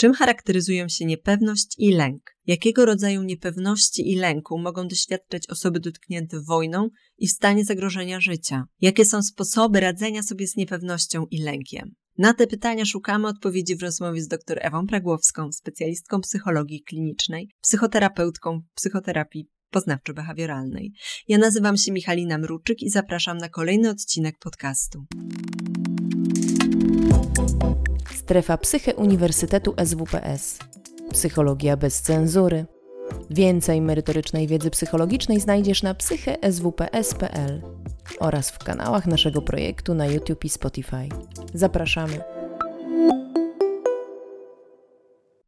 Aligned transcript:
Czym 0.00 0.14
charakteryzują 0.14 0.88
się 0.88 1.04
niepewność 1.04 1.74
i 1.78 1.92
lęk? 1.92 2.36
Jakiego 2.46 2.84
rodzaju 2.84 3.22
niepewności 3.22 4.12
i 4.12 4.16
lęku 4.16 4.58
mogą 4.58 4.88
doświadczać 4.88 5.50
osoby 5.50 5.80
dotknięte 5.80 6.40
wojną 6.40 6.88
i 7.18 7.28
w 7.28 7.30
stanie 7.30 7.64
zagrożenia 7.64 8.20
życia? 8.20 8.64
Jakie 8.80 9.04
są 9.04 9.22
sposoby 9.22 9.80
radzenia 9.80 10.22
sobie 10.22 10.46
z 10.46 10.56
niepewnością 10.56 11.26
i 11.30 11.42
lękiem? 11.42 11.94
Na 12.18 12.34
te 12.34 12.46
pytania 12.46 12.84
szukamy 12.84 13.28
odpowiedzi 13.28 13.76
w 13.76 13.82
rozmowie 13.82 14.22
z 14.22 14.28
dr 14.28 14.58
Ewą 14.60 14.86
Pragłowską, 14.86 15.52
specjalistką 15.52 16.20
psychologii 16.20 16.82
klinicznej, 16.82 17.48
psychoterapeutką 17.62 18.60
psychoterapii 18.74 19.48
poznawczo-behawioralnej. 19.74 20.90
Ja 21.28 21.38
nazywam 21.38 21.76
się 21.76 21.92
Michalina 21.92 22.38
Mruczyk 22.38 22.82
i 22.82 22.90
zapraszam 22.90 23.38
na 23.38 23.48
kolejny 23.48 23.90
odcinek 23.90 24.38
podcastu. 24.38 25.04
Strefa 28.30 28.58
Psyche 28.58 28.94
Uniwersytetu 28.94 29.74
SWPS. 29.84 30.58
Psychologia 31.12 31.76
bez 31.76 32.02
cenzury. 32.02 32.66
Więcej 33.30 33.80
merytorycznej 33.80 34.46
wiedzy 34.46 34.70
psychologicznej 34.70 35.40
znajdziesz 35.40 35.82
na 35.82 35.94
psycheswps.pl 35.94 37.62
oraz 38.20 38.50
w 38.50 38.58
kanałach 38.58 39.06
naszego 39.06 39.42
projektu 39.42 39.94
na 39.94 40.06
YouTube 40.06 40.44
i 40.44 40.48
Spotify. 40.48 41.08
Zapraszamy. 41.54 42.20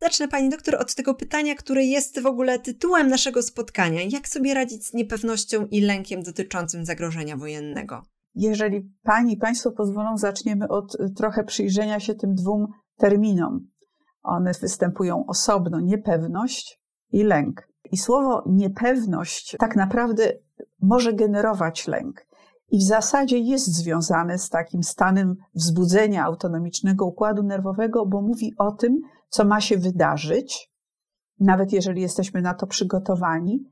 Zacznę 0.01 0.29
Pani 0.29 0.51
doktor 0.51 0.75
od 0.75 0.95
tego 0.95 1.15
pytania, 1.15 1.55
które 1.55 1.85
jest 1.85 2.21
w 2.21 2.27
ogóle 2.27 2.59
tytułem 2.59 3.09
naszego 3.09 3.43
spotkania. 3.43 4.01
Jak 4.03 4.29
sobie 4.29 4.55
radzić 4.55 4.87
z 4.87 4.93
niepewnością 4.93 5.67
i 5.67 5.81
lękiem 5.81 6.23
dotyczącym 6.23 6.85
zagrożenia 6.85 7.37
wojennego? 7.37 8.12
Jeżeli 8.35 8.93
Pani 9.03 9.37
Państwo 9.37 9.73
pozwolą, 9.73 10.17
zaczniemy 10.17 10.69
od 10.69 10.95
y, 10.95 11.11
trochę 11.11 11.45
przyjrzenia 11.45 12.01
się 12.01 12.15
tym 12.15 12.35
dwóm 12.35 12.67
terminom. 12.97 13.61
One 14.23 14.53
występują 14.61 15.27
osobno: 15.27 15.81
niepewność 15.81 16.81
i 17.11 17.23
lęk. 17.23 17.69
I 17.91 17.97
słowo 17.97 18.43
niepewność 18.47 19.57
tak 19.59 19.77
naprawdę 19.77 20.33
może 20.83 21.13
generować 21.13 21.89
lęk. 21.89 22.27
I 22.71 22.79
w 22.79 22.83
zasadzie 22.83 23.39
jest 23.39 23.67
związane 23.67 24.39
z 24.39 24.49
takim 24.49 24.83
stanem 24.83 25.37
wzbudzenia 25.55 26.25
autonomicznego 26.25 27.07
układu 27.07 27.43
nerwowego, 27.43 28.07
bo 28.07 28.23
mówi 28.23 28.53
o 28.59 28.73
tym, 28.73 29.01
co 29.29 29.45
ma 29.45 29.61
się 29.61 29.79
wydarzyć, 29.79 30.73
nawet 31.41 31.73
jeżeli 31.73 32.03
jesteśmy 32.03 32.43
na 32.43 32.55
to 32.55 32.67
przygotowani. 32.67 33.65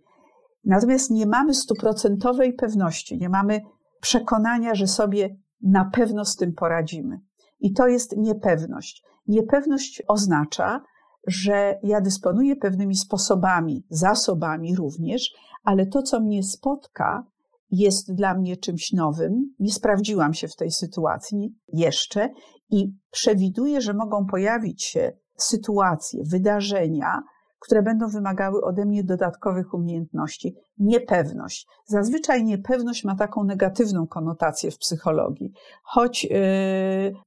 Natomiast 0.64 1.10
nie 1.10 1.26
mamy 1.26 1.54
stuprocentowej 1.54 2.52
pewności, 2.52 3.18
nie 3.18 3.28
mamy 3.28 3.60
przekonania, 4.00 4.74
że 4.74 4.86
sobie 4.86 5.36
na 5.62 5.84
pewno 5.84 6.24
z 6.24 6.36
tym 6.36 6.52
poradzimy. 6.52 7.20
I 7.60 7.72
to 7.72 7.86
jest 7.86 8.16
niepewność. 8.16 9.02
Niepewność 9.26 10.02
oznacza, 10.08 10.80
że 11.26 11.78
ja 11.82 12.00
dysponuję 12.00 12.56
pewnymi 12.56 12.96
sposobami, 12.96 13.86
zasobami 13.90 14.76
również, 14.76 15.32
ale 15.64 15.86
to, 15.86 16.02
co 16.02 16.20
mnie 16.20 16.42
spotka, 16.42 17.24
jest 17.70 18.14
dla 18.14 18.34
mnie 18.34 18.56
czymś 18.56 18.92
nowym. 18.92 19.54
Nie 19.58 19.72
sprawdziłam 19.72 20.34
się 20.34 20.48
w 20.48 20.56
tej 20.56 20.70
sytuacji 20.70 21.54
jeszcze 21.72 22.28
i 22.70 22.92
przewiduję, 23.10 23.80
że 23.80 23.94
mogą 23.94 24.26
pojawić 24.26 24.82
się 24.82 25.12
sytuacje, 25.36 26.22
wydarzenia, 26.24 27.22
które 27.60 27.82
będą 27.82 28.08
wymagały 28.08 28.62
ode 28.62 28.84
mnie 28.84 29.04
dodatkowych 29.04 29.74
umiejętności. 29.74 30.54
Niepewność. 30.78 31.66
Zazwyczaj 31.86 32.44
niepewność 32.44 33.04
ma 33.04 33.16
taką 33.16 33.44
negatywną 33.44 34.06
konotację 34.06 34.70
w 34.70 34.78
psychologii, 34.78 35.52
choć 35.82 36.24
yy, 36.24 36.30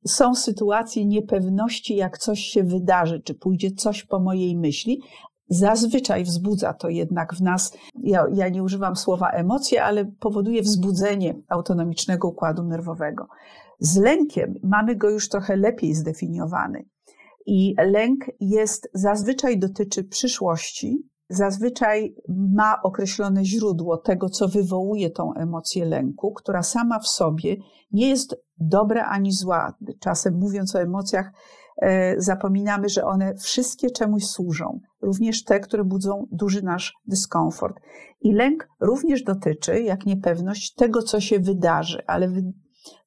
są 0.08 0.36
sytuacje 0.36 1.06
niepewności, 1.06 1.96
jak 1.96 2.18
coś 2.18 2.40
się 2.40 2.64
wydarzy, 2.64 3.22
czy 3.22 3.34
pójdzie 3.34 3.72
coś 3.72 4.04
po 4.04 4.20
mojej 4.20 4.58
myśli, 4.58 5.02
Zazwyczaj 5.50 6.24
wzbudza 6.24 6.74
to 6.74 6.90
jednak 6.90 7.34
w 7.34 7.42
nas, 7.42 7.78
ja, 8.04 8.26
ja, 8.34 8.50
nie 8.50 8.64
używam 8.64 8.96
słowa 8.96 9.30
emocje, 9.30 9.84
ale 9.84 10.06
powoduje 10.06 10.62
wzbudzenie 10.62 11.36
autonomicznego 11.50 12.28
układu 12.28 12.64
nerwowego. 12.64 13.28
Z 13.80 13.98
lękiem 13.98 14.54
mamy 14.64 14.96
go 14.96 15.10
już 15.10 15.30
trochę 15.30 15.56
lepiej 15.56 15.94
zdefiniowany. 15.94 16.86
I 17.46 17.76
lęk 17.78 18.26
jest, 18.40 18.90
zazwyczaj 18.94 19.60
dotyczy 19.60 20.04
przyszłości, 20.04 21.10
zazwyczaj 21.30 22.16
ma 22.54 22.82
określone 22.84 23.46
źródło 23.46 23.98
tego, 23.98 24.30
co 24.30 24.48
wywołuje 24.48 25.10
tą 25.10 25.34
emocję 25.34 25.86
lęku, 25.86 26.34
która 26.34 26.64
sama 26.64 27.00
w 27.00 27.08
sobie 27.08 27.56
nie 27.92 28.10
jest 28.10 28.36
dobra 28.58 29.06
ani 29.06 29.32
zła. 29.32 29.74
Czasem 30.00 30.40
mówiąc 30.40 30.76
o 30.76 30.82
emocjach, 30.82 31.32
e, 31.82 32.22
zapominamy, 32.22 32.90
że 32.90 33.06
one 33.06 33.36
wszystkie 33.36 33.92
czemuś 33.92 34.26
służą, 34.26 34.80
również 35.02 35.44
te, 35.44 35.60
które 35.60 35.84
budzą 35.84 36.28
duży 36.32 36.62
nasz 36.62 36.94
dyskomfort. 37.06 37.76
I 38.22 38.34
lęk 38.34 38.68
również 38.80 39.24
dotyczy, 39.24 39.82
jak 39.82 40.06
niepewność, 40.06 40.74
tego, 40.74 41.02
co 41.02 41.20
się 41.20 41.40
wydarzy, 41.40 42.04
ale 42.08 42.28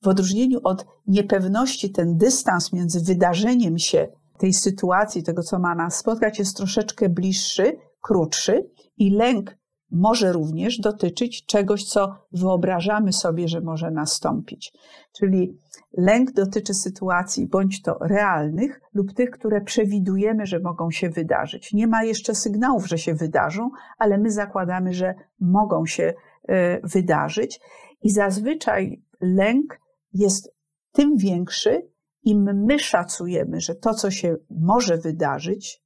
w 0.03 0.08
odróżnieniu 0.08 0.58
od 0.64 0.86
niepewności, 1.06 1.92
ten 1.92 2.16
dystans 2.16 2.72
między 2.72 3.00
wydarzeniem 3.00 3.78
się 3.78 4.08
tej 4.36 4.52
sytuacji, 4.52 5.22
tego 5.22 5.42
co 5.42 5.58
ma 5.58 5.74
nas 5.74 5.97
spotkać, 5.97 6.38
jest 6.38 6.56
troszeczkę 6.56 7.08
bliższy, 7.08 7.76
krótszy 8.00 8.70
i 8.97 9.10
lęk 9.10 9.56
może 9.91 10.32
również 10.32 10.78
dotyczyć 10.78 11.47
czegoś, 11.47 11.84
co 11.84 12.14
wyobrażamy 12.32 13.12
sobie, 13.12 13.48
że 13.48 13.60
może 13.60 13.91
nastąpić. 13.91 14.72
Czyli 15.19 15.58
lęk 15.97 16.32
dotyczy 16.32 16.74
sytuacji 16.74 17.47
bądź 17.47 17.82
to 17.82 17.98
realnych 18.00 18.80
lub 18.94 19.12
tych, 19.12 19.30
które 19.30 19.60
przewidujemy, 19.60 20.47
że 20.47 20.60
mogą 20.60 20.91
się 20.91 21.10
wydarzyć. 21.10 21.72
Nie 21.72 21.86
ma 21.86 22.04
jeszcze 22.04 22.34
sygnałów, 22.34 22.88
że 22.88 22.98
się 22.98 23.14
wydarzą, 23.14 23.70
ale 23.98 24.18
my 24.18 24.30
zakładamy, 24.30 24.92
że 24.92 25.14
mogą 25.41 25.86
się 25.86 26.14
e, 26.48 26.80
wydarzyć. 26.88 27.60
I 28.03 28.10
zazwyczaj 28.10 29.03
lęk 29.20 29.80
jest 30.12 30.54
tym 30.92 31.16
większy, 31.16 31.88
im 32.26 32.64
my 32.66 32.78
szacujemy, 32.78 33.60
że 33.60 33.75
to, 33.75 33.94
co 33.94 34.10
się 34.10 34.37
może 34.50 34.98
wydarzyć, 34.98 35.82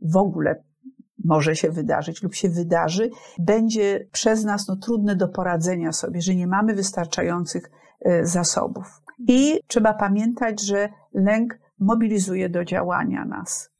w 0.00 0.16
ogóle 0.16 0.64
może 1.24 1.56
się 1.56 1.70
wydarzyć 1.70 2.22
lub 2.22 2.34
się 2.34 2.48
wydarzy, 2.48 3.10
będzie 3.38 4.08
przez 4.12 4.44
nas 4.44 4.68
no, 4.68 4.76
trudne 4.76 5.16
do 5.16 5.28
poradzenia 5.28 5.92
sobie, 5.92 6.20
że 6.20 6.34
nie 6.34 6.46
mamy 6.46 6.74
wystarczających 6.74 7.70
e, 8.00 8.26
zasobów. 8.26 9.02
I 9.28 9.60
trzeba 9.66 9.94
pamiętać, 9.94 10.62
że 10.62 10.88
lęk 11.14 11.58
mobilizuje 11.78 12.48
do 12.48 12.64
działania 12.64 13.24
nas. 13.24 13.71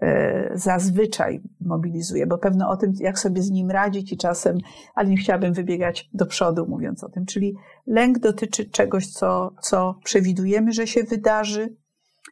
E, 0.00 0.50
zazwyczaj 0.54 1.42
mobilizuje, 1.60 2.26
bo 2.26 2.38
pewno 2.38 2.70
o 2.70 2.76
tym, 2.76 2.92
jak 3.00 3.18
sobie 3.18 3.42
z 3.42 3.50
nim 3.50 3.70
radzić 3.70 4.12
i 4.12 4.16
czasem, 4.16 4.58
ale 4.94 5.08
nie 5.08 5.16
chciałabym 5.16 5.52
wybiegać 5.52 6.10
do 6.14 6.26
przodu 6.26 6.66
mówiąc 6.68 7.04
o 7.04 7.08
tym. 7.08 7.26
Czyli 7.26 7.54
lęk 7.86 8.18
dotyczy 8.18 8.70
czegoś, 8.70 9.06
co, 9.06 9.54
co 9.62 9.98
przewidujemy, 10.04 10.72
że 10.72 10.86
się 10.86 11.02
wydarzy, 11.02 11.76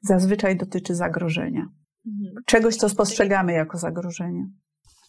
zazwyczaj 0.03 0.56
dotyczy 0.56 0.94
zagrożenia. 0.94 1.66
Mhm. 2.06 2.44
Czegoś, 2.47 2.76
co 2.76 2.88
spostrzegamy 2.88 3.53
jako 3.53 3.78
zagrożenie. 3.78 4.50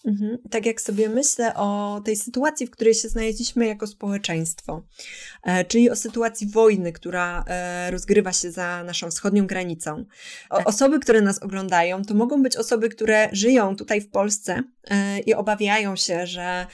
Mhm. 0.05 0.37
Tak 0.49 0.65
jak 0.65 0.81
sobie 0.81 1.09
myślę 1.09 1.55
o 1.55 2.01
tej 2.05 2.15
sytuacji, 2.15 2.67
w 2.67 2.71
której 2.71 2.93
się 2.93 3.09
znaleźliśmy 3.09 3.67
jako 3.67 3.87
społeczeństwo, 3.87 4.83
e, 5.43 5.65
czyli 5.65 5.89
o 5.89 5.95
sytuacji 5.95 6.47
wojny, 6.47 6.93
która 6.93 7.43
e, 7.47 7.91
rozgrywa 7.91 8.33
się 8.33 8.51
za 8.51 8.83
naszą 8.83 9.11
wschodnią 9.11 9.47
granicą. 9.47 10.05
Tak. 10.49 10.69
osoby, 10.69 10.99
które 10.99 11.21
nas 11.21 11.39
oglądają, 11.39 12.05
to 12.05 12.13
mogą 12.13 12.43
być 12.43 12.57
osoby, 12.57 12.89
które 12.89 13.29
żyją 13.31 13.75
tutaj 13.75 14.01
w 14.01 14.09
Polsce 14.09 14.63
e, 14.89 15.19
i 15.19 15.33
obawiają 15.33 15.95
się, 15.95 16.27
że, 16.27 16.67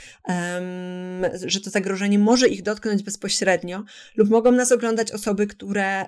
że 1.46 1.62
to 1.62 1.70
zagrożenie 1.70 2.20
może 2.20 2.48
ich 2.48 2.64
dotknąć 2.64 3.04
bezpośrednio, 3.04 3.84
lub 4.16 4.30
mogą 4.30 4.52
nas 4.52 4.72
oglądać 4.72 5.12
osoby, 5.12 5.48
które 5.48 6.06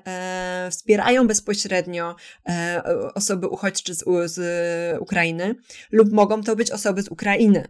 wspierają 0.72 1.28
bezpośrednio 1.28 2.16
osoby 3.16 3.48
uchodźcze 3.48 3.96
z, 3.96 4.04
z 4.26 4.40
Ukrainy, 5.02 5.56
lub 5.92 6.12
mogą 6.12 6.44
to 6.44 6.56
być 6.56 6.72
osoby 6.72 7.02
z 7.02 7.09
Ukrainy. 7.10 7.68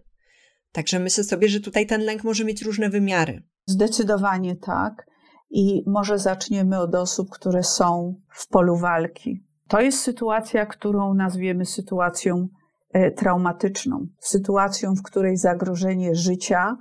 Także 0.72 1.00
myślę 1.00 1.24
sobie, 1.24 1.50
że 1.50 1.60
tutaj 1.60 1.86
ten 1.86 2.02
lęk 2.02 2.24
może 2.24 2.46
mieć 2.46 2.62
różne 2.62 2.90
wymiary. 2.90 3.44
Zdecydowanie 3.66 4.56
tak. 4.56 5.06
I 5.50 5.84
może 5.88 6.20
zaczniemy 6.20 6.80
od 6.80 6.96
osób, 6.96 7.30
które 7.30 7.64
są 7.64 8.16
w 8.30 8.48
polu 8.48 8.78
walki. 8.78 9.44
To 9.68 9.82
jest 9.82 10.00
sytuacja, 10.00 10.66
którą 10.66 11.14
nazwiemy 11.14 11.66
sytuacją 11.66 12.48
e, 12.94 13.12
traumatyczną, 13.12 14.08
sytuacją, 14.20 14.94
w 14.96 15.04
której 15.04 15.38
zagrożenie 15.38 16.16
życia 16.16 16.78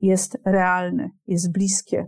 jest 0.00 0.38
realne, 0.44 1.10
jest 1.26 1.52
bliskie. 1.52 2.06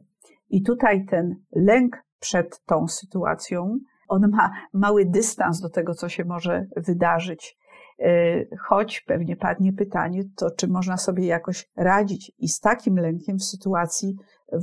I 0.49 0.62
tutaj 0.62 1.06
ten 1.06 1.35
lęk 1.52 1.97
przed 2.20 2.61
tą 2.67 2.88
sytuacją, 2.88 3.79
on 4.08 4.31
ma 4.31 4.50
mały 4.73 5.05
dystans 5.06 5.61
do 5.61 5.70
tego, 5.70 5.94
co 5.94 6.08
się 6.08 6.25
może 6.25 6.67
wydarzyć. 6.76 7.56
E, 8.00 8.44
choć 8.69 9.00
pewnie 9.00 9.37
padnie 9.37 9.73
pytanie, 9.73 10.23
to 10.37 10.50
czy 10.50 10.69
można 10.69 10.97
sobie 10.97 11.26
jakoś 11.26 11.70
radzić 11.76 12.32
i 12.38 12.49
z 12.49 12.61
takim 12.61 12.97
lękiem 12.97 13.38
w 13.38 13.44
sytuacji 13.44 14.17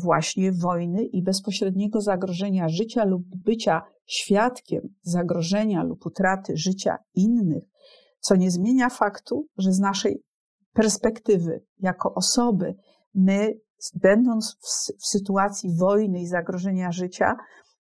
właśnie 0.04 0.52
wojny 0.52 1.04
i 1.04 1.24
bezpośredniego 1.24 2.02
zagrożenia 2.02 2.70
życia 2.70 3.06
lub 3.06 3.24
bycia 3.36 3.82
świadkiem 4.06 4.82
zagrożenia 5.02 5.84
lub 5.84 6.06
utraty 6.06 6.58
życia 6.58 6.98
innych, 7.14 7.64
co 8.20 8.36
nie 8.36 8.52
zmienia 8.52 8.90
faktu, 8.90 9.48
że 9.58 9.72
z 9.72 9.80
naszej 9.80 10.24
perspektywy 10.74 11.64
jako 11.80 12.14
osoby, 12.14 12.76
my, 13.16 13.54
będąc 13.94 14.58
w, 14.62 14.94
w 15.02 15.08
sytuacji 15.08 15.76
wojny 15.76 16.20
i 16.20 16.28
zagrożenia 16.28 16.92
życia, 16.92 17.36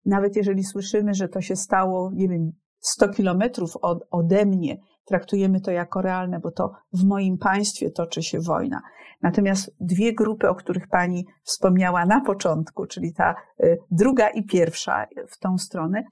nawet 0.05 0.35
jeżeli 0.35 0.63
słyszymy, 0.63 1.13
że 1.13 1.27
to 1.27 1.41
się 1.41 1.55
stało, 1.55 2.11
nie 2.13 2.27
wiem, 2.27 2.51
100 2.79 3.09
kilometrów 3.09 3.77
od, 3.81 4.07
ode 4.11 4.45
mnie, 4.45 4.77
traktujemy 5.07 5.61
to 5.61 5.71
jako 5.71 6.01
realne, 6.01 6.39
bo 6.39 6.51
to 6.51 6.71
w 6.93 7.03
moim 7.03 7.37
państwie 7.37 7.91
toczy 7.91 8.23
się 8.23 8.39
wojna. 8.39 8.81
Natomiast 9.21 9.75
dwie 9.79 10.13
grupy, 10.13 10.49
o 10.49 10.55
których 10.55 10.87
pani 10.87 11.25
wspomniała 11.43 12.05
na 12.05 12.21
początku, 12.21 12.85
czyli 12.85 13.13
ta 13.13 13.35
y, 13.63 13.77
druga 13.91 14.29
i 14.29 14.43
pierwsza 14.43 15.05
w 15.29 15.39
tą 15.39 15.57
stronę, 15.57 16.03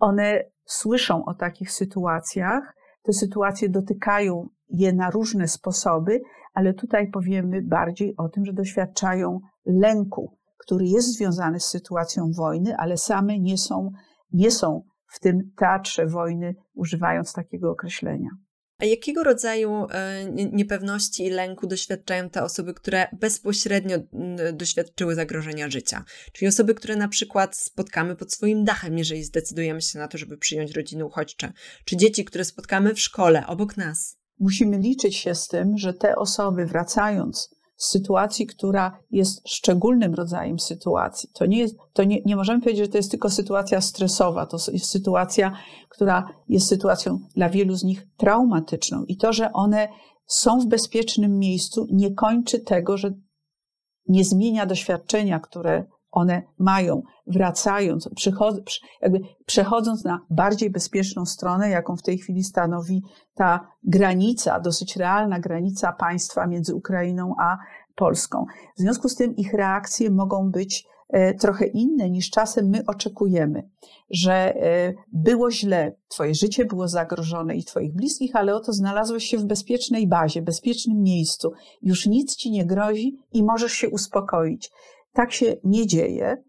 one 0.00 0.44
słyszą 0.64 1.24
o 1.24 1.34
takich 1.34 1.72
sytuacjach. 1.72 2.76
Te 3.02 3.12
sytuacje 3.12 3.68
dotykają 3.68 4.48
je 4.68 4.92
na 4.92 5.10
różne 5.10 5.48
sposoby, 5.48 6.20
ale 6.54 6.74
tutaj 6.74 7.10
powiemy 7.10 7.62
bardziej 7.62 8.16
o 8.16 8.28
tym, 8.28 8.44
że 8.44 8.52
doświadczają 8.52 9.40
lęku, 9.66 10.36
który 10.58 10.84
jest 10.84 11.16
związany 11.16 11.60
z 11.60 11.64
sytuacją 11.64 12.30
wojny, 12.36 12.76
ale 12.76 12.96
same 12.96 13.38
nie 13.38 13.58
są, 13.58 13.90
nie 14.32 14.50
są 14.50 14.82
w 15.14 15.20
tym 15.20 15.50
teatrze 15.56 16.06
wojny, 16.06 16.54
używając 16.74 17.32
takiego 17.32 17.70
określenia. 17.70 18.28
A 18.78 18.84
jakiego 18.84 19.24
rodzaju 19.24 19.86
e, 19.90 20.24
niepewności 20.52 21.26
i 21.26 21.30
lęku 21.30 21.66
doświadczają 21.66 22.30
te 22.30 22.42
osoby, 22.42 22.74
które 22.74 23.08
bezpośrednio 23.12 23.96
doświadczyły 24.52 25.14
zagrożenia 25.14 25.70
życia? 25.70 26.04
Czyli 26.32 26.48
osoby, 26.48 26.74
które 26.74 26.96
na 26.96 27.08
przykład 27.08 27.56
spotkamy 27.56 28.16
pod 28.16 28.32
swoim 28.32 28.64
dachem, 28.64 28.98
jeżeli 28.98 29.24
zdecydujemy 29.24 29.82
się 29.82 29.98
na 29.98 30.08
to, 30.08 30.18
żeby 30.18 30.38
przyjąć 30.38 30.72
rodziny 30.72 31.04
uchodźcze, 31.04 31.52
czy 31.84 31.96
dzieci, 31.96 32.24
które 32.24 32.44
spotkamy 32.44 32.94
w 32.94 33.00
szkole 33.00 33.46
obok 33.46 33.76
nas. 33.76 34.18
Musimy 34.38 34.78
liczyć 34.78 35.16
się 35.16 35.34
z 35.34 35.48
tym, 35.48 35.78
że 35.78 35.94
te 35.94 36.16
osoby 36.16 36.66
wracając 36.66 37.53
sytuacji, 37.76 38.46
która 38.46 38.98
jest 39.10 39.48
szczególnym 39.48 40.14
rodzajem 40.14 40.58
sytuacji. 40.58 41.28
To 41.34 41.46
nie, 41.46 41.58
jest, 41.58 41.76
to 41.92 42.04
nie, 42.04 42.22
nie 42.24 42.36
możemy 42.36 42.60
powiedzieć, 42.60 42.84
że 42.84 42.92
to 42.92 42.98
jest 42.98 43.10
tylko 43.10 43.30
sytuacja 43.30 43.80
stresowa, 43.80 44.46
to 44.46 44.56
jest 44.72 44.86
sytuacja, 44.86 45.52
która 45.88 46.28
jest 46.48 46.68
sytuacją 46.68 47.18
dla 47.36 47.48
wielu 47.48 47.74
z 47.74 47.84
nich 47.84 48.06
traumatyczną. 48.16 49.04
I 49.04 49.16
to, 49.16 49.32
że 49.32 49.52
one 49.52 49.88
są 50.26 50.60
w 50.60 50.66
bezpiecznym 50.66 51.38
miejscu, 51.38 51.86
nie 51.92 52.14
kończy 52.14 52.60
tego, 52.60 52.96
że 52.96 53.14
nie 54.08 54.24
zmienia 54.24 54.66
doświadczenia, 54.66 55.40
które 55.40 55.84
one 56.14 56.42
mają, 56.58 57.02
wracając, 57.26 58.08
jakby 59.02 59.20
przechodząc 59.46 60.04
na 60.04 60.20
bardziej 60.30 60.70
bezpieczną 60.70 61.26
stronę, 61.26 61.68
jaką 61.68 61.96
w 61.96 62.02
tej 62.02 62.18
chwili 62.18 62.44
stanowi 62.44 63.02
ta 63.34 63.68
granica, 63.84 64.60
dosyć 64.60 64.96
realna 64.96 65.40
granica 65.40 65.92
państwa 65.92 66.46
między 66.46 66.74
Ukrainą 66.74 67.34
a 67.40 67.58
Polską. 67.94 68.44
W 68.76 68.80
związku 68.80 69.08
z 69.08 69.16
tym 69.16 69.36
ich 69.36 69.52
reakcje 69.52 70.10
mogą 70.10 70.50
być 70.50 70.84
e, 71.08 71.34
trochę 71.34 71.66
inne 71.66 72.10
niż 72.10 72.30
czasem 72.30 72.68
my 72.68 72.82
oczekujemy, 72.86 73.68
że 74.10 74.32
e, 74.32 74.94
było 75.12 75.50
źle, 75.50 75.96
twoje 76.08 76.34
życie 76.34 76.64
było 76.64 76.88
zagrożone 76.88 77.56
i 77.56 77.64
twoich 77.64 77.94
bliskich, 77.94 78.36
ale 78.36 78.54
oto 78.54 78.72
znalazłeś 78.72 79.24
się 79.24 79.38
w 79.38 79.44
bezpiecznej 79.44 80.08
bazie, 80.08 80.42
bezpiecznym 80.42 81.02
miejscu, 81.02 81.52
już 81.82 82.06
nic 82.06 82.36
ci 82.36 82.50
nie 82.50 82.66
grozi 82.66 83.18
i 83.32 83.42
możesz 83.42 83.72
się 83.72 83.88
uspokoić. 83.88 84.70
Tak 85.14 85.32
się 85.32 85.56
nie 85.64 85.86
dzieje. 85.86 86.42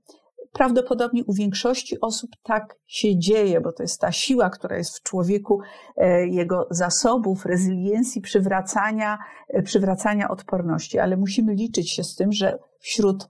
Prawdopodobnie 0.53 1.23
u 1.25 1.33
większości 1.33 2.01
osób 2.01 2.29
tak 2.43 2.75
się 2.87 3.19
dzieje, 3.19 3.61
bo 3.61 3.71
to 3.71 3.83
jest 3.83 4.01
ta 4.01 4.11
siła, 4.11 4.49
która 4.49 4.77
jest 4.77 4.97
w 4.97 5.03
człowieku, 5.03 5.59
e, 5.97 6.27
jego 6.27 6.67
zasobów, 6.71 7.45
rezyliencji, 7.45 8.21
przywracania, 8.21 9.17
e, 9.49 9.61
przywracania 9.61 10.29
odporności. 10.29 10.99
Ale 10.99 11.17
musimy 11.17 11.53
liczyć 11.53 11.91
się 11.91 12.03
z 12.03 12.15
tym, 12.15 12.31
że 12.31 12.59
wśród 12.79 13.27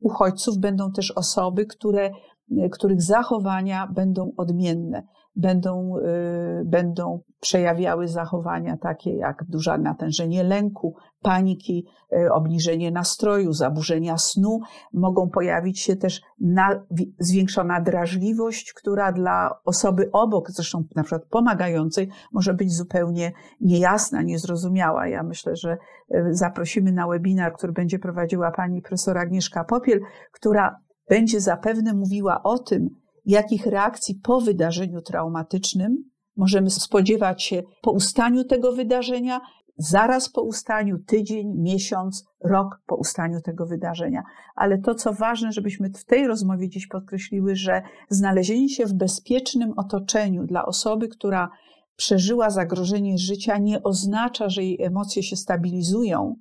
uchodźców 0.00 0.58
będą 0.58 0.92
też 0.92 1.10
osoby, 1.10 1.66
które, 1.66 2.10
e, 2.58 2.68
których 2.68 3.02
zachowania 3.02 3.86
będą 3.94 4.32
odmienne 4.36 5.02
będą, 5.36 5.96
y, 5.96 6.64
będą 6.64 7.20
przejawiały 7.40 8.08
zachowania 8.08 8.76
takie 8.76 9.16
jak 9.16 9.44
duże 9.48 9.78
natężenie 9.78 10.42
lęku, 10.44 10.96
paniki, 11.22 11.86
y, 12.12 12.32
obniżenie 12.32 12.90
nastroju, 12.90 13.52
zaburzenia 13.52 14.18
snu. 14.18 14.60
Mogą 14.92 15.30
pojawić 15.30 15.80
się 15.80 15.96
też 15.96 16.20
na, 16.40 16.84
zwiększona 17.18 17.80
drażliwość, 17.80 18.72
która 18.72 19.12
dla 19.12 19.50
osoby 19.64 20.10
obok, 20.12 20.50
zresztą 20.50 20.84
na 20.96 21.02
przykład 21.02 21.28
pomagającej, 21.30 22.08
może 22.32 22.54
być 22.54 22.72
zupełnie 22.72 23.32
niejasna, 23.60 24.22
niezrozumiała. 24.22 25.08
Ja 25.08 25.22
myślę, 25.22 25.56
że 25.56 25.76
y, 26.14 26.24
zaprosimy 26.30 26.92
na 26.92 27.08
webinar, 27.08 27.52
który 27.52 27.72
będzie 27.72 27.98
prowadziła 27.98 28.50
pani 28.50 28.82
profesor 28.82 29.18
Agnieszka 29.18 29.64
Popiel, 29.64 30.00
która 30.32 30.80
będzie 31.08 31.40
zapewne 31.40 31.94
mówiła 31.94 32.42
o 32.42 32.58
tym, 32.58 32.88
jakich 33.26 33.66
reakcji 33.66 34.14
po 34.14 34.40
wydarzeniu 34.40 35.00
traumatycznym 35.00 36.04
możemy 36.36 36.70
spodziewać 36.70 37.42
się 37.42 37.62
po 37.82 37.90
ustaniu 37.90 38.44
tego 38.44 38.72
wydarzenia, 38.72 39.40
zaraz 39.78 40.28
po 40.28 40.42
ustaniu, 40.42 40.98
tydzień, 40.98 41.54
miesiąc, 41.54 42.24
rok 42.44 42.80
po 42.86 42.96
ustaniu 42.96 43.40
tego 43.40 43.66
wydarzenia. 43.66 44.22
Ale 44.54 44.78
to, 44.78 44.94
co 44.94 45.12
ważne, 45.12 45.52
żebyśmy 45.52 45.90
w 45.90 46.04
tej 46.04 46.26
rozmowie 46.26 46.68
dziś 46.68 46.86
podkreśliły, 46.86 47.56
że 47.56 47.82
znalezienie 48.08 48.68
się 48.68 48.86
w 48.86 48.94
bezpiecznym 48.94 49.72
otoczeniu 49.76 50.44
dla 50.44 50.66
osoby, 50.66 51.08
która 51.08 51.50
przeżyła 51.96 52.50
zagrożenie 52.50 53.18
życia, 53.18 53.58
nie 53.58 53.82
oznacza, 53.82 54.48
że 54.48 54.62
jej 54.62 54.82
emocje 54.82 55.22
się 55.22 55.36
stabilizują, 55.36 56.36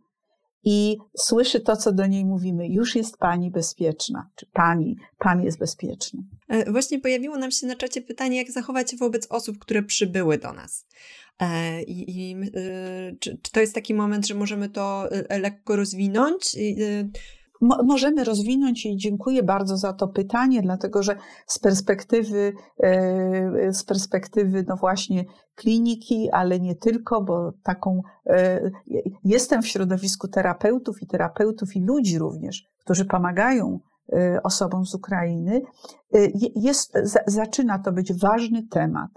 i 0.66 0.98
słyszy 1.18 1.60
to, 1.60 1.78
co 1.78 1.92
do 1.92 2.08
niej 2.08 2.26
mówimy. 2.26 2.68
Już 2.68 2.96
jest 2.96 3.18
pani 3.18 3.52
bezpieczna, 3.52 4.30
czy 4.36 4.46
pani, 4.46 4.98
pan 5.20 5.44
jest 5.44 5.60
bezpieczny. 5.60 6.24
E, 6.48 6.72
właśnie 6.72 7.00
pojawiło 7.00 7.38
nam 7.38 7.52
się 7.52 7.68
na 7.68 7.76
czacie 7.76 8.02
pytanie, 8.02 8.38
jak 8.38 8.52
zachować 8.52 8.92
się 8.92 8.98
wobec 8.98 9.28
osób, 9.30 9.60
które 9.60 9.84
przybyły 9.84 10.38
do 10.38 10.54
nas. 10.54 10.86
E, 11.40 11.84
I, 11.84 12.30
i 12.30 12.36
e, 12.36 13.16
czy, 13.20 13.38
czy, 13.42 13.52
to 13.52 13.60
jest 13.60 13.76
taki 13.76 13.94
moment, 13.94 14.28
że 14.28 14.36
możemy 14.36 14.70
to 14.70 15.10
lekko 15.30 15.76
rozwinąć? 15.76 16.56
Mo 17.62 17.84
możemy 17.84 18.24
rozwinąć 18.24 18.86
i 18.86 18.98
dziękuję 18.98 19.44
bardzo 19.44 19.78
za 19.78 19.94
to 19.94 20.08
pytanie, 20.08 20.62
dlatego 20.62 21.04
że 21.04 21.18
z 21.48 21.60
perspektywy, 21.60 22.54
e, 22.84 23.74
z 23.74 23.84
perspektywy 23.84 24.66
no 24.68 24.76
właśnie 24.76 25.26
kliniki, 25.56 26.30
ale 26.32 26.60
nie 26.60 26.76
tylko, 26.76 27.22
bo 27.22 27.52
taką 27.64 28.02
e, 28.28 28.72
jestem 29.24 29.62
w 29.62 29.68
środowisku 29.68 30.28
terapeutów 30.28 31.02
i 31.02 31.08
terapeutów 31.08 31.76
i 31.76 31.82
ludzi 31.82 32.20
również, 32.20 32.64
którzy 32.80 33.06
pomagają 33.06 33.80
e, 34.14 34.40
osobom 34.44 34.86
z 34.86 34.96
Ukrainy, 34.96 35.62
jest, 36.56 36.94
zaczyna 37.28 37.80
to 37.80 37.92
być 37.92 38.14
ważny 38.14 38.68
temat, 38.68 39.10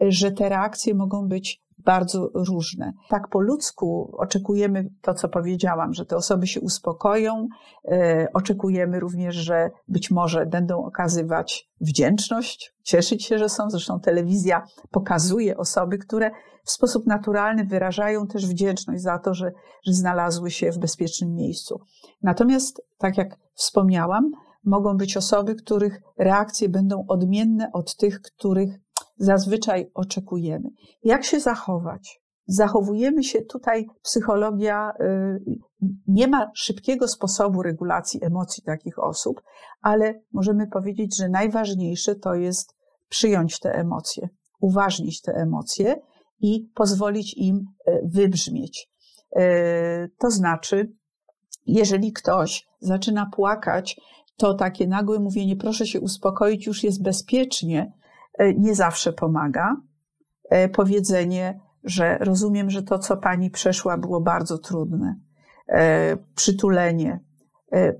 że 0.00 0.32
te 0.32 0.48
reakcje 0.48 0.94
mogą 0.94 1.28
być 1.28 1.63
bardzo 1.84 2.30
różne. 2.34 2.92
Tak 3.08 3.28
po 3.28 3.40
ludzku 3.40 4.16
oczekujemy 4.18 4.90
to, 5.02 5.14
co 5.14 5.28
powiedziałam, 5.28 5.94
że 5.94 6.06
te 6.06 6.16
osoby 6.16 6.46
się 6.46 6.60
uspokoją. 6.60 7.48
E, 7.88 8.26
oczekujemy 8.34 9.00
również, 9.00 9.36
że 9.36 9.70
być 9.88 10.10
może 10.10 10.46
będą 10.46 10.84
okazywać 10.84 11.70
wdzięczność, 11.80 12.74
cieszyć 12.82 13.24
się, 13.24 13.38
że 13.38 13.48
są. 13.48 13.70
Zresztą 13.70 14.00
telewizja 14.00 14.62
pokazuje 14.90 15.56
osoby, 15.56 15.98
które 15.98 16.30
w 16.64 16.70
sposób 16.70 17.06
naturalny 17.06 17.64
wyrażają 17.64 18.26
też 18.26 18.46
wdzięczność 18.46 19.02
za 19.02 19.18
to, 19.18 19.34
że, 19.34 19.52
że 19.86 19.92
znalazły 19.92 20.50
się 20.50 20.72
w 20.72 20.78
bezpiecznym 20.78 21.34
miejscu. 21.34 21.80
Natomiast, 22.22 22.82
tak 22.98 23.18
jak 23.18 23.36
wspomniałam, 23.54 24.30
mogą 24.64 24.96
być 24.96 25.16
osoby, 25.16 25.54
których 25.54 26.00
reakcje 26.18 26.68
będą 26.68 27.04
odmienne 27.08 27.70
od 27.72 27.96
tych, 27.96 28.20
których 28.20 28.83
zazwyczaj 29.16 29.90
oczekujemy. 29.94 30.68
Jak 31.04 31.24
się 31.24 31.40
zachować? 31.40 32.20
Zachowujemy 32.46 33.24
się 33.24 33.42
tutaj, 33.42 33.86
psychologia 34.02 34.92
y, 35.00 35.58
nie 36.06 36.28
ma 36.28 36.50
szybkiego 36.54 37.08
sposobu 37.08 37.62
regulacji 37.62 38.24
emocji 38.24 38.62
takich 38.62 38.98
osób, 38.98 39.42
ale 39.80 40.20
możemy 40.32 40.66
powiedzieć, 40.66 41.16
że 41.16 41.28
najważniejsze 41.28 42.14
to 42.14 42.34
jest 42.34 42.74
przyjąć 43.08 43.58
te 43.58 43.72
emocje, 43.72 44.28
uważnić 44.60 45.20
te 45.20 45.32
emocje 45.32 45.96
i 46.40 46.70
pozwolić 46.74 47.34
im 47.36 47.56
y, 47.56 48.00
wybrzmieć. 48.04 48.88
Y, 49.36 50.10
to 50.18 50.30
znaczy, 50.30 50.92
jeżeli 51.66 52.12
ktoś 52.12 52.66
zaczyna 52.80 53.26
płakać, 53.26 54.00
to 54.36 54.54
takie 54.54 54.86
nagłe 54.86 55.18
mówienie, 55.18 55.56
proszę 55.56 55.86
się 55.86 56.00
uspokoić, 56.00 56.66
już 56.66 56.84
jest 56.84 57.02
bezpiecznie, 57.02 57.92
nie 58.38 58.74
zawsze 58.74 59.12
pomaga. 59.12 59.76
E, 60.50 60.68
powiedzenie, 60.68 61.60
że 61.84 62.18
rozumiem, 62.18 62.70
że 62.70 62.82
to, 62.82 62.98
co 62.98 63.16
pani 63.16 63.50
przeszła, 63.50 63.98
było 63.98 64.20
bardzo 64.20 64.58
trudne. 64.58 65.20
E, 65.68 66.16
przytulenie, 66.34 67.20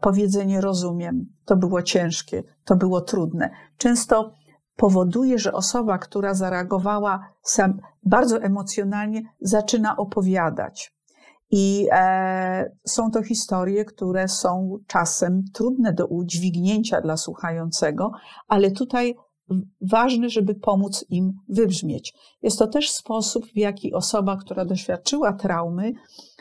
powiedzenie 0.01 0.61
rozumiem, 0.61 1.27
to 1.45 1.57
było 1.57 1.83
ciężkie, 1.83 2.43
to 2.65 2.77
było 2.77 3.01
trudne. 3.01 3.51
Często 3.77 4.35
powoduje, 4.77 5.39
że 5.39 5.53
osoba, 5.53 5.99
która 5.99 6.35
zareagowała 6.35 7.29
sam, 7.43 7.81
bardzo 8.03 8.43
emocjonalnie, 8.43 9.23
zaczyna 9.41 9.97
opowiadać. 9.97 10.95
I 11.51 11.89
e, 11.93 12.71
są 12.87 13.11
to 13.11 13.23
historie, 13.23 13.85
które 13.85 14.29
są 14.29 14.79
czasem 14.87 15.43
trudne 15.53 15.93
do 15.93 16.07
udźwignięcia 16.07 17.01
dla 17.01 17.17
słuchającego, 17.17 18.13
ale 18.49 18.71
tutaj 18.71 19.15
ważne, 19.81 20.29
żeby 20.29 20.55
pomóc 20.55 21.05
im 21.09 21.33
wybrzmieć. 21.49 22.15
Jest 22.43 22.59
to 22.59 22.67
też 22.67 22.91
sposób, 22.91 23.47
w 23.47 23.57
jaki 23.57 23.93
osoba, 23.93 24.37
która 24.37 24.65
doświadczyła 24.65 25.33
traumy, 25.33 25.93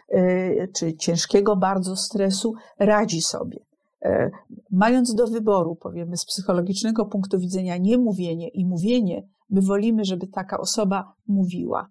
e, 0.10 0.68
czy 0.68 0.98
ciężkiego 0.98 1.56
bardzo 1.56 1.96
stresu, 1.96 2.54
radzi 2.80 3.22
sobie. 3.22 3.60
E, 4.02 4.32
mając 4.72 5.16
do 5.16 5.28
wyboru, 5.28 5.76
powiemy, 5.76 6.18
z 6.18 6.26
psychologicznego 6.26 7.06
punktu 7.06 7.40
widzenia 7.40 7.78
niemówienie 7.78 8.48
i 8.48 8.66
mówienie, 8.66 9.28
my 9.50 9.62
wolimy, 9.62 10.06
żeby 10.06 10.28
taka 10.28 10.58
osoba 10.58 11.14
mówiła, 11.28 11.88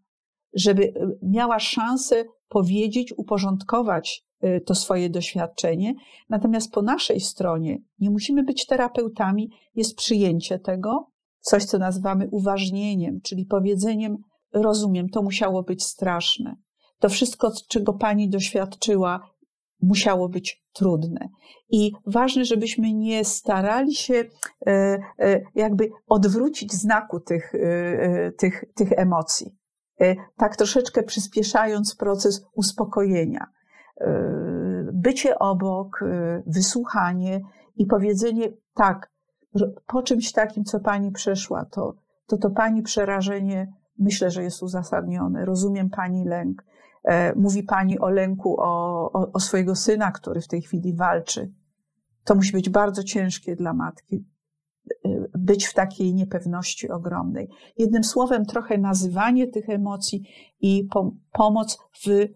żeby 0.54 0.84
e, 0.84 0.92
miała 1.22 1.58
szansę 1.58 2.24
powiedzieć, 2.48 3.14
uporządkować 3.16 4.24
to 4.66 4.74
swoje 4.74 5.10
doświadczenie. 5.10 5.94
Natomiast 6.28 6.72
po 6.72 6.82
naszej 6.82 7.20
stronie 7.20 7.78
nie 7.98 8.10
musimy 8.10 8.44
być 8.44 8.66
terapeutami, 8.66 9.50
jest 9.74 9.96
przyjęcie 9.96 10.58
tego, 10.58 11.10
coś, 11.40 11.64
co 11.64 11.78
nazywamy 11.78 12.28
uważnieniem, 12.30 13.20
czyli 13.20 13.46
powiedzeniem: 13.46 14.16
Rozumiem, 14.52 15.08
to 15.08 15.22
musiało 15.22 15.62
być 15.62 15.82
straszne. 15.84 16.56
To 16.98 17.08
wszystko, 17.08 17.52
czego 17.68 17.92
pani 17.92 18.28
doświadczyła, 18.28 19.20
musiało 19.82 20.28
być 20.28 20.64
trudne. 20.72 21.28
I 21.70 21.92
ważne, 22.06 22.44
żebyśmy 22.44 22.92
nie 22.92 23.24
starali 23.24 23.94
się 23.94 24.14
e, 24.14 24.98
e, 25.18 25.40
jakby 25.54 25.90
odwrócić 26.06 26.72
znaku 26.72 27.20
tych, 27.20 27.52
tych, 28.38 28.64
tych 28.74 28.92
emocji. 28.92 29.50
Tak 30.36 30.56
troszeczkę 30.56 31.02
przyspieszając 31.02 31.96
proces 31.96 32.44
uspokojenia. 32.54 33.46
Bycie 34.92 35.38
obok, 35.38 36.00
wysłuchanie 36.46 37.40
i 37.76 37.86
powiedzenie 37.86 38.52
tak, 38.74 39.10
po 39.86 40.02
czymś 40.02 40.32
takim, 40.32 40.64
co 40.64 40.80
pani 40.80 41.12
przeszła, 41.12 41.64
to 41.64 41.94
to, 42.32 42.36
to 42.36 42.50
pani 42.50 42.82
przerażenie 42.82 43.72
myślę, 43.98 44.30
że 44.30 44.42
jest 44.42 44.62
uzasadnione. 44.62 45.44
Rozumiem 45.44 45.90
pani 45.90 46.24
lęk. 46.24 46.64
E, 47.04 47.34
mówi 47.34 47.62
pani 47.62 47.98
o 47.98 48.10
lęku 48.10 48.60
o, 48.60 49.12
o, 49.12 49.32
o 49.32 49.40
swojego 49.40 49.74
syna, 49.74 50.12
który 50.12 50.40
w 50.40 50.48
tej 50.48 50.62
chwili 50.62 50.94
walczy. 50.94 51.52
To 52.24 52.34
musi 52.34 52.52
być 52.52 52.70
bardzo 52.70 53.02
ciężkie 53.02 53.56
dla 53.56 53.74
matki, 53.74 54.24
e, 55.04 55.08
być 55.38 55.66
w 55.66 55.74
takiej 55.74 56.14
niepewności 56.14 56.90
ogromnej. 56.90 57.48
Jednym 57.78 58.04
słowem, 58.04 58.46
trochę 58.46 58.78
nazywanie 58.78 59.46
tych 59.46 59.68
emocji 59.68 60.22
i 60.60 60.88
pomoc 61.32 61.78
w 62.04 62.08
e, 62.08 62.28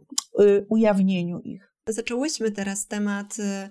ujawnieniu 0.68 1.40
ich. 1.40 1.72
Zaczęłyśmy 1.88 2.50
teraz 2.50 2.86
temat 2.86 3.38
y, 3.38 3.68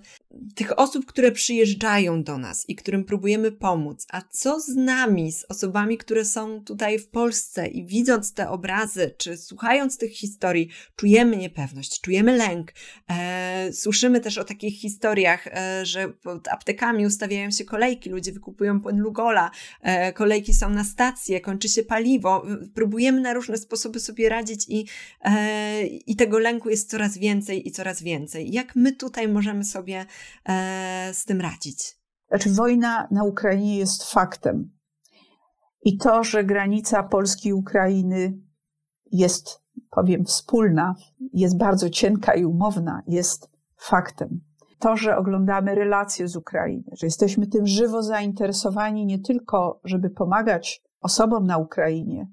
tych 0.54 0.78
osób, 0.78 1.06
które 1.06 1.32
przyjeżdżają 1.32 2.22
do 2.22 2.38
nas 2.38 2.68
i 2.68 2.76
którym 2.76 3.04
próbujemy 3.04 3.52
pomóc. 3.52 4.06
A 4.12 4.22
co 4.30 4.60
z 4.60 4.68
nami, 4.68 5.32
z 5.32 5.44
osobami, 5.44 5.98
które 5.98 6.24
są 6.24 6.64
tutaj 6.64 6.98
w 6.98 7.08
Polsce 7.08 7.66
i 7.66 7.86
widząc 7.86 8.34
te 8.34 8.50
obrazy, 8.50 9.14
czy 9.18 9.36
słuchając 9.36 9.98
tych 9.98 10.12
historii, 10.12 10.68
czujemy 10.96 11.36
niepewność, 11.36 12.00
czujemy 12.00 12.36
lęk. 12.36 12.72
E, 13.10 13.72
słyszymy 13.72 14.20
też 14.20 14.38
o 14.38 14.44
takich 14.44 14.80
historiach, 14.80 15.46
e, 15.46 15.86
że 15.86 16.08
pod 16.08 16.48
aptekami 16.48 17.06
ustawiają 17.06 17.50
się 17.50 17.64
kolejki, 17.64 18.10
ludzie 18.10 18.32
wykupują 18.32 18.80
płyn 18.80 18.98
Lugola, 18.98 19.50
e, 19.82 20.12
kolejki 20.12 20.54
są 20.54 20.70
na 20.70 20.84
stację, 20.84 21.40
kończy 21.40 21.68
się 21.68 21.82
paliwo. 21.82 22.46
Próbujemy 22.74 23.20
na 23.20 23.32
różne 23.32 23.56
sposoby 23.56 24.00
sobie 24.00 24.28
radzić 24.28 24.66
i, 24.68 24.86
e, 25.24 25.86
i 25.86 26.16
tego 26.16 26.38
lęku 26.38 26.70
jest 26.70 26.90
coraz 26.90 27.18
więcej 27.18 27.68
i 27.68 27.72
coraz 27.72 28.02
więcej. 28.02 28.52
Jak 28.52 28.76
my 28.76 28.92
tutaj 28.92 29.28
możemy 29.28 29.64
sobie 29.64 30.06
z 31.12 31.24
tym 31.24 31.40
radzić? 31.40 31.96
Znaczy, 32.28 32.50
wojna 32.50 33.08
na 33.10 33.24
Ukrainie 33.24 33.78
jest 33.78 34.10
faktem. 34.10 34.70
I 35.82 35.98
to, 35.98 36.24
że 36.24 36.44
granica 36.44 37.02
Polski 37.02 37.48
i 37.48 37.52
Ukrainy 37.52 38.38
jest, 39.12 39.62
powiem, 39.90 40.24
wspólna, 40.24 40.94
jest 41.32 41.58
bardzo 41.58 41.90
cienka 41.90 42.34
i 42.34 42.44
umowna, 42.44 43.02
jest 43.06 43.50
faktem. 43.76 44.40
To, 44.78 44.96
że 44.96 45.16
oglądamy 45.16 45.74
relacje 45.74 46.28
z 46.28 46.36
Ukrainy, 46.36 46.84
że 46.92 47.06
jesteśmy 47.06 47.46
tym 47.46 47.66
żywo 47.66 48.02
zainteresowani 48.02 49.06
nie 49.06 49.18
tylko, 49.18 49.80
żeby 49.84 50.10
pomagać 50.10 50.82
osobom 51.00 51.46
na 51.46 51.58
Ukrainie 51.58 52.30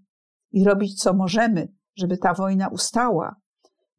i 0.51 0.63
robić 0.63 1.01
co 1.01 1.13
możemy, 1.13 1.67
żeby 1.95 2.17
ta 2.17 2.33
wojna 2.33 2.67
ustała, 2.67 3.35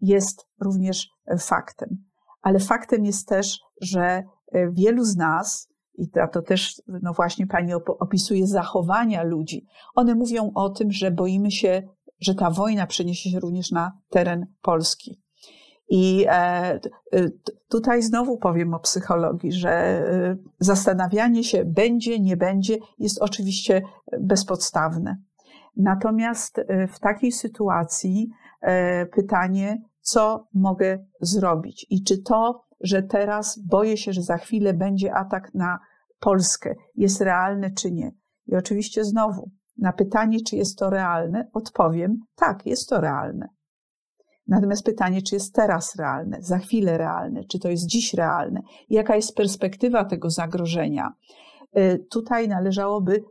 jest 0.01 0.47
również 0.61 1.09
faktem. 1.39 2.05
Ale 2.45 2.61
faktem 2.61 3.05
jest 3.05 3.29
też, 3.29 3.61
że 3.81 4.03
e, 4.03 4.23
wielu 4.71 5.05
z 5.05 5.17
nas, 5.17 5.69
i 5.95 6.09
to 6.33 6.43
też, 6.43 6.83
no 7.03 7.13
właśnie 7.13 7.47
pani 7.47 7.75
opisuje 7.99 8.47
zachowania 8.47 9.23
ludzi, 9.23 9.67
one 9.95 10.15
mówią 10.15 10.51
o 10.55 10.71
tym, 10.71 10.93
że 10.93 11.11
boimy 11.11 11.51
się, 11.51 11.83
że 12.21 12.35
ta 12.35 12.51
wojna 12.51 12.87
przeniesie 12.87 13.31
się 13.31 13.41
również 13.41 13.71
na 13.71 13.93
teren 14.11 14.47
Polski. 14.63 15.23
I 15.89 16.27
e, 16.29 16.81
tutaj 17.69 18.03
znowu 18.03 18.39
powiem 18.39 18.75
o 18.75 18.79
psychologii, 18.79 19.53
że 19.53 19.71
e, 19.71 20.37
zastanawianie 20.59 21.45
się 21.45 21.65
będzie, 21.65 22.21
nie 22.21 22.37
będzie, 22.37 22.77
jest 22.99 23.23
oczywiście 23.23 23.83
bezpodstawne. 24.21 25.17
Natomiast 25.77 26.61
w 26.89 26.99
takiej 26.99 27.33
sytuacji 27.33 28.29
pytanie, 29.13 29.83
co 30.05 30.49
mogę 30.55 31.05
zrobić 31.21 31.87
i 31.91 32.03
czy 32.03 32.23
to, 32.23 32.65
że 32.81 33.03
teraz 33.03 33.59
boję 33.59 33.97
się, 33.97 34.13
że 34.13 34.23
za 34.23 34.37
chwilę 34.37 34.75
będzie 34.75 35.15
atak 35.15 35.55
na 35.55 35.79
Polskę, 36.21 36.75
jest 36.95 37.21
realne 37.21 37.71
czy 37.71 37.93
nie. 37.93 38.13
I 38.47 38.57
oczywiście 38.57 39.05
znowu 39.05 39.51
na 39.79 39.93
pytanie, 39.93 40.39
czy 40.41 40.57
jest 40.57 40.79
to 40.79 40.91
realne, 40.91 41.49
odpowiem 41.53 42.21
tak, 42.35 42.67
jest 42.67 42.89
to 42.89 43.01
realne. 43.01 43.49
Natomiast 44.47 44.85
pytanie, 44.85 45.23
czy 45.23 45.35
jest 45.35 45.55
teraz 45.55 45.97
realne, 45.97 46.39
za 46.41 46.59
chwilę 46.59 46.99
realne, 46.99 47.45
czy 47.45 47.59
to 47.59 47.69
jest 47.69 47.87
dziś 47.87 48.15
realne, 48.15 48.61
jaka 48.91 49.17
jest 49.17 49.37
perspektywa 49.37 50.05
tego 50.05 50.31
zagrożenia. 50.31 51.13
Y, 51.79 52.07
tutaj 52.11 52.49
należałoby, 52.49 53.25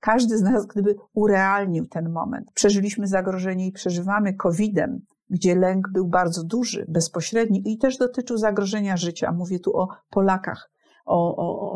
każdy 0.00 0.38
z 0.38 0.42
nas, 0.42 0.66
gdyby 0.66 0.96
urealnił 1.14 1.86
ten 1.86 2.08
moment. 2.08 2.52
Przeżyliśmy 2.54 3.06
zagrożenie 3.06 3.66
i 3.66 3.72
przeżywamy 3.72 4.34
COVID-em, 4.34 5.00
gdzie 5.30 5.54
lęk 5.54 5.88
był 5.92 6.08
bardzo 6.08 6.44
duży, 6.44 6.84
bezpośredni 6.88 7.72
i 7.72 7.78
też 7.78 7.98
dotyczył 7.98 8.36
zagrożenia 8.36 8.96
życia. 8.96 9.32
Mówię 9.32 9.58
tu 9.58 9.76
o 9.76 9.88
Polakach, 10.10 10.70
o, 11.06 11.36
o, 11.36 11.72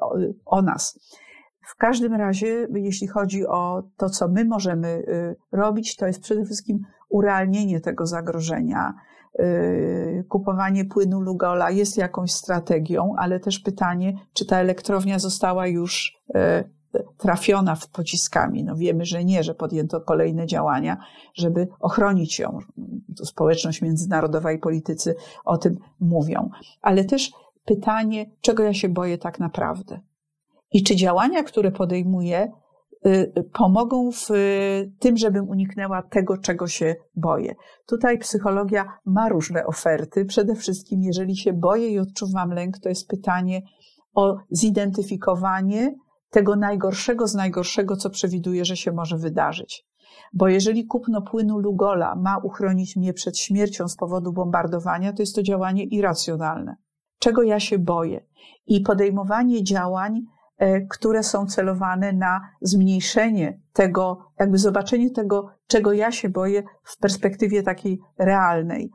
o, 0.00 0.16
o 0.44 0.62
nas. 0.62 0.98
W 1.66 1.76
każdym 1.76 2.14
razie, 2.14 2.68
jeśli 2.74 3.08
chodzi 3.08 3.46
o 3.46 3.82
to, 3.96 4.10
co 4.10 4.28
my 4.28 4.44
możemy 4.44 4.88
y, 4.88 5.36
robić, 5.52 5.96
to 5.96 6.06
jest 6.06 6.20
przede 6.20 6.44
wszystkim 6.44 6.78
urealnienie 7.08 7.80
tego 7.80 8.06
zagrożenia. 8.06 8.94
Y, 9.40 10.24
kupowanie 10.28 10.84
płynu 10.84 11.20
Lugola 11.20 11.70
jest 11.70 11.96
jakąś 11.96 12.32
strategią, 12.32 13.14
ale 13.18 13.40
też 13.40 13.58
pytanie, 13.58 14.14
czy 14.32 14.46
ta 14.46 14.58
elektrownia 14.58 15.18
została 15.18 15.66
już 15.66 16.22
y, 16.28 16.34
trafiona 17.18 17.74
w 17.74 17.88
pociskami. 17.88 18.64
No 18.64 18.76
wiemy, 18.76 19.04
że 19.04 19.24
nie, 19.24 19.42
że 19.42 19.54
podjęto 19.54 20.00
kolejne 20.00 20.46
działania, 20.46 20.96
żeby 21.34 21.68
ochronić 21.80 22.38
ją. 22.38 22.58
Społeczność 23.24 23.82
międzynarodowa 23.82 24.52
i 24.52 24.58
politycy 24.58 25.14
o 25.44 25.58
tym 25.58 25.76
mówią. 26.00 26.50
Ale 26.82 27.04
też 27.04 27.30
pytanie, 27.64 28.30
czego 28.40 28.62
ja 28.62 28.74
się 28.74 28.88
boję 28.88 29.18
tak 29.18 29.38
naprawdę? 29.38 30.00
I 30.72 30.82
czy 30.82 30.96
działania, 30.96 31.42
które 31.42 31.72
podejmuję, 31.72 32.52
y, 33.06 33.32
pomogą 33.52 34.10
w 34.12 34.28
tym, 34.98 35.16
żebym 35.16 35.48
uniknęła 35.48 36.02
tego, 36.02 36.38
czego 36.38 36.66
się 36.66 36.96
boję. 37.16 37.54
Tutaj 37.86 38.18
psychologia 38.18 38.84
ma 39.04 39.28
różne 39.28 39.66
oferty. 39.66 40.24
Przede 40.24 40.54
wszystkim, 40.54 41.02
jeżeli 41.02 41.36
się 41.36 41.52
boję 41.52 41.88
i 41.88 41.98
odczuwam 41.98 42.50
lęk, 42.50 42.78
to 42.78 42.88
jest 42.88 43.08
pytanie 43.08 43.62
o 44.14 44.36
zidentyfikowanie 44.50 45.94
tego 46.34 46.56
najgorszego 46.56 47.26
z 47.26 47.34
najgorszego, 47.34 47.96
co 47.96 48.10
przewiduje, 48.10 48.64
że 48.64 48.76
się 48.76 48.92
może 48.92 49.16
wydarzyć. 49.16 49.86
Bo 50.32 50.48
jeżeli 50.48 50.86
kupno 50.86 51.22
płynu 51.22 51.58
Lugola 51.58 52.14
ma 52.14 52.38
uchronić 52.38 52.96
mnie 52.96 53.12
przed 53.12 53.38
śmiercią 53.38 53.88
z 53.88 53.96
powodu 53.96 54.32
bombardowania, 54.32 55.12
to 55.12 55.22
jest 55.22 55.34
to 55.34 55.42
działanie 55.42 55.84
irracjonalne. 55.84 56.76
Czego 57.18 57.42
ja 57.42 57.60
się 57.60 57.78
boję? 57.78 58.24
I 58.66 58.80
podejmowanie 58.80 59.64
działań 59.64 60.22
które 60.90 61.22
są 61.22 61.46
celowane 61.46 62.12
na 62.12 62.40
zmniejszenie 62.60 63.60
tego, 63.72 64.18
jakby 64.38 64.58
zobaczenie 64.58 65.10
tego, 65.10 65.50
czego 65.66 65.92
ja 65.92 66.12
się 66.12 66.28
boję 66.28 66.62
w 66.82 66.98
perspektywie 66.98 67.62
takiej 67.62 68.00
realnej. 68.18 68.90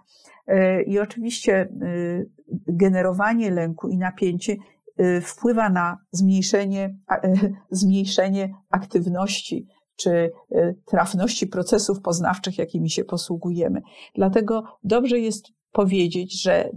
I 0.85 0.99
oczywiście 0.99 1.69
generowanie 2.67 3.51
lęku 3.51 3.87
i 3.87 3.97
napięcie 3.97 4.55
wpływa 5.23 5.69
na 5.69 5.97
zmniejszenie, 6.11 6.97
zmniejszenie 7.71 8.53
aktywności 8.69 9.67
czy 9.95 10.31
trafności 10.85 11.47
procesów 11.47 12.01
poznawczych, 12.01 12.57
jakimi 12.57 12.89
się 12.89 13.03
posługujemy. 13.03 13.81
Dlatego 14.15 14.63
dobrze 14.83 15.19
jest 15.19 15.45
powiedzieć, 15.71 16.41
że 16.41 16.69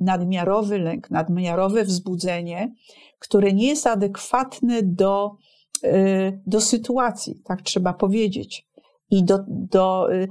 nadmiarowy 0.00 0.78
lęk, 0.78 1.10
nadmiarowe 1.10 1.84
wzbudzenie, 1.84 2.72
które 3.18 3.52
nie 3.52 3.66
jest 3.66 3.86
adekwatne 3.86 4.82
do, 4.82 5.36
y, 5.84 6.40
do 6.46 6.60
sytuacji, 6.60 7.42
tak 7.44 7.62
trzeba 7.62 7.92
powiedzieć, 7.92 8.66
i 9.10 9.24
do, 9.24 9.38
do, 9.48 10.12
y, 10.14 10.28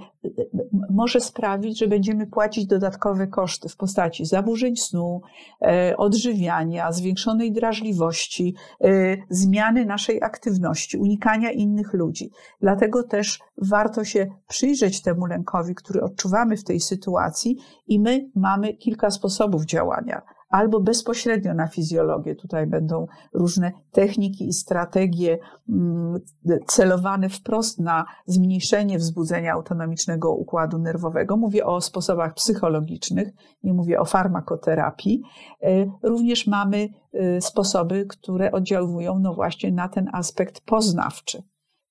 może 0.90 1.20
sprawić, 1.20 1.80
że 1.80 1.88
będziemy 1.88 2.28
płacić 2.28 2.66
dodatkowe 2.66 3.28
koszty 3.28 3.70
w 3.70 3.78
postaci 3.78 4.26
zaburzeń 4.26 4.76
snu, 4.76 5.22
e, 5.62 5.98
odżywiania, 5.98 6.92
zwiększonej 6.92 7.52
drażliwości, 7.52 8.56
e, 8.82 8.88
zmiany 9.30 9.86
naszej 9.86 10.24
aktywności, 10.24 10.98
unikania 10.98 11.52
innych 11.52 11.94
ludzi. 11.94 12.32
Dlatego 12.62 13.04
też 13.04 13.40
warto 13.58 14.04
się 14.04 14.28
przyjrzeć 14.48 15.02
temu 15.02 15.26
lękowi, 15.26 15.76
który 15.76 16.02
odczuwamy 16.02 16.58
w 16.58 16.64
tej 16.64 16.80
sytuacji, 16.80 17.58
i 17.88 18.00
my 18.00 18.30
mamy 18.36 18.74
kilka 18.74 19.10
sposobów 19.12 19.66
działania 19.66 20.22
albo 20.50 20.80
bezpośrednio 20.80 21.54
na 21.54 21.68
fizjologię. 21.68 22.36
Tutaj 22.36 22.68
będą 22.68 23.08
różne 23.34 23.72
techniki 23.92 24.48
i 24.48 24.54
strategie 24.54 25.38
mm, 25.70 26.20
celowane 26.68 27.30
wprost 27.30 27.80
na 27.80 28.06
zmniejszenie 28.26 28.98
wzbudzenia 28.98 29.54
autonomicznego 29.54 30.36
układu 30.36 30.78
nerwowego. 30.78 31.38
Mówię 31.38 31.66
o 31.66 31.82
sposobach 31.82 32.34
psychologicznych, 32.34 33.28
nie 33.64 33.74
mówię 33.74 34.00
o 34.00 34.06
farmakoterapii. 34.06 35.22
E, 35.64 35.86
również 36.04 36.48
mamy 36.48 36.90
e, 37.14 37.42
sposoby, 37.42 38.06
które 38.06 38.52
oddziałują 38.52 39.20
no 39.20 39.34
właśnie 39.34 39.72
na 39.72 39.90
ten 39.90 40.10
aspekt 40.14 40.62
poznawczy 40.62 41.44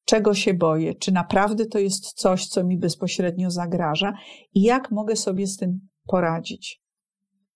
czego 0.04 0.34
się 0.34 0.54
boję, 0.54 0.94
czy 0.94 1.12
naprawdę 1.12 1.66
to 1.66 1.78
jest 1.78 2.12
coś, 2.12 2.46
co 2.46 2.64
mi 2.64 2.78
bezpośrednio 2.78 3.50
zagraża 3.50 4.12
i 4.54 4.62
jak 4.62 4.90
mogę 4.90 5.16
sobie 5.16 5.46
z 5.46 5.56
tym 5.56 5.80
poradzić. 6.06 6.83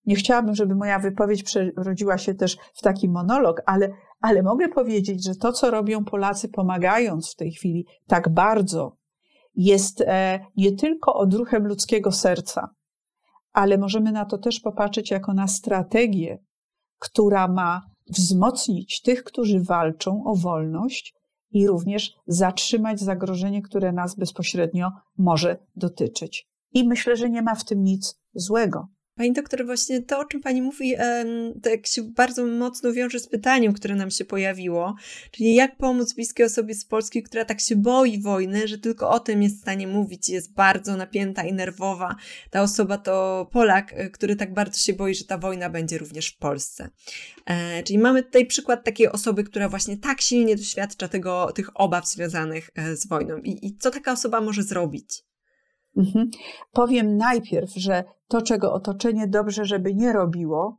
Nie 0.09 0.15
chciałabym, 0.15 0.55
żeby 0.55 0.75
moja 0.75 0.99
wypowiedź 0.99 1.43
przerodziła 1.43 2.17
się 2.17 2.33
też 2.35 2.57
w 2.73 2.81
taki 2.81 3.09
monolog, 3.09 3.61
ale, 3.65 3.89
ale 4.21 4.43
mogę 4.43 4.69
powiedzieć, 4.69 5.25
że 5.25 5.35
to, 5.35 5.51
co 5.51 5.71
robią 5.71 6.05
Polacy, 6.05 6.49
pomagając 6.49 7.31
w 7.31 7.35
tej 7.35 7.51
chwili 7.51 7.85
tak 8.07 8.29
bardzo, 8.29 8.97
jest 9.55 10.01
e, 10.01 10.39
nie 10.57 10.71
tylko 10.71 11.13
odruchem 11.13 11.67
ludzkiego 11.67 12.11
serca, 12.11 12.69
ale 13.53 13.77
możemy 13.77 14.11
na 14.11 14.25
to 14.25 14.37
też 14.37 14.59
popatrzeć 14.59 15.11
jako 15.11 15.33
na 15.33 15.47
strategię, 15.47 16.37
która 16.99 17.47
ma 17.47 17.81
wzmocnić 18.07 19.01
tych, 19.01 19.23
którzy 19.23 19.63
walczą 19.63 20.23
o 20.25 20.35
wolność 20.35 21.13
i 21.51 21.67
również 21.67 22.11
zatrzymać 22.27 22.99
zagrożenie, 22.99 23.61
które 23.61 23.91
nas 23.91 24.15
bezpośrednio 24.15 24.91
może 25.17 25.57
dotyczyć. 25.75 26.47
I 26.73 26.87
myślę, 26.87 27.15
że 27.15 27.29
nie 27.29 27.41
ma 27.41 27.55
w 27.55 27.65
tym 27.65 27.83
nic 27.83 28.19
złego. 28.33 28.87
Pani 29.19 29.33
doktor, 29.33 29.65
właśnie 29.65 30.01
to, 30.01 30.19
o 30.19 30.25
czym 30.25 30.41
Pani 30.41 30.61
mówi, 30.61 30.95
tak 31.63 31.87
się 31.87 32.03
bardzo 32.03 32.45
mocno 32.45 32.93
wiąże 32.93 33.19
z 33.19 33.27
pytaniem, 33.27 33.73
które 33.73 33.95
nam 33.95 34.11
się 34.11 34.25
pojawiło, 34.25 34.95
czyli 35.31 35.55
jak 35.55 35.77
pomóc 35.77 36.13
bliskiej 36.13 36.45
osobie 36.45 36.75
z 36.75 36.85
Polski, 36.85 37.23
która 37.23 37.45
tak 37.45 37.59
się 37.59 37.75
boi 37.75 38.21
wojny, 38.21 38.67
że 38.67 38.77
tylko 38.77 39.09
o 39.09 39.19
tym 39.19 39.43
jest 39.43 39.57
w 39.57 39.61
stanie 39.61 39.87
mówić, 39.87 40.29
jest 40.29 40.53
bardzo 40.53 40.97
napięta 40.97 41.43
i 41.43 41.53
nerwowa. 41.53 42.15
Ta 42.49 42.61
osoba 42.61 42.97
to 42.97 43.47
Polak, 43.51 43.93
e, 43.93 44.09
który 44.09 44.35
tak 44.35 44.53
bardzo 44.53 44.77
się 44.77 44.93
boi, 44.93 45.15
że 45.15 45.25
ta 45.25 45.37
wojna 45.37 45.69
będzie 45.69 45.97
również 45.97 46.27
w 46.27 46.37
Polsce. 46.37 46.89
E, 47.45 47.83
czyli 47.83 47.99
mamy 47.99 48.23
tutaj 48.23 48.45
przykład 48.45 48.83
takiej 48.83 49.09
osoby, 49.09 49.43
która 49.43 49.69
właśnie 49.69 49.97
tak 49.97 50.21
silnie 50.21 50.55
doświadcza 50.55 51.07
tego, 51.07 51.51
tych 51.55 51.69
obaw 51.73 52.07
związanych 52.07 52.69
e, 52.75 52.95
z 52.95 53.07
wojną. 53.07 53.37
I, 53.37 53.67
i 53.67 53.77
co 53.77 53.91
taka 53.91 54.11
osoba 54.11 54.41
może 54.41 54.63
zrobić? 54.63 55.28
Mhm. 55.97 56.29
Powiem 56.71 57.17
najpierw, 57.17 57.69
że 57.75 58.03
to, 58.27 58.41
czego 58.41 58.73
otoczenie 58.73 59.27
dobrze, 59.27 59.65
żeby 59.65 59.95
nie 59.95 60.13
robiło, 60.13 60.77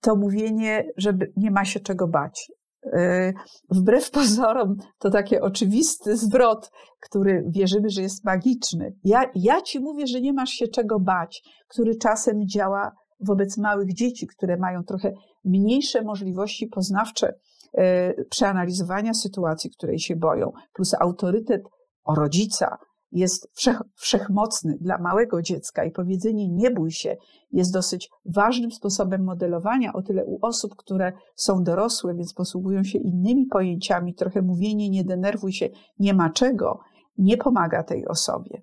to 0.00 0.16
mówienie, 0.16 0.84
że 0.96 1.12
nie 1.36 1.50
ma 1.50 1.64
się 1.64 1.80
czego 1.80 2.08
bać. 2.08 2.52
Y, 2.86 3.34
wbrew 3.70 4.10
pozorom, 4.20 4.76
to 4.98 5.10
taki 5.10 5.40
oczywisty 5.40 6.16
zwrot, 6.16 6.70
który 7.00 7.44
wierzymy, 7.48 7.90
że 7.90 8.02
jest 8.02 8.24
magiczny. 8.24 8.94
Ja, 9.04 9.30
ja 9.34 9.62
ci 9.62 9.80
mówię, 9.80 10.06
że 10.06 10.20
nie 10.20 10.32
masz 10.32 10.50
się 10.50 10.68
czego 10.68 11.00
bać, 11.00 11.42
który 11.68 11.96
czasem 11.96 12.48
działa 12.48 12.92
wobec 13.20 13.58
małych 13.58 13.94
dzieci, 13.94 14.26
które 14.26 14.56
mają 14.56 14.84
trochę 14.84 15.12
mniejsze 15.44 16.02
możliwości 16.02 16.66
poznawcze 16.66 17.34
y, 17.78 18.26
przeanalizowania 18.30 19.14
sytuacji, 19.14 19.70
której 19.70 19.98
się 19.98 20.16
boją, 20.16 20.52
plus 20.72 20.94
autorytet 20.94 21.62
o 22.04 22.14
rodzica, 22.14 22.78
jest 23.12 23.50
wszech, 23.52 23.82
wszechmocny 23.94 24.78
dla 24.80 24.98
małego 24.98 25.42
dziecka 25.42 25.84
i 25.84 25.90
powiedzenie 25.90 26.48
nie 26.48 26.70
bój 26.70 26.90
się 26.90 27.16
jest 27.52 27.72
dosyć 27.72 28.10
ważnym 28.24 28.70
sposobem 28.70 29.24
modelowania, 29.24 29.92
o 29.92 30.02
tyle 30.02 30.24
u 30.24 30.38
osób, 30.42 30.76
które 30.76 31.12
są 31.36 31.62
dorosłe, 31.62 32.14
więc 32.14 32.34
posługują 32.34 32.84
się 32.84 32.98
innymi 32.98 33.46
pojęciami, 33.46 34.14
trochę 34.14 34.42
mówienie 34.42 34.90
nie 34.90 35.04
denerwuj 35.04 35.52
się, 35.52 35.68
nie 35.98 36.14
ma 36.14 36.30
czego, 36.30 36.80
nie 37.18 37.36
pomaga 37.36 37.82
tej 37.82 38.06
osobie. 38.06 38.62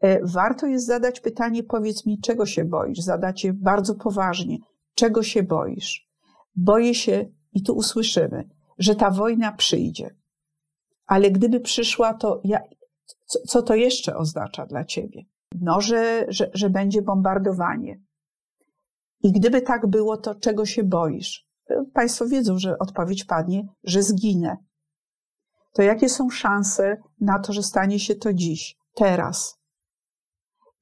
E, 0.00 0.26
warto 0.26 0.66
jest 0.66 0.86
zadać 0.86 1.20
pytanie, 1.20 1.62
powiedz 1.62 2.06
mi, 2.06 2.20
czego 2.20 2.46
się 2.46 2.64
boisz? 2.64 2.98
Zadać 2.98 3.44
je 3.44 3.52
bardzo 3.52 3.94
poważnie. 3.94 4.58
Czego 4.94 5.22
się 5.22 5.42
boisz? 5.42 6.08
Boję 6.56 6.94
się, 6.94 7.28
i 7.52 7.62
tu 7.62 7.76
usłyszymy, 7.76 8.48
że 8.78 8.94
ta 8.94 9.10
wojna 9.10 9.52
przyjdzie. 9.52 10.16
Ale 11.06 11.30
gdyby 11.30 11.60
przyszła, 11.60 12.14
to 12.14 12.40
ja, 12.44 12.60
co, 13.26 13.38
co 13.48 13.62
to 13.62 13.74
jeszcze 13.74 14.16
oznacza 14.16 14.66
dla 14.66 14.84
ciebie? 14.84 15.22
No, 15.60 15.80
że, 15.80 16.26
że, 16.28 16.50
że 16.54 16.70
będzie 16.70 17.02
bombardowanie. 17.02 18.00
I 19.22 19.32
gdyby 19.32 19.62
tak 19.62 19.86
było, 19.86 20.16
to 20.16 20.34
czego 20.34 20.66
się 20.66 20.84
boisz? 20.84 21.46
Państwo 21.94 22.26
wiedzą, 22.26 22.58
że 22.58 22.78
odpowiedź 22.78 23.24
padnie, 23.24 23.66
że 23.84 24.02
zginę. 24.02 24.56
To 25.72 25.82
jakie 25.82 26.08
są 26.08 26.30
szanse 26.30 26.96
na 27.20 27.38
to, 27.38 27.52
że 27.52 27.62
stanie 27.62 27.98
się 27.98 28.14
to 28.14 28.32
dziś, 28.32 28.76
teraz? 28.94 29.58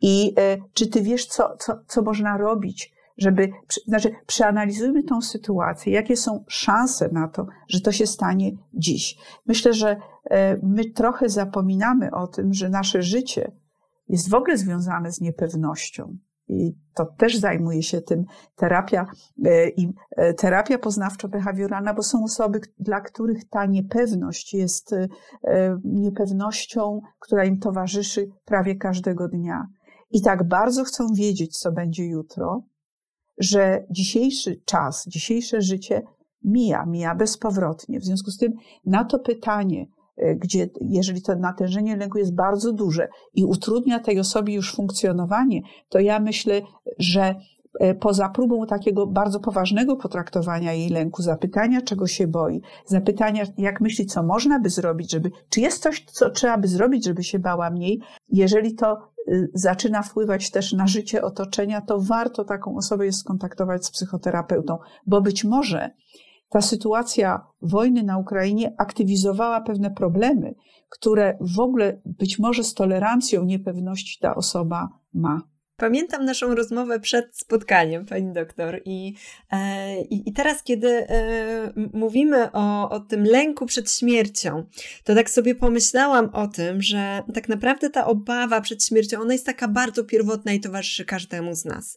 I 0.00 0.34
e, 0.38 0.58
czy 0.72 0.86
ty 0.86 1.02
wiesz, 1.02 1.26
co, 1.26 1.56
co, 1.56 1.80
co 1.86 2.02
można 2.02 2.36
robić, 2.36 2.92
żeby, 3.18 3.50
znaczy, 3.86 4.10
przeanalizujmy 4.26 5.02
tą 5.02 5.20
sytuację, 5.20 5.92
jakie 5.92 6.16
są 6.16 6.44
szanse 6.48 7.08
na 7.12 7.28
to, 7.28 7.46
że 7.68 7.80
to 7.80 7.92
się 7.92 8.06
stanie 8.06 8.52
dziś. 8.74 9.18
Myślę, 9.46 9.74
że 9.74 9.96
e, 10.30 10.56
my 10.62 10.90
trochę 10.90 11.28
zapominamy 11.28 12.10
o 12.10 12.26
tym, 12.26 12.54
że 12.54 12.68
nasze 12.68 13.02
życie 13.02 13.52
jest 14.08 14.30
w 14.30 14.34
ogóle 14.34 14.56
związane 14.56 15.12
z 15.12 15.20
niepewnością. 15.20 16.16
I 16.48 16.74
to 16.94 17.06
też 17.06 17.38
zajmuje 17.38 17.82
się 17.82 18.00
tym 18.00 18.24
terapia, 18.56 19.06
e, 19.44 19.68
i 19.68 19.92
e, 20.16 20.34
terapia 20.34 20.78
poznawczo-behawioralna, 20.78 21.94
bo 21.96 22.02
są 22.02 22.24
osoby, 22.24 22.60
dla 22.78 23.00
których 23.00 23.48
ta 23.48 23.66
niepewność 23.66 24.54
jest 24.54 24.94
niepewnością, 25.84 27.00
która 27.18 27.44
im 27.44 27.58
towarzyszy 27.58 28.28
prawie 28.44 28.76
każdego 28.76 29.28
dnia. 29.28 29.66
I 30.10 30.22
tak 30.22 30.48
bardzo 30.48 30.84
chcą 30.84 31.06
wiedzieć, 31.14 31.58
co 31.58 31.72
będzie 31.72 32.06
jutro, 32.06 32.62
że 33.40 33.86
dzisiejszy 33.90 34.60
czas, 34.64 35.04
dzisiejsze 35.08 35.62
życie 35.62 36.02
mija, 36.44 36.86
mija 36.86 37.14
bezpowrotnie. 37.14 38.00
W 38.00 38.04
związku 38.04 38.30
z 38.30 38.38
tym 38.38 38.52
na 38.86 39.04
to 39.04 39.18
pytanie, 39.18 39.86
e, 40.16 40.34
gdzie 40.34 40.68
jeżeli 40.80 41.22
to 41.22 41.36
natężenie 41.36 41.96
lęku 41.96 42.18
jest 42.18 42.34
bardzo 42.34 42.72
duże 42.72 43.08
i 43.34 43.44
utrudnia 43.44 43.98
tej 44.00 44.18
osobie 44.18 44.54
już 44.54 44.74
funkcjonowanie, 44.74 45.60
to 45.88 45.98
ja 45.98 46.20
myślę, 46.20 46.60
że 46.98 47.34
poza 48.00 48.28
próbą 48.28 48.66
takiego 48.66 49.06
bardzo 49.06 49.40
poważnego 49.40 49.96
potraktowania 49.96 50.72
jej 50.72 50.88
lęku, 50.88 51.22
zapytania, 51.22 51.82
czego 51.82 52.06
się 52.06 52.26
boi, 52.26 52.62
zapytania, 52.86 53.44
jak 53.58 53.80
myśli, 53.80 54.06
co 54.06 54.22
można 54.22 54.60
by 54.60 54.70
zrobić, 54.70 55.10
żeby, 55.10 55.30
czy 55.48 55.60
jest 55.60 55.82
coś, 55.82 56.04
co 56.04 56.30
trzeba 56.30 56.58
by 56.58 56.68
zrobić, 56.68 57.04
żeby 57.04 57.22
się 57.22 57.38
bała 57.38 57.70
mniej, 57.70 58.00
jeżeli 58.28 58.74
to 58.74 58.98
Y, 59.28 59.50
zaczyna 59.54 60.02
wpływać 60.02 60.50
też 60.50 60.72
na 60.72 60.86
życie 60.86 61.22
otoczenia, 61.22 61.80
to 61.80 62.00
warto 62.00 62.44
taką 62.44 62.76
osobę 62.76 63.06
jest 63.06 63.18
skontaktować 63.18 63.86
z 63.86 63.90
psychoterapeutą, 63.90 64.78
bo 65.06 65.20
być 65.20 65.44
może 65.44 65.90
ta 66.48 66.60
sytuacja 66.60 67.46
wojny 67.62 68.02
na 68.02 68.18
Ukrainie 68.18 68.74
aktywizowała 68.78 69.60
pewne 69.60 69.90
problemy, 69.90 70.54
które 70.88 71.38
w 71.40 71.60
ogóle 71.60 72.00
być 72.04 72.38
może 72.38 72.64
z 72.64 72.74
tolerancją 72.74 73.44
niepewności 73.44 74.18
ta 74.20 74.34
osoba 74.34 74.88
ma. 75.14 75.42
Pamiętam 75.80 76.24
naszą 76.24 76.54
rozmowę 76.54 77.00
przed 77.00 77.36
spotkaniem, 77.36 78.06
pani 78.06 78.32
doktor, 78.32 78.80
i, 78.84 79.14
e, 79.52 80.02
i, 80.02 80.28
i 80.28 80.32
teraz, 80.32 80.62
kiedy 80.62 80.88
e, 80.88 81.72
mówimy 81.92 82.52
o, 82.52 82.90
o 82.90 83.00
tym 83.00 83.24
lęku 83.24 83.66
przed 83.66 83.92
śmiercią, 83.92 84.64
to 85.04 85.14
tak 85.14 85.30
sobie 85.30 85.54
pomyślałam 85.54 86.30
o 86.32 86.48
tym, 86.48 86.82
że 86.82 87.22
tak 87.34 87.48
naprawdę 87.48 87.90
ta 87.90 88.06
obawa 88.06 88.60
przed 88.60 88.84
śmiercią, 88.84 89.20
ona 89.20 89.32
jest 89.32 89.46
taka 89.46 89.68
bardzo 89.68 90.04
pierwotna 90.04 90.52
i 90.52 90.60
towarzyszy 90.60 91.04
każdemu 91.04 91.54
z 91.54 91.64
nas. 91.64 91.96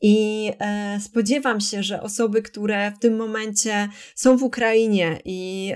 I 0.00 0.50
e, 0.60 1.00
spodziewam 1.00 1.60
się, 1.60 1.82
że 1.82 2.02
osoby, 2.02 2.42
które 2.42 2.92
w 2.92 2.98
tym 2.98 3.16
momencie 3.16 3.88
są 4.14 4.36
w 4.36 4.42
Ukrainie 4.42 5.18
i 5.24 5.72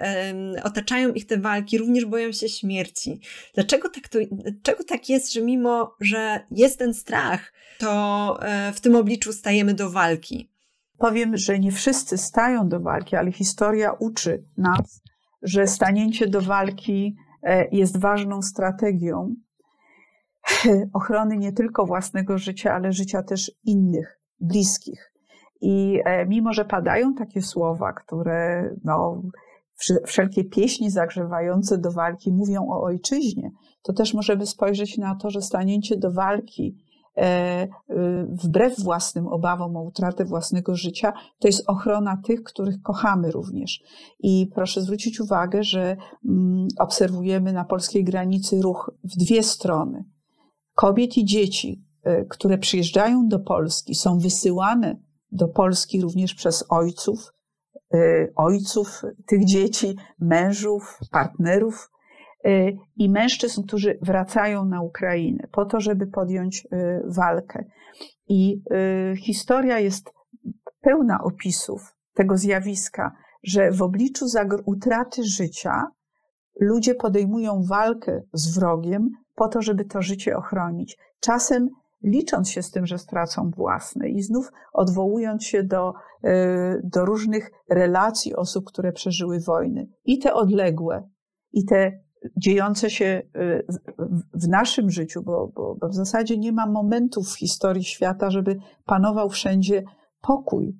otaczają 0.62 1.12
ich 1.12 1.26
te 1.26 1.38
walki, 1.38 1.78
również 1.78 2.04
boją 2.04 2.32
się 2.32 2.48
śmierci. 2.48 3.20
Dlaczego 3.54 3.88
tak, 3.88 4.08
to, 4.08 4.18
dlaczego 4.32 4.84
tak 4.84 5.08
jest, 5.08 5.32
że 5.32 5.40
mimo, 5.40 5.94
że 6.00 6.40
jest 6.50 6.78
ten 6.78 6.94
strach, 6.94 7.43
to 7.78 8.38
e, 8.42 8.72
w 8.72 8.80
tym 8.80 8.96
obliczu 8.96 9.32
stajemy 9.32 9.74
do 9.74 9.90
walki? 9.90 10.50
Powiem, 10.98 11.36
że 11.36 11.58
nie 11.58 11.72
wszyscy 11.72 12.18
stają 12.18 12.68
do 12.68 12.80
walki, 12.80 13.16
ale 13.16 13.32
historia 13.32 13.92
uczy 13.92 14.44
nas, 14.56 15.02
że 15.42 15.66
stanięcie 15.66 16.26
do 16.26 16.40
walki 16.40 17.16
e, 17.42 17.68
jest 17.68 18.00
ważną 18.00 18.42
strategią 18.42 19.34
ochrony 20.92 21.36
nie 21.36 21.52
tylko 21.52 21.86
własnego 21.86 22.38
życia, 22.38 22.74
ale 22.74 22.92
życia 22.92 23.22
też 23.22 23.52
innych, 23.64 24.20
bliskich. 24.40 25.12
I 25.60 26.00
e, 26.04 26.26
mimo, 26.26 26.52
że 26.52 26.64
padają 26.64 27.14
takie 27.14 27.42
słowa, 27.42 27.92
które 27.92 28.70
no, 28.84 29.22
wszelkie 30.06 30.44
pieśni 30.44 30.90
zagrzewające 30.90 31.78
do 31.78 31.92
walki 31.92 32.32
mówią 32.32 32.68
o 32.68 32.82
ojczyźnie, 32.82 33.50
to 33.82 33.92
też 33.92 34.14
możemy 34.14 34.46
spojrzeć 34.46 34.98
na 34.98 35.14
to, 35.14 35.30
że 35.30 35.42
stanięcie 35.42 35.96
do 35.96 36.12
walki 36.12 36.83
wbrew 38.28 38.80
własnym 38.80 39.26
obawom 39.26 39.76
o 39.76 39.82
utratę 39.82 40.24
własnego 40.24 40.76
życia, 40.76 41.12
to 41.38 41.48
jest 41.48 41.62
ochrona 41.66 42.20
tych, 42.24 42.42
których 42.42 42.82
kochamy 42.82 43.30
również. 43.30 43.82
I 44.18 44.50
proszę 44.54 44.80
zwrócić 44.80 45.20
uwagę, 45.20 45.62
że 45.62 45.96
mm, 46.28 46.68
obserwujemy 46.78 47.52
na 47.52 47.64
polskiej 47.64 48.04
granicy 48.04 48.62
ruch 48.62 48.90
w 49.04 49.16
dwie 49.16 49.42
strony. 49.42 50.04
Kobiet 50.74 51.16
i 51.16 51.24
dzieci, 51.24 51.84
e, 52.02 52.24
które 52.24 52.58
przyjeżdżają 52.58 53.28
do 53.28 53.38
Polski, 53.38 53.94
są 53.94 54.18
wysyłane 54.18 54.96
do 55.32 55.48
Polski 55.48 56.00
również 56.00 56.34
przez 56.34 56.64
ojców, 56.68 57.34
ojców 58.36 59.02
tych 59.26 59.44
dzieci, 59.44 59.96
mężów, 60.18 60.98
partnerów 61.10 61.90
i 62.96 63.10
mężczyzn, 63.10 63.62
którzy 63.62 63.98
wracają 64.02 64.64
na 64.64 64.82
Ukrainę 64.82 65.48
po 65.52 65.64
to, 65.64 65.80
żeby 65.80 66.06
podjąć 66.06 66.66
y, 66.66 67.02
walkę. 67.06 67.64
I 68.28 68.62
historia 69.16 69.78
jest 69.78 70.12
pełna 70.80 71.18
opisów 71.24 71.94
tego 72.14 72.36
zjawiska, 72.36 73.12
że 73.42 73.70
w 73.70 73.82
obliczu 73.82 74.26
utraty 74.66 75.24
życia 75.24 75.82
ludzie 76.60 76.94
podejmują 76.94 77.62
walkę 77.68 78.22
z 78.32 78.58
wrogiem 78.58 79.10
po 79.34 79.48
to, 79.48 79.62
żeby 79.62 79.84
to 79.84 80.02
życie 80.02 80.36
ochronić. 80.36 80.98
Czasem 81.20 81.68
licząc 82.02 82.50
się 82.50 82.62
z 82.62 82.70
tym, 82.70 82.86
że 82.86 82.98
stracą 82.98 83.50
własne 83.56 84.08
i 84.08 84.22
znów 84.22 84.50
odwołując 84.72 85.44
się 85.44 85.62
do, 85.62 85.92
do 86.84 87.04
różnych 87.04 87.50
relacji 87.70 88.34
osób, 88.34 88.64
które 88.64 88.92
przeżyły 88.92 89.40
wojny, 89.40 89.86
i 90.04 90.18
te 90.18 90.34
odległe, 90.34 91.08
i 91.52 91.64
te 91.64 91.92
dziejące 92.36 92.90
się 92.90 93.04
e, 93.04 93.22
w 94.34 94.48
naszym 94.48 94.90
życiu, 94.90 95.22
bo, 95.22 95.48
bo, 95.54 95.74
bo 95.80 95.88
w 95.88 95.94
zasadzie 95.94 96.38
nie 96.38 96.52
ma 96.52 96.66
momentów 96.66 97.28
w 97.28 97.38
historii 97.38 97.84
świata, 97.84 98.30
żeby 98.30 98.56
panował 98.84 99.28
wszędzie 99.30 99.82
pokój. 100.20 100.76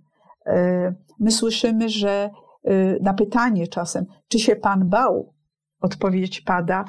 E, 0.46 0.94
my 1.20 1.30
słyszymy, 1.30 1.88
że 1.88 2.30
na 3.00 3.14
pytanie 3.14 3.68
czasem, 3.68 4.07
czy 4.28 4.38
się 4.38 4.57
Pan 4.57 4.88
bał, 4.88 5.35
odpowiedź 5.80 6.40
pada, 6.40 6.85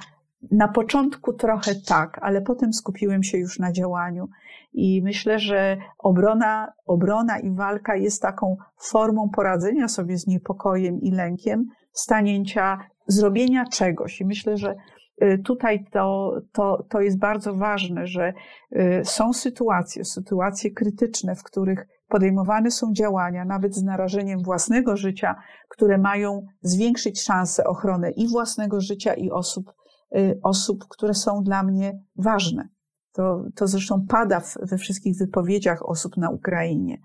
na 0.52 0.68
początku 0.68 1.34
trochę 1.34 1.76
tak, 1.76 2.20
ale 2.22 2.42
potem 2.42 2.74
skupiłem 2.74 3.24
się 3.24 3.38
już 3.38 3.60
na 3.60 3.72
działaniu. 3.72 4.28
I 4.74 5.02
myślę, 5.04 5.40
że 5.40 5.78
obrona, 5.98 6.74
obrona 6.86 7.40
i 7.40 7.52
walka 7.52 7.96
jest 7.96 8.22
taką 8.22 8.58
formą 8.78 9.30
poradzenia 9.30 9.88
sobie 9.88 10.18
z 10.18 10.28
niepokojem 10.28 11.02
i 11.02 11.12
lękiem, 11.12 11.66
stanięcia, 11.96 12.78
zrobienia 13.08 13.66
czegoś. 13.66 14.22
I 14.22 14.26
myślę, 14.26 14.58
że 14.58 14.76
y, 15.24 15.42
tutaj 15.46 15.86
to, 15.92 16.34
to, 16.54 16.86
to 16.90 17.02
jest 17.02 17.20
bardzo 17.20 17.56
ważne, 17.56 18.08
że 18.08 18.34
y, 18.76 19.02
są 19.04 19.34
sytuacje, 19.34 20.06
sytuacje 20.06 20.72
krytyczne, 20.72 21.36
w 21.36 21.44
których 21.44 21.88
podejmowane 22.08 22.72
są 22.72 22.94
działania, 22.94 23.46
nawet 23.46 23.76
z 23.76 23.84
narażeniem 23.84 24.40
własnego 24.44 24.98
życia, 24.98 25.36
które 25.70 25.98
mają 25.98 26.42
zwiększyć 26.62 27.22
szanse 27.22 27.64
ochrony 27.64 28.12
i 28.12 28.28
własnego 28.28 28.82
życia, 28.82 29.14
i 29.14 29.32
osób 29.32 29.72
Y, 30.16 30.40
osób, 30.44 30.86
które 30.90 31.14
są 31.14 31.44
dla 31.44 31.64
mnie 31.64 32.00
ważne. 32.16 32.70
To, 33.14 33.44
to 33.56 33.68
zresztą 33.68 34.06
pada 34.10 34.42
we 34.62 34.78
wszystkich 34.78 35.18
wypowiedziach 35.18 35.90
osób 35.90 36.18
na 36.18 36.30
Ukrainie. 36.30 36.98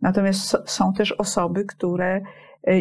Natomiast 0.00 0.56
są 0.66 0.92
też 0.92 1.12
osoby, 1.12 1.64
które 1.64 2.20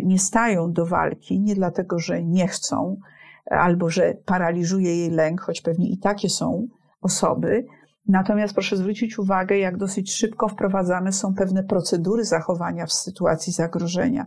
nie 0.04 0.20
stają 0.20 0.74
do 0.74 0.86
walki 0.86 1.40
nie 1.40 1.56
dlatego, 1.56 2.00
że 2.00 2.24
nie 2.24 2.48
chcą, 2.48 2.98
albo 3.46 3.90
że 3.90 4.14
paraliżuje 4.26 4.98
jej 4.98 5.10
lęk, 5.10 5.42
choć 5.42 5.62
pewnie 5.62 5.90
i 5.90 5.98
takie 5.98 6.30
są 6.30 6.68
osoby. 7.02 7.66
Natomiast 8.08 8.54
proszę 8.54 8.78
zwrócić 8.78 9.20
uwagę, 9.20 9.58
jak 9.58 9.78
dosyć 9.78 10.14
szybko 10.14 10.48
wprowadzane 10.48 11.12
są 11.12 11.36
pewne 11.36 11.64
procedury 11.64 12.26
zachowania 12.26 12.86
w 12.86 12.94
sytuacji 12.94 13.54
zagrożenia 13.54 14.26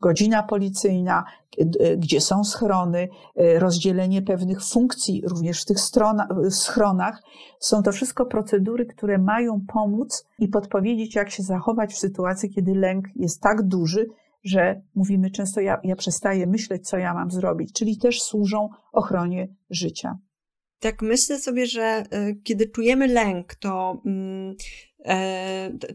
godzina 0.00 0.42
policyjna, 0.42 1.24
gdzie 1.96 2.20
są 2.20 2.44
schrony, 2.44 3.08
e, 3.36 3.58
rozdzielenie 3.58 4.22
pewnych 4.22 4.64
funkcji 4.64 5.22
również 5.26 5.62
w 5.62 5.64
tych 5.64 5.78
schronach. 6.50 7.22
Są 7.58 7.82
to 7.82 7.92
wszystko 7.92 8.26
procedury, 8.26 8.86
które 8.86 9.18
mają 9.18 9.60
pomóc 9.72 10.26
i 10.38 10.48
podpowiedzieć, 10.48 11.14
jak 11.14 11.30
się 11.30 11.42
zachować 11.42 11.92
w 11.92 11.98
sytuacji, 11.98 12.50
kiedy 12.50 12.74
lęk 12.74 13.04
jest 13.16 13.40
tak 13.40 13.62
duży, 13.62 14.06
że 14.44 14.82
mówimy 14.94 15.30
często, 15.30 15.60
ja, 15.60 15.80
ja 15.84 15.96
przestaję 15.96 16.46
myśleć, 16.46 16.88
co 16.88 16.98
ja 16.98 17.14
mam 17.14 17.30
zrobić, 17.30 17.72
czyli 17.72 17.98
też 17.98 18.22
służą 18.22 18.68
ochronie 18.92 19.48
życia. 19.70 20.18
Tak 20.80 21.02
myślę 21.02 21.38
sobie, 21.38 21.66
że 21.66 22.04
y, 22.14 22.40
kiedy 22.42 22.66
czujemy 22.68 23.06
lęk, 23.08 23.54
to 23.54 24.02
mm, 24.06 24.54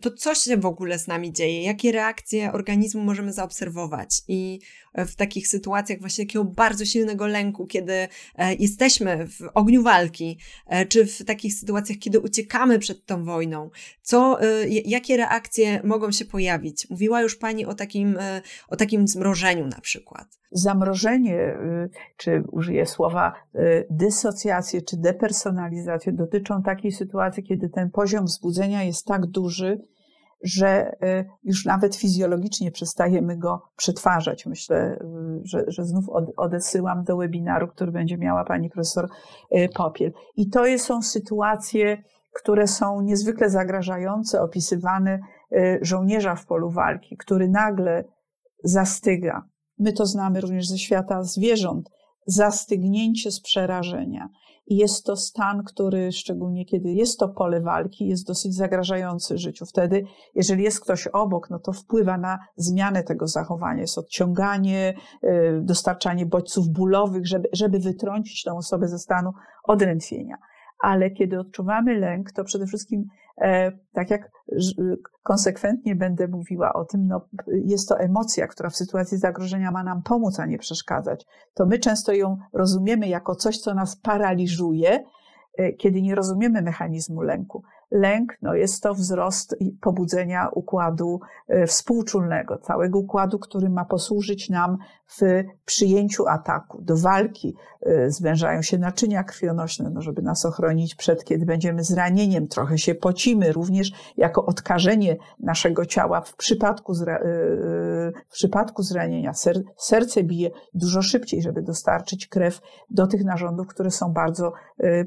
to 0.01 0.11
coś 0.11 0.37
się 0.37 0.57
w 0.57 0.65
ogóle 0.65 0.99
z 0.99 1.07
nami 1.07 1.33
dzieje, 1.33 1.63
jakie 1.63 1.91
reakcje 1.91 2.51
organizmu 2.51 3.03
możemy 3.03 3.33
zaobserwować. 3.33 4.21
I 4.27 4.59
w 4.97 5.15
takich 5.15 5.47
sytuacjach 5.47 5.99
właśnie 5.99 6.25
takiego 6.25 6.45
bardzo 6.45 6.85
silnego 6.85 7.27
lęku, 7.27 7.67
kiedy 7.67 7.93
e, 7.93 8.07
jesteśmy 8.59 9.27
w 9.27 9.49
ogniu 9.53 9.83
walki, 9.83 10.39
e, 10.67 10.85
czy 10.85 11.05
w 11.05 11.25
takich 11.25 11.53
sytuacjach, 11.53 11.97
kiedy 11.99 12.19
uciekamy 12.19 12.79
przed 12.79 13.05
tą 13.05 13.25
wojną, 13.25 13.69
co, 14.01 14.39
jakie 14.85 15.17
reakcje 15.17 15.81
mogą 15.83 16.11
się 16.11 16.25
pojawić? 16.25 16.89
Mówiła 16.89 17.21
już 17.21 17.35
Pani 17.35 17.65
o 17.65 17.73
takim, 17.73 18.17
o 18.67 18.75
takim 18.75 19.07
zmrożeniu 19.07 19.67
na 19.67 19.81
przykład. 19.81 20.27
Zamrożenie, 20.51 21.57
czy 22.17 22.43
użyję 22.51 22.85
słowa 22.85 23.33
dysocjację, 23.89 24.81
czy 24.81 24.97
depersonalizację, 24.97 26.13
dotyczą 26.13 26.63
takiej 26.63 26.91
sytuacji, 26.91 27.43
kiedy 27.43 27.69
ten 27.69 27.91
poziom 27.91 28.25
wzbudzenia 28.25 28.83
jest 28.83 28.94
jest 28.95 29.05
tak 29.05 29.25
duży, 29.25 29.81
że 30.43 30.95
y, 31.03 31.25
już 31.43 31.65
nawet 31.65 31.95
fizjologicznie 31.95 32.71
przestajemy 32.71 33.37
go 33.37 33.61
przetwarzać. 33.75 34.45
Myślę, 34.45 34.99
y, 35.01 35.41
że, 35.43 35.63
że 35.67 35.85
znów 35.85 36.05
odesyłam 36.37 37.03
do 37.03 37.17
webinaru, 37.17 37.67
który 37.67 37.91
będzie 37.91 38.17
miała 38.17 38.45
pani 38.45 38.69
profesor 38.69 39.09
y, 39.51 39.69
Popiel. 39.75 40.11
I 40.35 40.49
to 40.49 40.63
są 40.77 41.01
sytuacje, 41.01 42.03
które 42.33 42.67
są 42.67 43.01
niezwykle 43.01 43.49
zagrażające, 43.49 44.41
opisywane 44.41 45.19
żołnierza 45.81 46.35
w 46.35 46.45
polu 46.45 46.69
walki, 46.69 47.17
który 47.17 47.49
nagle 47.49 48.03
zastyga. 48.63 49.41
My 49.79 49.93
to 49.93 50.05
znamy 50.05 50.41
również 50.41 50.67
ze 50.67 50.77
świata 50.77 51.23
zwierząt. 51.23 51.89
Zastygnięcie 52.27 53.31
z 53.31 53.41
przerażenia. 53.41 54.29
I 54.67 54.75
jest 54.75 55.05
to 55.05 55.15
stan, 55.15 55.63
który 55.63 56.11
szczególnie 56.11 56.65
kiedy 56.65 56.89
jest 56.89 57.19
to 57.19 57.29
pole 57.29 57.61
walki, 57.61 58.07
jest 58.07 58.27
dosyć 58.27 58.55
zagrażający 58.55 59.37
życiu. 59.37 59.65
Wtedy, 59.65 60.03
jeżeli 60.35 60.63
jest 60.63 60.81
ktoś 60.81 61.07
obok, 61.07 61.49
no 61.49 61.59
to 61.59 61.73
wpływa 61.73 62.17
na 62.17 62.39
zmianę 62.55 63.03
tego 63.03 63.27
zachowania. 63.27 63.81
Jest 63.81 63.97
odciąganie, 63.97 64.93
y, 65.23 65.61
dostarczanie 65.61 66.25
bodźców 66.25 66.69
bólowych, 66.69 67.27
żeby, 67.27 67.49
żeby 67.53 67.79
wytrącić 67.79 68.43
tę 68.43 68.53
osobę 68.53 68.87
ze 68.87 68.99
stanu 68.99 69.31
odrętwienia 69.63 70.37
ale 70.79 71.11
kiedy 71.11 71.39
odczuwamy 71.39 71.99
lęk, 71.99 72.31
to 72.31 72.43
przede 72.43 72.65
wszystkim, 72.65 73.05
tak 73.93 74.09
jak 74.09 74.31
konsekwentnie 75.23 75.95
będę 75.95 76.27
mówiła 76.27 76.73
o 76.73 76.85
tym, 76.85 77.07
no, 77.07 77.21
jest 77.47 77.89
to 77.89 77.99
emocja, 77.99 78.47
która 78.47 78.69
w 78.69 78.75
sytuacji 78.75 79.17
zagrożenia 79.17 79.71
ma 79.71 79.83
nam 79.83 80.03
pomóc, 80.03 80.39
a 80.39 80.45
nie 80.45 80.57
przeszkadzać. 80.57 81.25
To 81.53 81.65
my 81.65 81.79
często 81.79 82.13
ją 82.13 82.37
rozumiemy 82.53 83.07
jako 83.07 83.35
coś, 83.35 83.57
co 83.57 83.73
nas 83.73 83.95
paraliżuje, 83.95 85.03
e, 85.57 85.73
kiedy 85.73 86.01
nie 86.01 86.15
rozumiemy 86.15 86.61
mechanizmu 86.61 87.21
lęku. 87.21 87.63
Lęk 87.91 88.37
no 88.41 88.55
jest 88.55 88.83
to 88.83 88.93
wzrost 88.93 89.55
pobudzenia 89.81 90.49
układu 90.49 91.19
e, 91.47 91.67
współczulnego, 91.67 92.57
całego 92.57 92.99
układu, 92.99 93.39
który 93.39 93.69
ma 93.69 93.85
posłużyć 93.85 94.49
nam 94.49 94.77
w 95.19 95.43
przyjęciu 95.65 96.27
ataku, 96.27 96.81
do 96.81 96.97
walki. 96.97 97.55
E, 97.81 98.09
zwężają 98.11 98.61
się 98.61 98.77
naczynia 98.77 99.23
krwionośne, 99.23 99.89
no 99.93 100.01
żeby 100.01 100.21
nas 100.21 100.45
ochronić 100.45 100.95
przed, 100.95 101.23
kiedy 101.23 101.45
będziemy 101.45 101.83
zranieniem. 101.83 102.47
Trochę 102.47 102.77
się 102.77 102.95
pocimy, 102.95 103.51
również 103.51 103.91
jako 104.17 104.45
odkażenie 104.45 105.17
naszego 105.39 105.85
ciała 105.85 106.21
w 106.21 106.35
przypadku, 106.35 106.93
zra, 106.93 107.15
e, 107.15 107.21
w 108.29 108.33
przypadku 108.33 108.83
zranienia. 108.83 109.33
Ser, 109.33 109.61
serce 109.77 110.23
bije 110.23 110.49
dużo 110.73 111.01
szybciej, 111.01 111.41
żeby 111.41 111.61
dostarczyć 111.61 112.27
krew 112.27 112.61
do 112.89 113.07
tych 113.07 113.23
narządów, 113.23 113.67
które 113.67 113.91
są 113.91 114.13
bardzo 114.13 114.53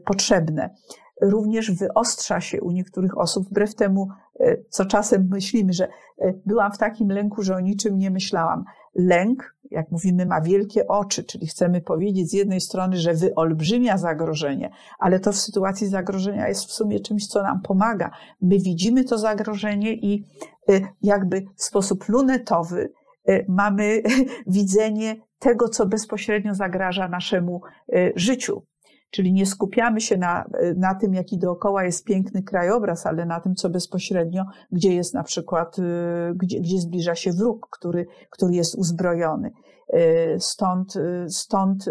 potrzebne 0.05 0.71
również 1.20 1.70
wyostrza 1.70 2.40
się 2.40 2.61
u 2.61 2.70
niektórych 2.70 3.18
osób, 3.18 3.48
wbrew 3.48 3.74
temu, 3.74 4.09
e, 4.40 4.57
co 4.68 4.85
czasem 4.85 5.28
myślimy, 5.31 5.72
że 5.72 5.88
e, 6.18 6.33
byłam 6.46 6.72
w 6.72 6.78
takim 6.78 7.09
lęku, 7.09 7.42
że 7.42 7.57
o 7.57 7.61
niczym 7.61 7.98
nie 7.98 8.11
myślałam. 8.11 8.64
Lęk, 8.94 9.57
jak 9.70 9.90
mówimy, 9.90 10.26
ma 10.26 10.40
wielkie 10.40 10.87
oczy, 10.87 11.24
czyli 11.24 11.46
chcemy 11.46 11.81
powiedzieć 11.81 12.31
z 12.31 12.33
jednej 12.33 12.61
strony, 12.61 12.96
że 12.96 13.14
wyolbrzymia 13.14 13.98
zagrożenie, 13.98 14.70
ale 14.98 15.20
to 15.20 15.33
w 15.33 15.37
sytuacji 15.37 15.87
zagrożenia 15.87 16.48
jest 16.48 16.64
w 16.64 16.72
sumie 16.72 17.00
czymś, 17.00 17.26
co 17.26 17.42
nam 17.42 17.62
pomaga. 17.62 18.11
My 18.40 18.59
widzimy 18.59 19.04
to 19.04 19.18
zagrożenie 19.18 19.94
i 19.94 20.24
e, 20.68 20.81
jakby 21.02 21.44
w 21.57 21.62
sposób 21.62 22.09
lunetowy 22.09 22.92
mamy 23.48 24.02
widzenie 24.46 25.16
tego, 25.38 25.68
co 25.68 25.87
bezpośrednio 25.87 26.54
zagraża 26.54 27.09
naszemu 27.09 27.61
życiu. 28.16 28.62
Czyli 29.11 29.33
nie 29.33 29.47
skupiamy 29.47 30.01
się 30.01 30.16
na, 30.16 30.44
na 30.77 30.94
tym, 30.94 31.14
jaki 31.14 31.38
dookoła 31.38 31.85
jest 31.85 32.05
piękny 32.05 32.42
krajobraz, 32.42 33.07
ale 33.07 33.27
na 33.27 33.40
tym, 33.40 33.55
co 33.55 33.71
bezpośrednio, 33.71 34.44
gdzie 34.73 34.94
jest 34.94 35.14
na 35.14 35.23
przykład, 35.23 35.79
y, 35.79 35.83
gdzie, 36.35 36.61
gdzie 36.61 36.79
zbliża 36.79 37.14
się 37.14 37.33
wróg, 37.33 37.68
który, 37.71 38.07
który 38.31 38.55
jest 38.55 38.75
uzbrojony. 38.75 39.51
Y, 39.94 40.37
stąd, 40.40 40.97
y, 40.97 41.27
stąd 41.29 41.85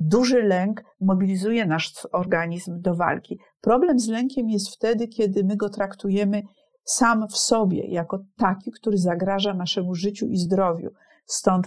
duży 0.00 0.42
lęk 0.42 0.84
mobilizuje 1.00 1.66
nasz 1.66 1.92
organizm 2.12 2.80
do 2.80 2.94
walki. 2.94 3.38
Problem 3.60 3.98
z 3.98 4.08
lękiem 4.08 4.48
jest 4.48 4.68
wtedy, 4.68 5.08
kiedy 5.08 5.44
my 5.44 5.56
go 5.56 5.68
traktujemy 5.68 6.42
sam 6.84 7.28
w 7.28 7.36
sobie, 7.36 7.86
jako 7.86 8.18
taki, 8.36 8.70
który 8.70 8.98
zagraża 8.98 9.54
naszemu 9.54 9.94
życiu 9.94 10.26
i 10.26 10.36
zdrowiu. 10.36 10.90
Stąd 11.26 11.66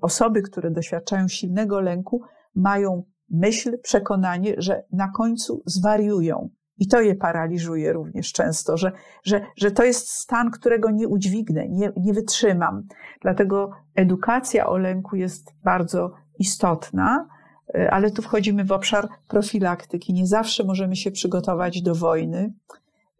osoby, 0.00 0.42
które 0.42 0.70
doświadczają 0.70 1.28
silnego 1.28 1.80
lęku, 1.80 2.20
mają 2.54 3.02
myśl, 3.30 3.78
przekonanie, 3.82 4.54
że 4.58 4.84
na 4.92 5.08
końcu 5.08 5.62
zwariują. 5.66 6.50
I 6.78 6.86
to 6.86 7.00
je 7.00 7.14
paraliżuje 7.14 7.92
również 7.92 8.32
często, 8.32 8.76
że, 8.76 8.92
że, 9.24 9.40
że 9.56 9.70
to 9.70 9.84
jest 9.84 10.08
stan, 10.08 10.50
którego 10.50 10.90
nie 10.90 11.08
udźwignę, 11.08 11.68
nie, 11.68 11.92
nie 11.96 12.12
wytrzymam. 12.12 12.86
Dlatego 13.22 13.70
edukacja 13.94 14.66
o 14.66 14.78
lęku 14.78 15.16
jest 15.16 15.54
bardzo 15.64 16.12
istotna, 16.38 17.28
e, 17.74 17.90
ale 17.90 18.10
tu 18.10 18.22
wchodzimy 18.22 18.64
w 18.64 18.72
obszar 18.72 19.08
profilaktyki. 19.28 20.12
Nie 20.12 20.26
zawsze 20.26 20.64
możemy 20.64 20.96
się 20.96 21.10
przygotować 21.10 21.82
do 21.82 21.94
wojny 21.94 22.52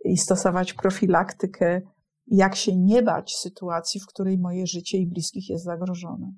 i 0.05 0.17
stosować 0.17 0.73
profilaktykę, 0.73 1.81
jak 2.27 2.57
się 2.57 2.77
nie 2.77 3.03
bać 3.03 3.37
sytuacji, 3.37 4.01
w 4.01 4.07
której 4.07 4.39
moje 4.39 4.67
życie 4.67 4.99
i 4.99 5.07
bliskich 5.07 5.51
jest 5.51 5.65
zagrożone. 5.65 6.33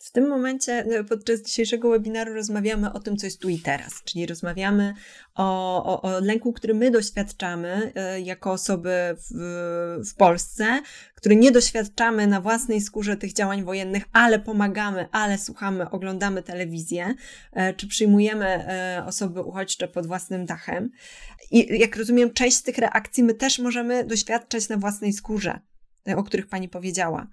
W 0.00 0.10
tym 0.12 0.28
momencie 0.28 0.72
e, 0.72 1.04
podczas 1.04 1.42
dzisiejszego 1.42 1.90
webinaru 1.90 2.34
rozmawiamy 2.34 2.92
o 2.92 3.00
tym, 3.00 3.16
co 3.16 3.26
jest 3.26 3.40
tu 3.40 3.48
i 3.48 3.58
teraz, 3.58 4.02
czyli 4.04 4.26
rozmawiamy 4.26 4.94
o, 5.34 5.84
o, 5.84 6.02
o 6.02 6.20
lęku, 6.20 6.52
który 6.52 6.74
my 6.74 6.90
doświadczamy 6.90 7.92
e, 7.94 8.20
jako 8.20 8.52
osoby 8.52 9.16
w, 9.16 9.34
w 10.10 10.14
Polsce, 10.14 10.80
który 11.14 11.36
nie 11.36 11.52
doświadczamy 11.52 12.26
na 12.26 12.40
własnej 12.40 12.80
skórze 12.80 13.16
tych 13.16 13.32
działań 13.32 13.64
wojennych, 13.64 14.04
ale 14.12 14.38
pomagamy, 14.38 15.08
ale 15.12 15.38
słuchamy, 15.38 15.90
oglądamy 15.90 16.42
telewizję, 16.42 17.14
e, 17.52 17.74
czy 17.74 17.88
przyjmujemy 17.88 18.66
osoby 19.06 19.40
uchodźcze 19.40 19.88
pod 19.88 20.06
własnym 20.06 20.46
dachem. 20.46 20.90
I 21.50 21.78
jak 21.78 21.96
rozumiem, 21.96 22.32
część 22.32 22.56
z 22.56 22.62
tych 22.62 22.78
reakcji 22.78 23.24
my 23.24 23.34
też 23.34 23.58
możemy 23.58 24.04
doświadczać 24.04 24.68
na 24.68 24.76
własnej 24.76 25.12
skórze, 25.12 25.60
o 26.16 26.22
których 26.22 26.46
Pani 26.46 26.68
powiedziała. 26.68 27.26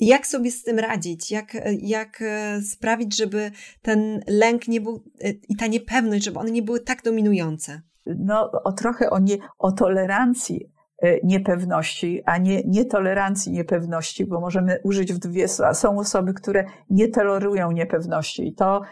Jak 0.00 0.26
sobie 0.26 0.50
z 0.50 0.62
tym 0.62 0.78
radzić? 0.78 1.30
Jak, 1.30 1.56
jak 1.82 2.22
e, 2.22 2.62
sprawić, 2.62 3.16
żeby 3.16 3.50
ten 3.82 4.20
lęk 4.28 4.68
nie 4.68 4.80
był 4.80 5.02
e, 5.20 5.30
i 5.48 5.56
ta 5.56 5.66
niepewność, 5.66 6.24
żeby 6.24 6.38
one 6.38 6.50
nie 6.50 6.62
były 6.62 6.80
tak 6.80 7.02
dominujące? 7.02 7.80
No, 8.06 8.50
o 8.64 8.72
trochę 8.72 9.10
o, 9.10 9.18
nie, 9.18 9.36
o 9.58 9.72
tolerancji 9.72 10.72
e, 11.02 11.26
niepewności, 11.26 12.22
a 12.26 12.38
nie 12.38 12.62
nietolerancji 12.64 13.52
niepewności, 13.52 14.26
bo 14.26 14.40
możemy 14.40 14.78
użyć 14.84 15.12
w 15.12 15.18
dwie. 15.18 15.48
Są 15.72 15.98
osoby, 15.98 16.34
które 16.34 16.64
nie 16.90 17.08
tolerują 17.08 17.72
niepewności 17.72 18.48
i 18.48 18.54
to 18.54 18.82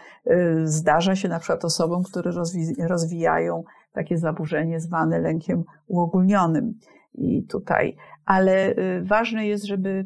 zdarza 0.63 1.15
się 1.15 1.27
na 1.27 1.39
przykład 1.39 1.65
osobom, 1.65 2.03
które 2.03 2.31
rozwijają 2.79 3.63
takie 3.93 4.17
zaburzenie 4.17 4.79
zwane 4.79 5.19
lękiem 5.19 5.63
uogólnionym. 5.87 6.73
I 7.15 7.43
tutaj, 7.43 7.95
ale 8.25 8.75
ważne 9.03 9.47
jest, 9.47 9.65
żeby 9.65 10.05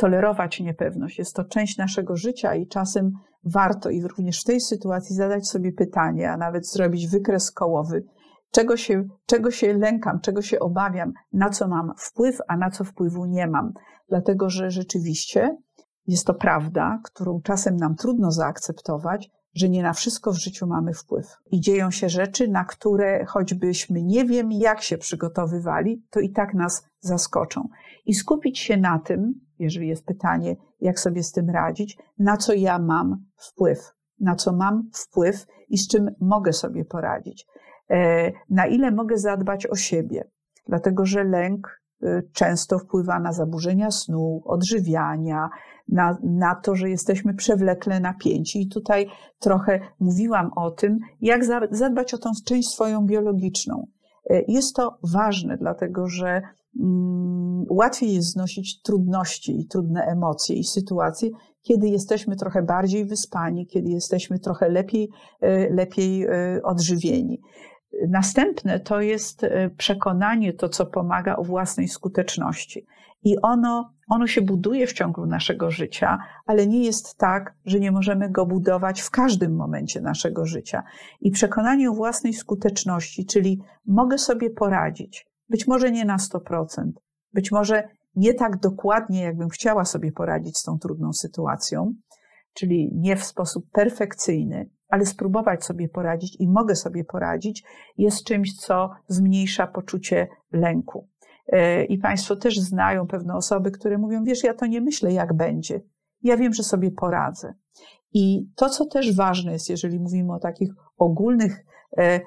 tolerować 0.00 0.60
niepewność. 0.60 1.18
Jest 1.18 1.34
to 1.34 1.44
część 1.44 1.78
naszego 1.78 2.16
życia 2.16 2.54
i 2.54 2.66
czasem 2.66 3.12
warto 3.44 3.90
i 3.90 4.02
również 4.02 4.40
w 4.40 4.44
tej 4.44 4.60
sytuacji 4.60 5.16
zadać 5.16 5.48
sobie 5.48 5.72
pytanie, 5.72 6.30
a 6.30 6.36
nawet 6.36 6.68
zrobić 6.68 7.08
wykres 7.08 7.50
kołowy, 7.50 8.04
czego 8.50 8.76
się, 8.76 9.04
czego 9.26 9.50
się 9.50 9.72
lękam, 9.72 10.20
czego 10.20 10.42
się 10.42 10.58
obawiam, 10.58 11.12
na 11.32 11.50
co 11.50 11.68
mam 11.68 11.92
wpływ, 11.98 12.38
a 12.48 12.56
na 12.56 12.70
co 12.70 12.84
wpływu 12.84 13.24
nie 13.26 13.46
mam. 13.46 13.72
Dlatego, 14.08 14.50
że 14.50 14.70
rzeczywiście 14.70 15.56
jest 16.06 16.26
to 16.26 16.34
prawda, 16.34 17.00
którą 17.04 17.40
czasem 17.44 17.76
nam 17.76 17.94
trudno 17.94 18.30
zaakceptować, 18.30 19.30
że 19.54 19.68
nie 19.68 19.82
na 19.82 19.92
wszystko 19.92 20.32
w 20.32 20.38
życiu 20.38 20.66
mamy 20.66 20.94
wpływ. 20.94 21.26
I 21.50 21.60
dzieją 21.60 21.90
się 21.90 22.08
rzeczy, 22.08 22.48
na 22.48 22.64
które 22.64 23.24
choćbyśmy 23.24 24.02
nie 24.02 24.24
wiem, 24.24 24.52
jak 24.52 24.82
się 24.82 24.98
przygotowywali, 24.98 26.02
to 26.10 26.20
i 26.20 26.30
tak 26.30 26.54
nas 26.54 26.86
zaskoczą. 27.00 27.68
I 28.06 28.14
skupić 28.14 28.58
się 28.58 28.76
na 28.76 28.98
tym, 28.98 29.40
jeżeli 29.60 29.88
jest 29.88 30.06
pytanie, 30.06 30.56
jak 30.80 31.00
sobie 31.00 31.22
z 31.22 31.32
tym 31.32 31.50
radzić, 31.50 31.98
na 32.18 32.36
co 32.36 32.52
ja 32.52 32.78
mam 32.78 33.24
wpływ, 33.36 33.92
na 34.20 34.34
co 34.34 34.52
mam 34.52 34.90
wpływ 34.94 35.46
i 35.68 35.78
z 35.78 35.88
czym 35.88 36.10
mogę 36.20 36.52
sobie 36.52 36.84
poradzić, 36.84 37.46
e, 37.90 38.32
na 38.50 38.66
ile 38.66 38.90
mogę 38.90 39.18
zadbać 39.18 39.66
o 39.66 39.76
siebie, 39.76 40.30
dlatego 40.68 41.06
że 41.06 41.24
lęk 41.24 41.80
e, 42.02 42.22
często 42.32 42.78
wpływa 42.78 43.20
na 43.20 43.32
zaburzenia 43.32 43.90
snu, 43.90 44.42
odżywiania, 44.44 45.48
na, 45.88 46.18
na 46.22 46.54
to, 46.54 46.74
że 46.76 46.90
jesteśmy 46.90 47.34
przewlekle 47.34 48.00
napięci. 48.00 48.62
I 48.62 48.68
tutaj 48.68 49.06
trochę 49.38 49.80
mówiłam 50.00 50.50
o 50.56 50.70
tym, 50.70 50.98
jak 51.20 51.44
zadbać 51.70 52.14
o 52.14 52.18
tą 52.18 52.30
część 52.46 52.68
swoją 52.68 53.06
biologiczną. 53.06 53.86
E, 54.30 54.42
jest 54.48 54.76
to 54.76 54.98
ważne, 55.12 55.56
dlatego 55.56 56.08
że 56.08 56.42
łatwiej 57.70 58.14
jest 58.14 58.32
znosić 58.32 58.82
trudności 58.82 59.60
i 59.60 59.66
trudne 59.66 60.02
emocje 60.02 60.56
i 60.56 60.64
sytuacje, 60.64 61.30
kiedy 61.62 61.88
jesteśmy 61.88 62.36
trochę 62.36 62.62
bardziej 62.62 63.04
wyspani, 63.04 63.66
kiedy 63.66 63.90
jesteśmy 63.90 64.38
trochę 64.38 64.68
lepiej, 64.68 65.10
e, 65.40 65.74
lepiej 65.74 66.24
e, 66.24 66.60
odżywieni. 66.62 67.40
Następne 68.08 68.80
to 68.80 69.00
jest 69.00 69.44
e, 69.44 69.70
przekonanie, 69.76 70.52
to 70.52 70.68
co 70.68 70.86
pomaga 70.86 71.36
o 71.36 71.44
własnej 71.44 71.88
skuteczności. 71.88 72.86
I 73.22 73.36
ono, 73.42 73.92
ono 74.08 74.26
się 74.26 74.42
buduje 74.42 74.86
w 74.86 74.92
ciągu 74.92 75.26
naszego 75.26 75.70
życia, 75.70 76.18
ale 76.46 76.66
nie 76.66 76.84
jest 76.84 77.18
tak, 77.18 77.54
że 77.64 77.80
nie 77.80 77.92
możemy 77.92 78.30
go 78.30 78.46
budować 78.46 79.00
w 79.00 79.10
każdym 79.10 79.56
momencie 79.56 80.00
naszego 80.00 80.46
życia. 80.46 80.82
I 81.20 81.30
przekonanie 81.30 81.90
o 81.90 81.94
własnej 81.94 82.32
skuteczności, 82.32 83.26
czyli 83.26 83.60
mogę 83.86 84.18
sobie 84.18 84.50
poradzić, 84.50 85.29
być 85.50 85.66
może 85.66 85.90
nie 85.90 86.04
na 86.04 86.16
100%, 86.16 86.66
być 87.32 87.52
może 87.52 87.88
nie 88.16 88.34
tak 88.34 88.60
dokładnie, 88.60 89.22
jakbym 89.22 89.48
chciała 89.48 89.84
sobie 89.84 90.12
poradzić 90.12 90.58
z 90.58 90.62
tą 90.62 90.78
trudną 90.78 91.12
sytuacją, 91.12 91.94
czyli 92.54 92.90
nie 92.94 93.16
w 93.16 93.24
sposób 93.24 93.70
perfekcyjny, 93.72 94.70
ale 94.88 95.06
spróbować 95.06 95.64
sobie 95.64 95.88
poradzić 95.88 96.36
i 96.40 96.48
mogę 96.48 96.76
sobie 96.76 97.04
poradzić, 97.04 97.64
jest 97.98 98.24
czymś, 98.24 98.56
co 98.56 98.90
zmniejsza 99.08 99.66
poczucie 99.66 100.28
lęku. 100.52 101.08
E, 101.46 101.84
I 101.84 101.98
Państwo 101.98 102.36
też 102.36 102.60
znają 102.60 103.06
pewne 103.06 103.34
osoby, 103.34 103.70
które 103.70 103.98
mówią: 103.98 104.24
Wiesz, 104.24 104.44
ja 104.44 104.54
to 104.54 104.66
nie 104.66 104.80
myślę, 104.80 105.12
jak 105.12 105.36
będzie. 105.36 105.80
Ja 106.22 106.36
wiem, 106.36 106.52
że 106.52 106.62
sobie 106.62 106.90
poradzę. 106.90 107.54
I 108.12 108.46
to, 108.56 108.68
co 108.68 108.86
też 108.86 109.16
ważne 109.16 109.52
jest, 109.52 109.70
jeżeli 109.70 110.00
mówimy 110.00 110.32
o 110.34 110.38
takich 110.38 110.70
ogólnych 110.96 111.64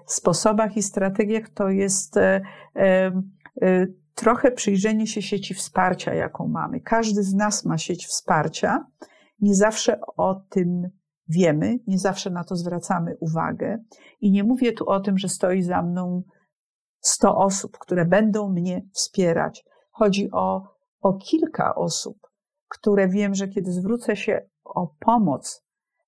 sposobach 0.06 0.78
i 0.78 0.84
strategiach 0.84 1.50
to 1.50 1.70
jest 1.70 2.18
e, 2.18 2.42
e, 2.76 3.12
trochę 4.16 4.52
przyjrzenie 4.52 5.08
się 5.08 5.22
sieci 5.22 5.54
wsparcia, 5.54 6.14
jaką 6.14 6.48
mamy. 6.48 6.82
Każdy 6.82 7.24
z 7.24 7.34
nas 7.34 7.66
ma 7.66 7.78
sieć 7.78 8.08
wsparcia. 8.08 8.86
Nie 9.40 9.56
zawsze 9.56 10.00
o 10.18 10.36
tym 10.50 10.90
wiemy, 11.28 11.80
nie 11.88 12.00
zawsze 12.00 12.30
na 12.30 12.44
to 12.44 12.56
zwracamy 12.56 13.18
uwagę. 13.20 13.78
I 14.22 14.32
nie 14.32 14.44
mówię 14.44 14.74
tu 14.74 14.90
o 14.90 15.00
tym, 15.00 15.18
że 15.18 15.30
stoi 15.30 15.62
za 15.62 15.82
mną 15.82 16.24
100 17.00 17.38
osób, 17.38 17.78
które 17.78 18.06
będą 18.06 18.50
mnie 18.50 18.82
wspierać. 18.94 19.66
Chodzi 19.92 20.32
o, 20.32 20.64
o 21.02 21.14
kilka 21.14 21.76
osób, 21.76 22.18
które 22.68 23.08
wiem, 23.08 23.36
że 23.36 23.48
kiedy 23.48 23.72
zwrócę 23.72 24.16
się 24.16 24.42
o 24.64 24.96
pomoc, 25.00 25.66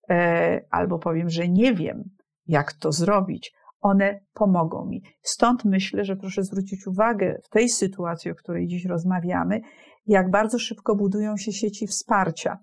e, 0.09 0.61
albo 0.69 0.99
powiem, 0.99 1.29
że 1.29 1.47
nie 1.47 1.73
wiem, 1.73 2.14
jak 2.47 2.73
to 2.73 2.91
zrobić, 2.91 3.53
one 3.81 4.19
pomogą 4.33 4.85
mi. 4.85 5.03
Stąd 5.21 5.65
myślę, 5.65 6.05
że 6.05 6.15
proszę 6.15 6.43
zwrócić 6.43 6.87
uwagę 6.87 7.39
w 7.43 7.49
tej 7.49 7.69
sytuacji, 7.69 8.31
o 8.31 8.35
której 8.35 8.67
dziś 8.67 8.85
rozmawiamy, 8.85 9.61
jak 10.07 10.31
bardzo 10.31 10.59
szybko 10.59 10.95
budują 10.95 11.37
się 11.37 11.51
sieci 11.51 11.87
wsparcia, 11.87 12.57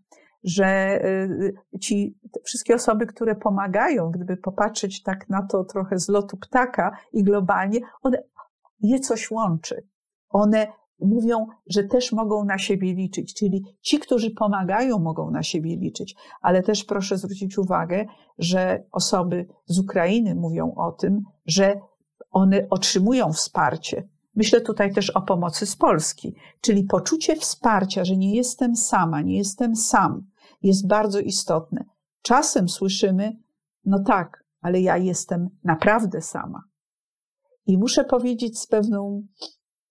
że 0.44 1.00
y, 1.04 1.78
ci 1.80 2.18
wszystkie 2.44 2.74
osoby, 2.74 3.06
które 3.06 3.34
pomagają, 3.34 4.10
gdyby 4.10 4.36
popatrzeć 4.36 5.02
tak 5.02 5.28
na 5.28 5.46
to 5.46 5.64
trochę 5.64 5.98
z 5.98 6.08
lotu 6.08 6.36
ptaka 6.36 6.96
i 7.12 7.22
globalnie, 7.22 7.80
one 8.02 8.22
je 8.80 9.00
coś 9.00 9.30
łączy. 9.30 9.86
One 10.28 10.66
mówią, 11.04 11.46
że 11.66 11.84
też 11.84 12.12
mogą 12.12 12.44
na 12.44 12.58
siebie 12.58 12.94
liczyć, 12.94 13.34
czyli 13.34 13.64
ci, 13.80 13.98
którzy 13.98 14.30
pomagają, 14.30 14.98
mogą 14.98 15.30
na 15.30 15.42
siebie 15.42 15.76
liczyć, 15.76 16.14
ale 16.40 16.62
też 16.62 16.84
proszę 16.84 17.18
zwrócić 17.18 17.58
uwagę, 17.58 18.06
że 18.38 18.84
osoby 18.92 19.46
z 19.66 19.78
Ukrainy 19.78 20.34
mówią 20.34 20.74
o 20.74 20.92
tym, 20.92 21.22
że 21.46 21.80
one 22.30 22.66
otrzymują 22.70 23.32
wsparcie. 23.32 24.08
Myślę 24.34 24.60
tutaj 24.60 24.94
też 24.94 25.10
o 25.10 25.22
pomocy 25.22 25.66
z 25.66 25.76
Polski, 25.76 26.34
czyli 26.60 26.84
poczucie 26.84 27.36
wsparcia, 27.36 28.04
że 28.04 28.16
nie 28.16 28.34
jestem 28.34 28.76
sama, 28.76 29.20
nie 29.20 29.36
jestem 29.36 29.76
sam, 29.76 30.26
jest 30.62 30.86
bardzo 30.86 31.20
istotne. 31.20 31.84
Czasem 32.22 32.68
słyszymy, 32.68 33.36
no 33.84 33.98
tak, 34.06 34.44
ale 34.60 34.80
ja 34.80 34.96
jestem 34.96 35.48
naprawdę 35.64 36.20
sama. 36.20 36.62
I 37.66 37.78
muszę 37.78 38.04
powiedzieć 38.04 38.58
z 38.58 38.66
pewną 38.66 39.26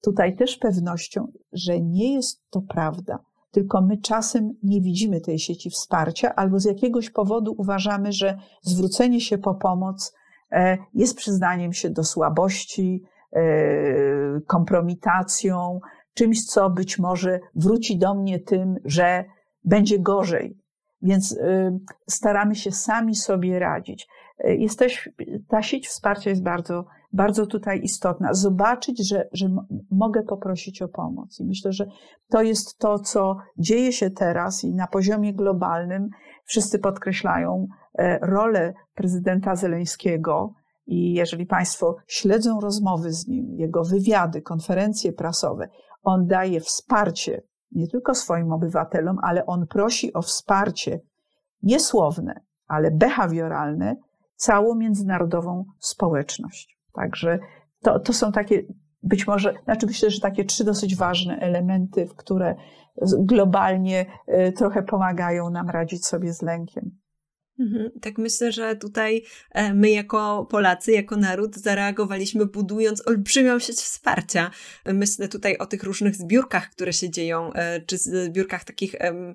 tutaj 0.01 0.35
też 0.35 0.57
pewnością, 0.57 1.31
że 1.53 1.81
nie 1.81 2.13
jest 2.13 2.41
to 2.49 2.61
prawda, 2.61 3.19
tylko 3.51 3.81
my 3.81 3.97
czasem 3.97 4.53
nie 4.63 4.81
widzimy 4.81 5.21
tej 5.21 5.39
sieci 5.39 5.69
wsparcia, 5.69 6.35
albo 6.35 6.59
z 6.59 6.65
jakiegoś 6.65 7.09
powodu 7.09 7.55
uważamy, 7.57 8.11
że 8.11 8.37
zwrócenie 8.61 9.21
się 9.21 9.37
po 9.37 9.55
pomoc 9.55 10.13
e, 10.51 10.77
jest 10.93 11.17
przyznaniem 11.17 11.73
się 11.73 11.89
do 11.89 12.03
słabości, 12.03 13.03
e, 13.33 13.41
kompromitacją, 14.47 15.79
czymś, 16.13 16.45
co 16.45 16.69
być 16.69 16.99
może 16.99 17.39
wróci 17.55 17.97
do 17.97 18.15
mnie 18.15 18.39
tym, 18.39 18.75
że 18.85 19.25
będzie 19.63 19.99
gorzej. 19.99 20.57
Więc 21.01 21.37
e, 21.37 21.77
staramy 22.09 22.55
się 22.55 22.71
sami 22.71 23.15
sobie 23.15 23.59
radzić. 23.59 24.07
Jesteś, 24.43 25.09
ta 25.47 25.61
sieć 25.61 25.87
wsparcia 25.87 26.29
jest 26.29 26.43
bardzo 26.43 26.85
bardzo 27.13 27.45
tutaj 27.45 27.82
istotna. 27.84 28.34
Zobaczyć, 28.34 29.10
że, 29.10 29.28
że 29.34 29.50
mogę 29.91 30.24
poprosić 30.24 30.82
o 30.82 30.88
pomoc. 30.88 31.39
I 31.39 31.45
myślę, 31.45 31.71
że 31.71 31.86
to 32.30 32.41
jest 32.41 32.78
to, 32.78 33.00
co 33.00 33.38
dzieje 33.58 33.93
się 33.93 34.10
teraz 34.10 34.63
i 34.63 34.74
na 34.74 34.88
poziomie 34.88 35.34
globalnym 35.34 36.10
wszyscy 36.45 36.80
podkreślają 36.80 37.67
e, 37.93 38.19
rolę 38.19 38.74
prezydenta 38.95 39.56
Zeleńskiego. 39.56 40.54
I 40.86 41.13
jeżeli 41.13 41.45
Państwo 41.45 41.95
śledzą 42.08 42.60
rozmowy 42.60 43.13
z 43.13 43.28
nim, 43.28 43.45
jego 43.58 43.84
wywiady, 43.84 44.41
konferencje 44.41 45.13
prasowe, 45.13 45.67
on 46.04 46.28
daje 46.28 46.62
wsparcie 46.62 47.41
nie 47.71 47.88
tylko 47.88 48.13
swoim 48.13 48.52
obywatelom, 48.52 49.17
ale 49.24 49.45
on 49.45 49.67
prosi 49.67 50.13
o 50.13 50.21
wsparcie 50.21 51.00
niesłowne, 51.63 52.41
ale 52.67 52.91
behawioralne 52.91 53.95
całą 54.36 54.76
międzynarodową 54.76 55.65
społeczność. 55.80 56.81
Także 56.93 57.39
to, 57.82 57.99
to 57.99 58.13
są 58.13 58.32
takie, 58.32 58.63
być 59.04 59.27
może, 59.27 59.54
znaczy 59.63 59.86
myślę, 59.86 60.10
że 60.10 60.19
takie 60.19 60.45
trzy 60.45 60.63
dosyć 60.63 60.95
ważne 60.95 61.38
elementy, 61.38 62.08
które 62.17 62.56
globalnie 63.19 64.06
y, 64.27 64.51
trochę 64.51 64.84
pomagają 64.84 65.49
nam 65.49 65.69
radzić 65.69 66.06
sobie 66.06 66.34
z 66.34 66.41
lękiem. 66.41 67.00
Mhm. 67.62 67.91
Tak 68.02 68.17
myślę, 68.17 68.52
że 68.52 68.76
tutaj 68.76 69.24
e, 69.52 69.74
my 69.74 69.89
jako 69.89 70.47
Polacy, 70.50 70.91
jako 70.91 71.17
naród 71.17 71.56
zareagowaliśmy 71.56 72.45
budując 72.45 73.08
olbrzymią 73.08 73.60
sieć 73.60 73.78
wsparcia. 73.78 74.52
Myślę 74.86 75.28
tutaj 75.28 75.58
o 75.58 75.65
tych 75.65 75.84
różnych 75.84 76.15
zbiórkach, 76.15 76.69
które 76.69 76.93
się 76.93 77.10
dzieją, 77.10 77.54
e, 77.54 77.82
czy 77.82 77.97
zbiórkach 77.97 78.63
takich 78.63 78.95
e, 78.95 79.34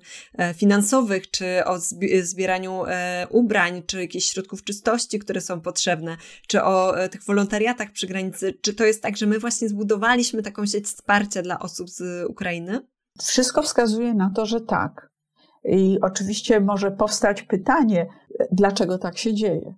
finansowych, 0.53 1.31
czy 1.31 1.45
o 1.65 1.79
zbieraniu 2.21 2.83
ubrań, 3.29 3.83
czy 3.87 4.01
jakichś 4.01 4.25
środków 4.25 4.63
czystości, 4.63 5.19
które 5.19 5.41
są 5.41 5.61
potrzebne, 5.61 6.17
czy 6.47 6.63
o 6.63 6.93
tych 7.11 7.23
wolontariatach 7.23 7.91
przy 7.91 8.07
granicy. 8.07 8.53
Czy 8.61 8.73
to 8.73 8.85
jest 8.85 9.01
tak, 9.01 9.17
że 9.17 9.25
my 9.25 9.39
właśnie 9.39 9.69
zbudowaliśmy 9.69 10.43
taką 10.43 10.65
sieć 10.65 10.85
wsparcia 10.85 11.41
dla 11.41 11.59
osób 11.59 11.89
z 11.89 12.25
Ukrainy? 12.29 12.81
Wszystko 13.23 13.61
wskazuje 13.61 14.13
na 14.13 14.31
to, 14.35 14.45
że 14.45 14.61
tak. 14.61 15.16
I 15.67 15.97
oczywiście 16.01 16.59
może 16.59 16.91
powstać 16.91 17.43
pytanie, 17.43 18.07
dlaczego 18.51 18.97
tak 18.97 19.17
się 19.17 19.33
dzieje? 19.33 19.73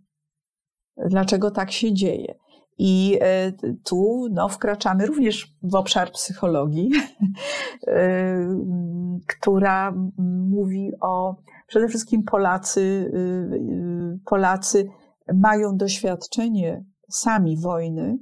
Dlaczego 0.97 1.51
tak 1.51 1.71
się 1.71 1.93
dzieje? 1.93 2.35
I 2.77 3.17
e, 3.21 3.51
tu 3.83 4.27
no, 4.31 4.49
wkraczamy 4.49 5.05
również 5.05 5.55
w 5.63 5.75
obszar 5.75 6.11
psychologii, 6.11 6.91
e, 7.87 8.59
która 9.27 9.93
mówi 10.49 10.91
o 11.01 11.35
przede 11.67 11.87
wszystkim 11.87 12.23
Polacy, 12.23 13.11
e, 13.13 14.17
Polacy 14.25 14.87
mają 15.33 15.77
doświadczenie 15.77 16.85
sami 17.09 17.57
wojny, 17.57 18.17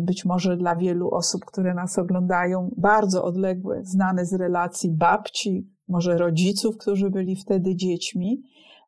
być 0.00 0.24
może 0.24 0.56
dla 0.56 0.76
wielu 0.76 1.10
osób, 1.10 1.44
które 1.44 1.74
nas 1.74 1.98
oglądają, 1.98 2.70
bardzo 2.76 3.24
odległe, 3.24 3.80
znane 3.84 4.26
z 4.26 4.34
relacji 4.34 4.90
babci, 4.90 5.77
może 5.88 6.18
rodziców, 6.18 6.76
którzy 6.76 7.10
byli 7.10 7.36
wtedy 7.36 7.76
dziećmi. 7.76 8.42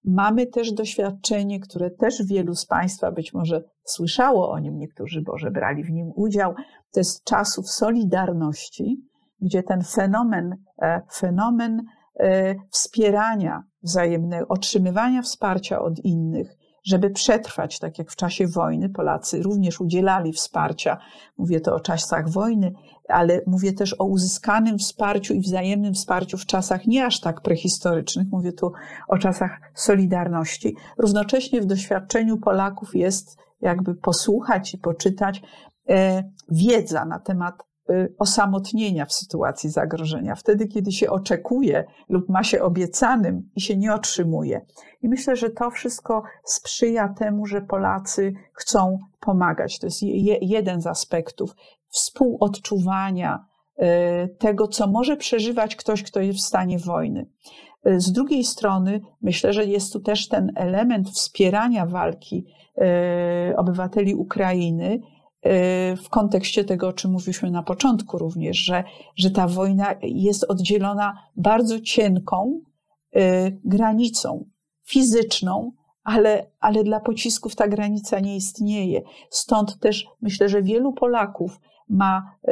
Mamy 0.04 0.46
też 0.46 0.72
doświadczenie, 0.72 1.60
które 1.60 1.90
też 1.90 2.22
wielu 2.26 2.54
z 2.54 2.66
Państwa 2.66 3.12
być 3.12 3.34
może 3.34 3.64
słyszało 3.84 4.50
o 4.50 4.58
nim, 4.58 4.78
niektórzy 4.78 5.22
Boże 5.22 5.50
brali 5.50 5.84
w 5.84 5.90
nim 5.90 6.12
udział. 6.16 6.54
To 6.92 7.00
jest 7.00 7.24
czasów 7.24 7.70
Solidarności, 7.70 9.02
gdzie 9.40 9.62
ten 9.62 9.82
fenomen, 9.82 10.56
e, 10.82 11.02
fenomen 11.12 11.82
e, 12.20 12.54
wspierania 12.70 13.62
wzajemnego, 13.82 14.48
otrzymywania 14.48 15.22
wsparcia 15.22 15.82
od 15.82 15.98
innych, 16.04 16.56
żeby 16.84 17.10
przetrwać, 17.10 17.78
tak 17.78 17.98
jak 17.98 18.10
w 18.10 18.16
czasie 18.16 18.46
wojny 18.46 18.88
Polacy 18.88 19.42
również 19.42 19.80
udzielali 19.80 20.32
wsparcia. 20.32 20.98
Mówię 21.38 21.60
to 21.60 21.74
o 21.74 21.80
czasach 21.80 22.28
wojny, 22.28 22.72
ale 23.12 23.40
mówię 23.46 23.72
też 23.72 23.96
o 23.98 24.04
uzyskanym 24.04 24.78
wsparciu 24.78 25.34
i 25.34 25.40
wzajemnym 25.40 25.94
wsparciu 25.94 26.38
w 26.38 26.46
czasach 26.46 26.86
nie 26.86 27.06
aż 27.06 27.20
tak 27.20 27.40
prehistorycznych, 27.40 28.26
mówię 28.30 28.52
tu 28.52 28.72
o 29.08 29.18
czasach 29.18 29.60
Solidarności. 29.74 30.76
Równocześnie 30.98 31.60
w 31.60 31.66
doświadczeniu 31.66 32.38
Polaków 32.38 32.94
jest 32.94 33.36
jakby 33.60 33.94
posłuchać 33.94 34.74
i 34.74 34.78
poczytać 34.78 35.42
e, 35.88 36.24
wiedza 36.50 37.04
na 37.04 37.18
temat 37.18 37.70
Y, 37.90 38.14
osamotnienia 38.18 39.06
w 39.06 39.12
sytuacji 39.12 39.70
zagrożenia, 39.70 40.34
wtedy, 40.34 40.66
kiedy 40.66 40.92
się 40.92 41.10
oczekuje 41.10 41.84
lub 42.08 42.28
ma 42.28 42.44
się 42.44 42.62
obiecanym 42.62 43.50
i 43.56 43.60
się 43.60 43.76
nie 43.76 43.94
otrzymuje. 43.94 44.66
I 45.02 45.08
myślę, 45.08 45.36
że 45.36 45.50
to 45.50 45.70
wszystko 45.70 46.22
sprzyja 46.44 47.08
temu, 47.08 47.46
że 47.46 47.60
Polacy 47.62 48.32
chcą 48.52 48.98
pomagać. 49.20 49.78
To 49.78 49.86
jest 49.86 50.02
je, 50.02 50.38
jeden 50.40 50.80
z 50.80 50.86
aspektów 50.86 51.54
współodczuwania 51.90 53.44
y, 53.78 54.36
tego, 54.38 54.68
co 54.68 54.86
może 54.86 55.16
przeżywać 55.16 55.76
ktoś, 55.76 56.02
kto 56.02 56.20
jest 56.20 56.38
w 56.38 56.42
stanie 56.42 56.78
wojny. 56.78 57.26
Y, 57.86 58.00
z 58.00 58.12
drugiej 58.12 58.44
strony, 58.44 59.00
myślę, 59.22 59.52
że 59.52 59.64
jest 59.64 59.92
tu 59.92 60.00
też 60.00 60.28
ten 60.28 60.52
element 60.56 61.10
wspierania 61.10 61.86
walki 61.86 62.46
obywateli 63.56 64.14
Ukrainy, 64.14 65.00
Y, 65.46 65.96
w 65.96 66.08
kontekście 66.08 66.64
tego, 66.64 66.88
o 66.88 66.92
czym 66.92 67.10
mówiliśmy 67.10 67.50
na 67.50 67.62
początku 67.62 68.18
również, 68.18 68.56
że, 68.56 68.84
że 69.16 69.30
ta 69.30 69.48
wojna 69.48 69.94
jest 70.02 70.44
oddzielona 70.48 71.18
bardzo 71.36 71.80
cienką 71.80 72.60
y, 73.16 73.20
granicą 73.64 74.44
fizyczną, 74.86 75.72
ale, 76.04 76.50
ale 76.60 76.84
dla 76.84 77.00
pocisków 77.00 77.56
ta 77.56 77.68
granica 77.68 78.20
nie 78.20 78.36
istnieje. 78.36 79.02
Stąd 79.30 79.78
też 79.78 80.06
myślę, 80.22 80.48
że 80.48 80.62
wielu 80.62 80.92
Polaków 80.92 81.60
ma 81.90 82.36
y, 82.48 82.50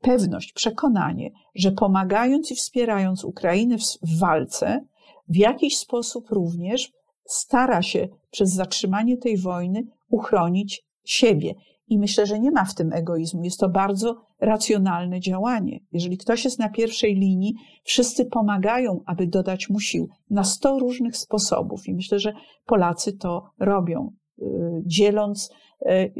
pewność, 0.00 0.52
przekonanie, 0.52 1.30
że 1.54 1.72
pomagając 1.72 2.50
i 2.50 2.54
wspierając 2.54 3.24
Ukrainę 3.24 3.78
w, 3.78 4.18
walce, 4.18 4.84
w 5.28 5.36
jakiś 5.36 5.78
sposób 5.78 6.30
również 6.30 6.92
stara 7.24 7.82
się 7.82 8.08
przez 8.30 8.52
zatrzymanie 8.52 9.16
tej 9.16 9.38
wojny 9.38 9.86
uchronić 10.10 10.84
siebie. 11.04 11.54
I 11.88 11.98
myślę, 11.98 12.26
że 12.26 12.40
nie 12.40 12.50
ma 12.50 12.64
w 12.64 12.74
tym 12.74 12.92
egoizmu. 12.92 13.44
Jest 13.44 13.60
to 13.60 13.68
bardzo 13.68 14.16
racjonalne 14.40 15.20
działanie. 15.20 15.80
Jeżeli 15.92 16.18
ktoś 16.18 16.44
jest 16.44 16.58
na 16.58 16.68
pierwszej 16.68 17.14
linii, 17.14 17.54
wszyscy 17.84 18.24
pomagają, 18.24 19.00
aby 19.06 19.26
dodać 19.26 19.70
mu 19.70 19.80
sił 19.80 20.08
na 20.30 20.44
sto 20.44 20.78
różnych 20.78 21.16
sposobów. 21.16 21.88
I 21.88 21.94
myślę, 21.94 22.18
że 22.18 22.32
Polacy 22.66 23.12
to 23.12 23.50
robią, 23.58 24.12
y, 24.38 24.44
dzieląc 24.86 25.50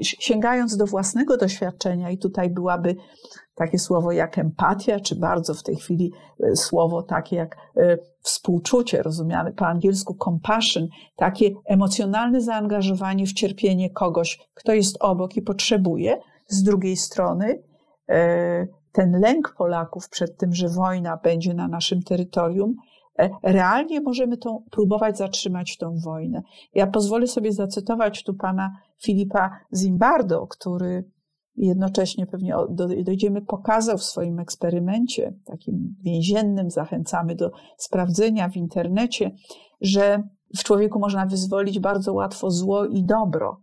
sięgając 0.00 0.76
do 0.76 0.86
własnego 0.86 1.36
doświadczenia, 1.36 2.10
i 2.10 2.18
tutaj 2.18 2.50
byłaby 2.50 2.96
takie 3.54 3.78
słowo 3.78 4.12
jak 4.12 4.38
empatia, 4.38 5.00
czy 5.00 5.16
bardzo 5.16 5.54
w 5.54 5.62
tej 5.62 5.76
chwili 5.76 6.12
słowo 6.54 7.02
takie 7.02 7.36
jak 7.36 7.56
współczucie, 8.20 9.02
rozumiane 9.02 9.52
po 9.52 9.66
angielsku 9.66 10.16
compassion, 10.24 10.88
takie 11.16 11.50
emocjonalne 11.64 12.40
zaangażowanie 12.40 13.26
w 13.26 13.32
cierpienie 13.32 13.90
kogoś, 13.90 14.38
kto 14.54 14.72
jest 14.72 14.96
obok 15.00 15.36
i 15.36 15.42
potrzebuje. 15.42 16.18
Z 16.46 16.62
drugiej 16.62 16.96
strony, 16.96 17.62
ten 18.92 19.20
lęk 19.20 19.54
Polaków 19.58 20.08
przed 20.08 20.36
tym, 20.36 20.54
że 20.54 20.68
wojna 20.68 21.16
będzie 21.16 21.54
na 21.54 21.68
naszym 21.68 22.02
terytorium, 22.02 22.74
e, 23.18 23.30
realnie 23.42 24.00
możemy 24.00 24.36
tą, 24.36 24.62
próbować 24.70 25.18
zatrzymać 25.18 25.76
tą 25.76 25.98
wojnę. 26.04 26.42
Ja 26.74 26.86
pozwolę 26.86 27.26
sobie 27.26 27.52
zacytować 27.52 28.24
tu 28.24 28.34
pana 28.34 28.76
Filipa 29.02 29.50
Zimbardo, 29.76 30.46
który 30.46 31.10
jednocześnie 31.56 32.26
pewnie 32.26 32.54
dojdziemy, 33.04 33.42
pokazał 33.42 33.98
w 33.98 34.04
swoim 34.04 34.38
eksperymencie, 34.38 35.34
takim 35.44 35.96
więziennym, 36.00 36.70
zachęcamy 36.70 37.34
do 37.34 37.50
sprawdzenia 37.76 38.48
w 38.48 38.56
internecie, 38.56 39.30
że 39.80 40.22
w 40.58 40.64
człowieku 40.64 40.98
można 41.00 41.26
wyzwolić 41.26 41.80
bardzo 41.80 42.12
łatwo 42.12 42.50
zło 42.50 42.86
i 42.86 43.04
dobro 43.04 43.62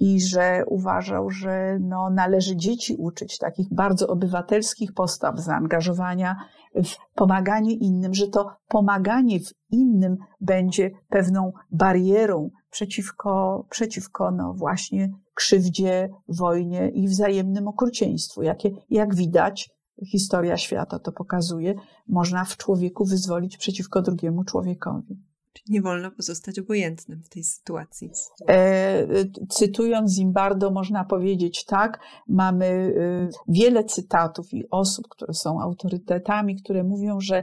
i 0.00 0.20
że 0.20 0.64
uważał, 0.66 1.30
że 1.30 1.78
no, 1.80 2.10
należy 2.10 2.56
dzieci 2.56 2.94
uczyć 2.98 3.38
takich 3.38 3.74
bardzo 3.74 4.08
obywatelskich 4.08 4.92
postaw, 4.92 5.38
zaangażowania 5.38 6.36
w 6.74 7.14
pomaganie 7.14 7.74
innym, 7.74 8.14
że 8.14 8.28
to 8.28 8.50
pomaganie 8.68 9.40
w 9.40 9.52
innym 9.70 10.16
będzie 10.40 10.90
pewną 11.08 11.52
barierą 11.70 12.50
przeciwko, 12.70 13.64
przeciwko 13.70 14.30
no 14.30 14.54
właśnie 14.54 15.12
krzywdzie, 15.34 16.08
wojnie 16.28 16.88
i 16.88 17.08
wzajemnym 17.08 17.68
okrucieństwu. 17.68 18.42
Jakie, 18.42 18.70
jak 18.90 19.14
widać, 19.14 19.70
historia 20.06 20.56
świata 20.56 20.98
to 20.98 21.12
pokazuje, 21.12 21.74
można 22.08 22.44
w 22.44 22.56
człowieku 22.56 23.04
wyzwolić 23.04 23.56
przeciwko 23.56 24.02
drugiemu 24.02 24.44
człowiekowi. 24.44 25.18
Czyli 25.52 25.72
nie 25.72 25.82
wolno 25.82 26.10
pozostać 26.10 26.58
obojętnym 26.58 27.22
w 27.22 27.28
tej 27.28 27.44
sytuacji. 27.44 28.10
E, 28.48 29.06
cytując 29.48 30.12
Zimbardo, 30.12 30.70
można 30.70 31.04
powiedzieć 31.04 31.64
tak, 31.64 32.00
mamy 32.28 32.66
y, 32.66 33.28
wiele 33.48 33.84
cytatów 33.84 34.54
i 34.54 34.64
osób, 34.70 35.08
które 35.08 35.34
są 35.34 35.60
autorytetami, 35.60 36.56
które 36.56 36.84
mówią, 36.84 37.20
że 37.20 37.42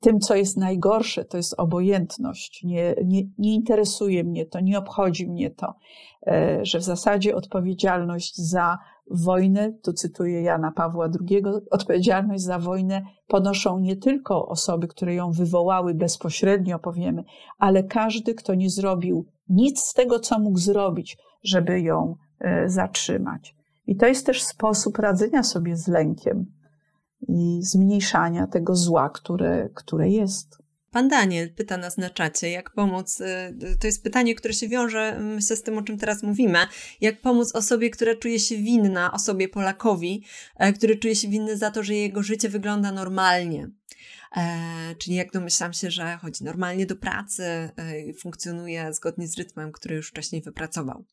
tym, 0.00 0.20
co 0.20 0.34
jest 0.34 0.56
najgorsze, 0.56 1.24
to 1.24 1.36
jest 1.36 1.54
obojętność. 1.58 2.64
Nie, 2.64 2.94
nie, 3.04 3.22
nie 3.38 3.54
interesuje 3.54 4.24
mnie 4.24 4.46
to, 4.46 4.60
nie 4.60 4.78
obchodzi 4.78 5.28
mnie 5.28 5.50
to, 5.50 5.74
e, 6.26 6.58
że 6.62 6.78
w 6.78 6.82
zasadzie 6.82 7.36
odpowiedzialność 7.36 8.36
za 8.36 8.78
wojnę, 9.10 9.72
tu 9.72 9.92
cytuję 9.92 10.42
Jana 10.42 10.72
Pawła 10.72 11.08
II, 11.20 11.42
odpowiedzialność 11.70 12.42
za 12.42 12.58
wojnę 12.58 13.02
ponoszą 13.26 13.78
nie 13.78 13.96
tylko 13.96 14.48
osoby, 14.48 14.88
które 14.88 15.14
ją 15.14 15.30
wywołały 15.30 15.94
bezpośrednio, 15.94 16.78
powiemy, 16.78 17.24
ale 17.58 17.84
każdy, 17.84 18.34
kto 18.34 18.54
nie 18.54 18.70
zrobił 18.70 19.26
nic 19.48 19.80
z 19.80 19.94
tego, 19.94 20.20
co 20.20 20.38
mógł 20.38 20.58
zrobić, 20.58 21.18
żeby 21.42 21.80
ją 21.80 22.16
e, 22.40 22.68
zatrzymać. 22.68 23.54
I 23.86 23.96
to 23.96 24.06
jest 24.06 24.26
też 24.26 24.42
sposób 24.42 24.98
radzenia 24.98 25.42
sobie 25.42 25.76
z 25.76 25.88
lękiem 25.88 26.57
i 27.28 27.60
zmniejszania 27.62 28.46
tego 28.46 28.76
zła, 28.76 29.10
które, 29.10 29.68
które 29.74 30.08
jest. 30.08 30.58
Pan 30.90 31.08
Daniel 31.08 31.54
pyta 31.54 31.76
nas 31.76 31.96
na 31.96 32.10
czacie, 32.10 32.50
jak 32.50 32.70
pomóc. 32.70 33.20
Y, 33.20 33.76
to 33.80 33.86
jest 33.86 34.02
pytanie, 34.02 34.34
które 34.34 34.54
się 34.54 34.68
wiąże 34.68 35.18
myślę, 35.20 35.56
z 35.56 35.62
tym, 35.62 35.78
o 35.78 35.82
czym 35.82 35.98
teraz 35.98 36.22
mówimy. 36.22 36.58
Jak 37.00 37.20
pomóc 37.20 37.54
osobie, 37.54 37.90
która 37.90 38.14
czuje 38.14 38.40
się 38.40 38.56
winna, 38.56 39.12
osobie 39.12 39.48
Polakowi, 39.48 40.24
e, 40.56 40.72
który 40.72 40.96
czuje 40.96 41.16
się 41.16 41.28
winny 41.28 41.56
za 41.56 41.70
to, 41.70 41.82
że 41.82 41.94
jego 41.94 42.22
życie 42.22 42.48
wygląda 42.48 42.92
normalnie. 42.92 43.70
E, 44.36 44.94
czyli 44.98 45.16
jak 45.16 45.32
domyślam 45.32 45.72
się, 45.72 45.90
że 45.90 46.18
chodzi 46.22 46.44
normalnie 46.44 46.86
do 46.86 46.96
pracy, 46.96 47.42
e, 47.44 47.70
funkcjonuje 48.14 48.92
zgodnie 48.92 49.28
z 49.28 49.38
rytmem, 49.38 49.72
który 49.72 49.96
już 49.96 50.08
wcześniej 50.08 50.42
wypracował. 50.42 51.04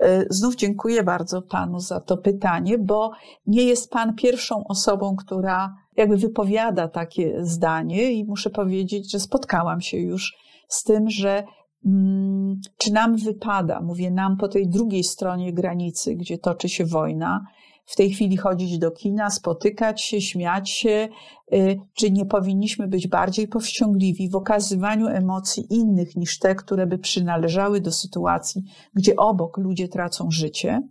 E, 0.00 0.24
znów 0.30 0.56
dziękuję 0.56 1.02
bardzo 1.02 1.42
Panu 1.42 1.80
za 1.80 2.00
to 2.00 2.16
pytanie, 2.16 2.78
bo 2.78 3.10
nie 3.46 3.62
jest 3.62 3.90
Pan 3.90 4.14
pierwszą 4.14 4.64
osobą, 4.68 5.16
która 5.16 5.74
jakby 5.96 6.16
wypowiada 6.16 6.88
takie 6.88 7.44
zdanie, 7.44 8.12
i 8.12 8.24
muszę 8.24 8.50
powiedzieć, 8.50 9.10
że 9.10 9.20
spotkałam 9.20 9.80
się 9.80 9.96
już 9.96 10.36
z 10.68 10.84
tym, 10.84 11.10
że 11.10 11.44
mm, 11.86 12.60
czy 12.76 12.92
nam 12.92 13.16
wypada, 13.16 13.80
mówię 13.80 14.10
nam 14.10 14.36
po 14.36 14.48
tej 14.48 14.68
drugiej 14.68 15.04
stronie 15.04 15.52
granicy, 15.52 16.14
gdzie 16.14 16.38
toczy 16.38 16.68
się 16.68 16.84
wojna, 16.84 17.44
w 17.86 17.96
tej 17.96 18.10
chwili 18.10 18.36
chodzić 18.36 18.78
do 18.78 18.90
kina, 18.90 19.30
spotykać 19.30 20.02
się, 20.02 20.20
śmiać 20.20 20.70
się, 20.70 21.08
y, 21.52 21.80
czy 21.94 22.10
nie 22.10 22.26
powinniśmy 22.26 22.88
być 22.88 23.08
bardziej 23.08 23.48
powściągliwi 23.48 24.30
w 24.30 24.36
okazywaniu 24.36 25.06
emocji 25.06 25.66
innych 25.70 26.16
niż 26.16 26.38
te, 26.38 26.54
które 26.54 26.86
by 26.86 26.98
przynależały 26.98 27.80
do 27.80 27.92
sytuacji, 27.92 28.62
gdzie 28.94 29.16
obok 29.16 29.58
ludzie 29.58 29.88
tracą 29.88 30.30
życie. 30.30 30.82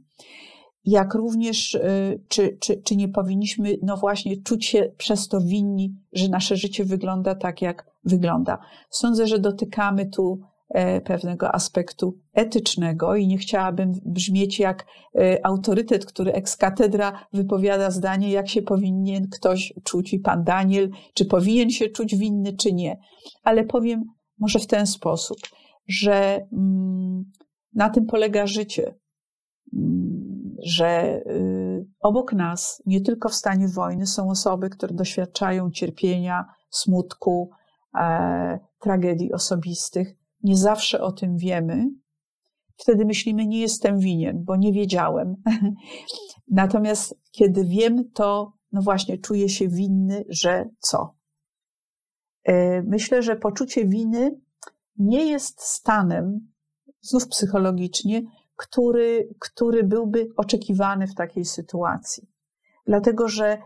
Jak 0.85 1.13
również, 1.13 1.73
y, 1.73 2.21
czy, 2.27 2.57
czy, 2.59 2.81
czy 2.81 2.95
nie 2.95 3.09
powinniśmy, 3.09 3.77
no 3.83 3.97
właśnie, 3.97 4.41
czuć 4.41 4.65
się 4.65 4.91
przez 4.97 5.27
to 5.27 5.41
winni, 5.41 5.95
że 6.13 6.29
nasze 6.29 6.55
życie 6.55 6.85
wygląda 6.85 7.35
tak, 7.35 7.61
jak 7.61 7.85
wygląda. 8.03 8.57
Sądzę, 8.89 9.27
że 9.27 9.39
dotykamy 9.39 10.05
tu 10.05 10.39
pewnego 11.03 11.55
aspektu 11.55 12.19
etycznego 12.33 13.15
i 13.15 13.27
nie 13.27 13.37
chciałabym 13.37 13.93
brzmieć 14.05 14.59
jak 14.59 14.85
e, 15.15 15.45
autorytet, 15.45 16.05
który 16.05 16.33
ex 16.33 16.57
katedra 16.57 17.27
wypowiada 17.33 17.91
zdanie, 17.91 18.31
jak 18.31 18.49
się 18.49 18.61
powinien 18.61 19.29
ktoś 19.29 19.73
czuć 19.83 20.13
i 20.13 20.19
pan 20.19 20.43
Daniel, 20.43 20.89
czy 21.13 21.25
powinien 21.25 21.69
się 21.69 21.89
czuć 21.89 22.15
winny, 22.15 22.53
czy 22.53 22.73
nie. 22.73 22.99
Ale 23.43 23.63
powiem 23.63 24.03
może 24.39 24.59
w 24.59 24.67
ten 24.67 24.87
sposób, 24.87 25.37
że 25.87 26.47
mm, 26.53 27.31
na 27.73 27.89
tym 27.89 28.05
polega 28.05 28.47
życie, 28.47 28.95
mm, 29.73 30.55
że 30.65 31.21
y, 31.27 31.85
obok 31.99 32.33
nas, 32.33 32.83
nie 32.85 33.01
tylko 33.01 33.29
w 33.29 33.35
stanie 33.35 33.67
wojny, 33.67 34.07
są 34.07 34.29
osoby, 34.29 34.69
które 34.69 34.93
doświadczają 34.93 35.71
cierpienia, 35.71 36.45
smutku, 36.69 37.49
e, 37.99 38.59
tragedii 38.79 39.33
osobistych, 39.33 40.24
nie 40.45 40.57
zawsze 40.57 41.01
o 41.01 41.11
tym 41.11 41.37
wiemy, 41.37 41.85
wtedy 42.77 43.05
myślimy, 43.05 43.47
nie 43.47 43.59
jestem 43.59 43.99
winien, 43.99 44.43
bo 44.43 44.55
nie 44.55 44.73
wiedziałem. 44.73 45.35
Natomiast 46.47 47.19
kiedy 47.31 47.65
wiem, 47.65 48.11
to 48.13 48.53
no 48.71 48.81
właśnie 48.81 49.17
czuję 49.17 49.49
się 49.49 49.67
winny, 49.67 50.25
że 50.29 50.69
co? 50.79 51.15
E, 52.43 52.81
myślę, 52.81 53.23
że 53.23 53.35
poczucie 53.35 53.85
winy 53.85 54.39
nie 54.97 55.25
jest 55.25 55.61
stanem, 55.61 56.51
znów 57.01 57.27
psychologicznie, 57.27 58.21
który, 58.55 59.29
który 59.39 59.83
byłby 59.83 60.27
oczekiwany 60.37 61.07
w 61.07 61.15
takiej 61.15 61.45
sytuacji. 61.45 62.27
Dlatego, 62.87 63.27
że 63.27 63.57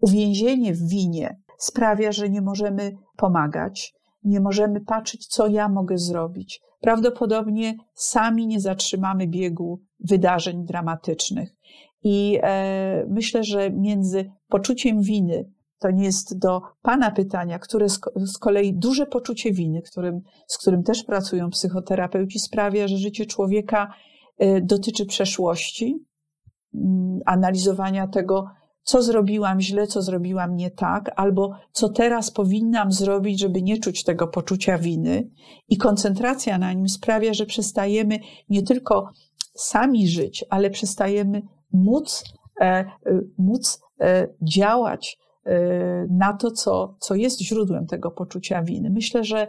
uwięzienie 0.00 0.74
w 0.74 0.88
winie 0.88 1.40
sprawia, 1.58 2.12
że 2.12 2.30
nie 2.30 2.40
możemy 2.40 2.96
pomagać, 3.16 3.94
nie 4.24 4.40
możemy 4.40 4.80
patrzeć, 4.80 5.26
co 5.26 5.46
ja 5.46 5.68
mogę 5.68 5.98
zrobić. 5.98 6.60
Prawdopodobnie 6.80 7.74
sami 7.94 8.46
nie 8.46 8.60
zatrzymamy 8.60 9.26
biegu 9.26 9.80
wydarzeń 10.00 10.64
dramatycznych. 10.64 11.56
I 12.02 12.38
e, 12.42 13.06
myślę, 13.08 13.44
że 13.44 13.70
między 13.70 14.30
poczuciem 14.48 15.02
winy, 15.02 15.50
to 15.78 15.90
nie 15.90 16.04
jest 16.04 16.38
do 16.38 16.62
Pana 16.82 17.10
pytania, 17.10 17.58
które 17.58 17.88
z, 17.88 18.00
z 18.16 18.38
kolei 18.38 18.74
duże 18.74 19.06
poczucie 19.06 19.52
winy, 19.52 19.82
którym, 19.82 20.20
z 20.46 20.58
którym 20.58 20.82
też 20.82 21.04
pracują 21.04 21.50
psychoterapeuci, 21.50 22.38
sprawia, 22.38 22.88
że 22.88 22.96
życie 22.96 23.26
człowieka 23.26 23.94
e, 24.38 24.60
dotyczy 24.60 25.06
przeszłości, 25.06 26.04
analizowania 27.26 28.08
tego, 28.08 28.46
co 28.84 29.02
zrobiłam 29.02 29.60
źle, 29.60 29.86
co 29.86 30.02
zrobiłam 30.02 30.56
nie 30.56 30.70
tak, 30.70 31.10
albo 31.16 31.52
co 31.72 31.88
teraz 31.88 32.30
powinnam 32.30 32.92
zrobić, 32.92 33.40
żeby 33.40 33.62
nie 33.62 33.78
czuć 33.78 34.04
tego 34.04 34.28
poczucia 34.28 34.78
winy. 34.78 35.30
I 35.68 35.76
koncentracja 35.76 36.58
na 36.58 36.72
nim 36.72 36.88
sprawia, 36.88 37.34
że 37.34 37.46
przestajemy 37.46 38.18
nie 38.48 38.62
tylko 38.62 39.10
sami 39.54 40.08
żyć, 40.08 40.44
ale 40.50 40.70
przestajemy 40.70 41.42
móc, 41.72 42.24
e, 42.60 42.64
e 42.64 42.86
móc 43.38 43.80
e, 44.00 44.28
działać 44.42 45.18
e, 45.44 46.06
na 46.10 46.32
to, 46.32 46.50
co, 46.50 46.96
co 47.00 47.14
jest 47.14 47.40
źródłem 47.40 47.86
tego 47.86 48.10
poczucia 48.10 48.62
winy. 48.62 48.90
Myślę, 48.90 49.24
że 49.24 49.46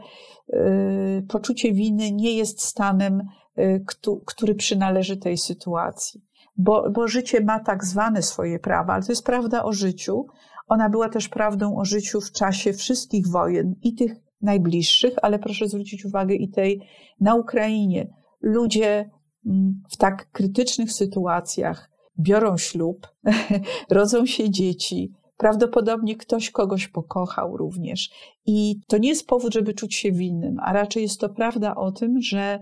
e, 0.53 1.21
poczucie 1.27 1.73
winy 1.73 2.11
nie 2.11 2.33
jest 2.33 2.61
stanem, 2.61 3.21
e, 3.55 3.79
który 4.25 4.55
przynależy 4.55 5.17
tej 5.17 5.37
sytuacji 5.37 6.24
bo, 6.57 6.89
bo 6.91 7.07
życie 7.07 7.41
ma 7.41 7.59
tak 7.59 7.85
zwane 7.85 8.21
swoje 8.21 8.59
prawa, 8.59 8.93
ale 8.93 9.03
to 9.03 9.11
jest 9.11 9.25
prawda 9.25 9.63
o 9.63 9.73
życiu. 9.73 10.25
Ona 10.67 10.89
była 10.89 11.09
też 11.09 11.29
prawdą 11.29 11.77
o 11.77 11.85
życiu 11.85 12.21
w 12.21 12.31
czasie 12.31 12.73
wszystkich 12.73 13.27
wojen 13.27 13.75
i 13.81 13.95
tych 13.95 14.11
najbliższych, 14.41 15.13
ale 15.21 15.39
proszę 15.39 15.67
zwrócić 15.67 16.05
uwagę 16.05 16.35
i 16.35 16.49
tej 16.49 16.81
na 17.19 17.35
Ukrainie. 17.35 18.07
Ludzie 18.41 19.09
mm, 19.45 19.83
w 19.91 19.97
tak 19.97 20.31
krytycznych 20.31 20.91
sytuacjach 20.91 21.89
biorą 22.19 22.57
ślub, 22.57 23.07
rodzą 23.89 24.25
się 24.25 24.49
dzieci, 24.49 25.13
Prawdopodobnie 25.37 26.15
ktoś 26.15 26.51
kogoś 26.51 26.87
pokochał 26.87 27.57
również. 27.57 28.09
I 28.45 28.79
to 28.87 28.97
nie 28.97 29.09
jest 29.09 29.27
powód, 29.27 29.53
żeby 29.53 29.73
czuć 29.73 29.95
się 29.95 30.11
winnym, 30.11 30.57
a 30.59 30.73
raczej 30.73 31.03
jest 31.03 31.19
to 31.19 31.29
prawda 31.29 31.75
o 31.75 31.91
tym, 31.91 32.21
że 32.21 32.59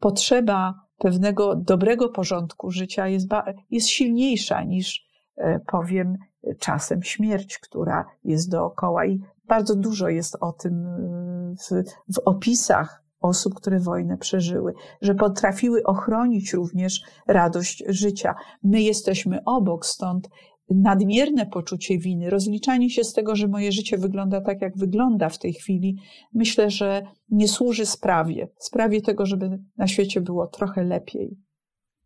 potrzeba 0.00 0.74
pewnego 0.98 1.56
dobrego 1.56 2.08
porządku 2.08 2.70
życia 2.70 3.08
jest, 3.08 3.28
jest 3.70 3.88
silniejsza 3.88 4.62
niż, 4.64 5.06
e, 5.36 5.60
powiem, 5.60 6.16
czasem 6.58 7.02
śmierć, 7.02 7.58
która 7.58 8.06
jest 8.24 8.50
dookoła. 8.50 9.06
I 9.06 9.20
bardzo 9.48 9.76
dużo 9.76 10.08
jest 10.08 10.36
o 10.40 10.52
tym 10.52 10.86
e, 10.86 11.54
w, 11.56 12.14
w 12.14 12.18
opisach 12.24 13.02
osób, 13.20 13.54
które 13.54 13.80
wojnę 13.80 14.18
przeżyły, 14.18 14.74
że 15.02 15.14
potrafiły 15.14 15.82
ochronić 15.82 16.52
również 16.52 17.02
radość 17.26 17.84
życia. 17.88 18.34
My 18.62 18.82
jesteśmy 18.82 19.44
obok, 19.44 19.86
stąd 19.86 20.28
nadmierne 20.70 21.46
poczucie 21.46 21.98
winy, 21.98 22.30
rozliczanie 22.30 22.90
się 22.90 23.04
z 23.04 23.12
tego, 23.12 23.36
że 23.36 23.48
moje 23.48 23.72
życie 23.72 23.98
wygląda 23.98 24.40
tak, 24.40 24.62
jak 24.62 24.76
wygląda 24.78 25.28
w 25.28 25.38
tej 25.38 25.52
chwili, 25.52 25.96
myślę, 26.34 26.70
że 26.70 27.02
nie 27.30 27.48
służy 27.48 27.86
sprawie, 27.86 28.48
sprawie 28.58 29.02
tego, 29.02 29.26
żeby 29.26 29.58
na 29.76 29.86
świecie 29.86 30.20
było 30.20 30.46
trochę 30.46 30.84
lepiej 30.84 31.38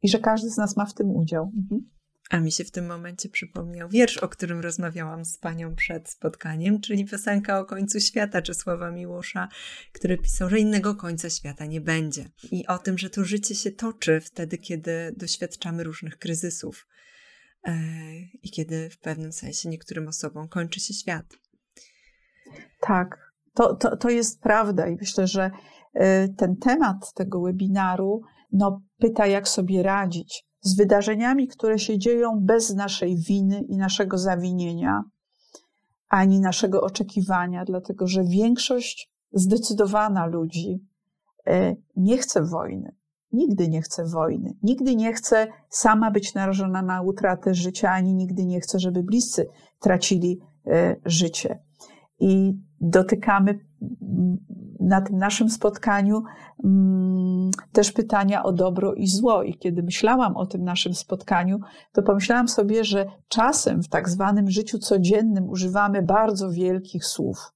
i 0.03 0.09
że 0.09 0.19
każdy 0.19 0.51
z 0.51 0.57
nas 0.57 0.77
ma 0.77 0.87
w 0.87 0.95
tym 0.95 1.11
udział. 1.11 1.53
Mhm. 1.57 1.91
A 2.31 2.41
mi 2.41 2.53
się 2.53 2.65
w 2.65 2.71
tym 2.71 2.87
momencie 2.87 3.29
przypomniał 3.29 3.89
wiersz, 3.89 4.19
o 4.19 4.29
którym 4.29 4.61
rozmawiałam 4.61 5.25
z 5.25 5.39
panią 5.39 5.75
przed 5.75 6.11
spotkaniem, 6.11 6.81
czyli 6.81 7.05
piosenka 7.05 7.61
o 7.61 7.65
końcu 7.65 8.01
świata 8.01 8.43
Czesława 8.43 8.91
Miłosza, 8.91 9.49
który 9.93 10.19
pisał, 10.19 10.51
że 10.51 10.59
innego 10.59 10.95
końca 10.95 11.31
świata 11.31 11.67
nie 11.67 11.81
będzie. 11.81 12.25
I 12.53 12.67
o 12.67 12.79
tym, 12.79 12.99
że 12.99 13.11
to 13.11 13.25
życie 13.25 13.55
się 13.55 13.71
toczy 13.71 14.21
wtedy, 14.21 14.59
kiedy 14.59 15.15
doświadczamy 15.17 15.85
różnych 15.85 16.19
kryzysów. 16.19 16.87
E, 17.65 17.73
i 18.43 18.51
kiedy 18.51 18.91
w 18.91 18.99
pewnym 18.99 19.33
sensie 19.33 19.69
niektórym 19.69 20.09
osobom 20.09 20.49
kończy 20.49 20.81
się 20.81 20.95
świat. 20.95 21.27
Tak, 22.81 23.33
to, 23.55 23.75
to, 23.75 23.97
to 23.97 24.11
jest 24.11 24.41
prawda 24.41 24.87
i 24.89 24.97
myślę, 24.97 25.27
że 25.27 25.51
e, 25.95 26.29
ten 26.29 26.57
temat 26.57 27.13
tego 27.15 27.41
webinaru 27.41 28.23
no, 28.53 28.83
pyta, 28.99 29.27
jak 29.27 29.49
sobie 29.49 29.83
radzić 29.83 30.45
z 30.61 30.77
wydarzeniami, 30.77 31.49
które 31.49 31.79
się 31.79 31.99
dzieją 31.99 32.41
bez 32.41 32.75
naszej 32.75 33.17
winy 33.17 33.63
i 33.69 33.77
naszego 33.77 34.19
zawinienia, 34.19 35.03
ani 36.09 36.41
naszego 36.41 36.81
oczekiwania, 36.81 37.65
dlatego 37.65 38.07
że 38.07 38.25
większość 38.25 39.11
zdecydowana 39.33 40.27
ludzi 40.27 40.87
e, 41.47 41.77
nie 41.97 42.19
chce 42.19 42.43
wojny 42.43 43.00
nigdy 43.33 43.69
nie 43.69 43.83
chce 43.83 44.05
wojny, 44.05 44.55
nigdy 44.63 44.97
nie 44.97 45.13
chce 45.13 45.47
sama 45.69 46.11
być 46.11 46.35
narażona 46.35 46.83
na 46.83 47.03
utratę 47.03 47.55
życia, 47.55 47.91
ani 47.91 48.15
nigdy 48.15 48.47
nie 48.47 48.61
chce, 48.61 48.79
żeby 48.79 49.03
bliscy 49.03 49.47
tracili 49.81 50.41
e, 50.67 50.97
życie. 51.05 51.59
I 52.21 52.55
dotykamy 52.81 53.59
mm, 54.03 54.39
na 54.81 55.01
tym 55.01 55.19
naszym 55.19 55.51
spotkaniu 55.51 56.23
mm, 56.65 57.51
też 57.73 57.93
pytania 57.93 58.43
o 58.43 58.53
dobro 58.53 58.95
i 58.95 59.07
zło. 59.07 59.43
I 59.43 59.59
kiedy 59.59 59.83
myślałam 59.83 60.37
o 60.37 60.47
tym 60.47 60.65
naszym 60.65 60.95
spotkaniu, 60.95 61.59
to 61.93 62.03
pomyślałam 62.03 62.49
sobie, 62.49 62.85
że 62.85 63.07
czasem 63.29 63.83
w 63.83 63.89
tak 63.89 64.09
zwanym 64.09 64.51
życiu 64.51 64.79
codziennym 64.79 65.49
używamy 65.49 66.03
bardzo 66.03 66.51
wielkich 66.51 67.05
słów. 67.05 67.53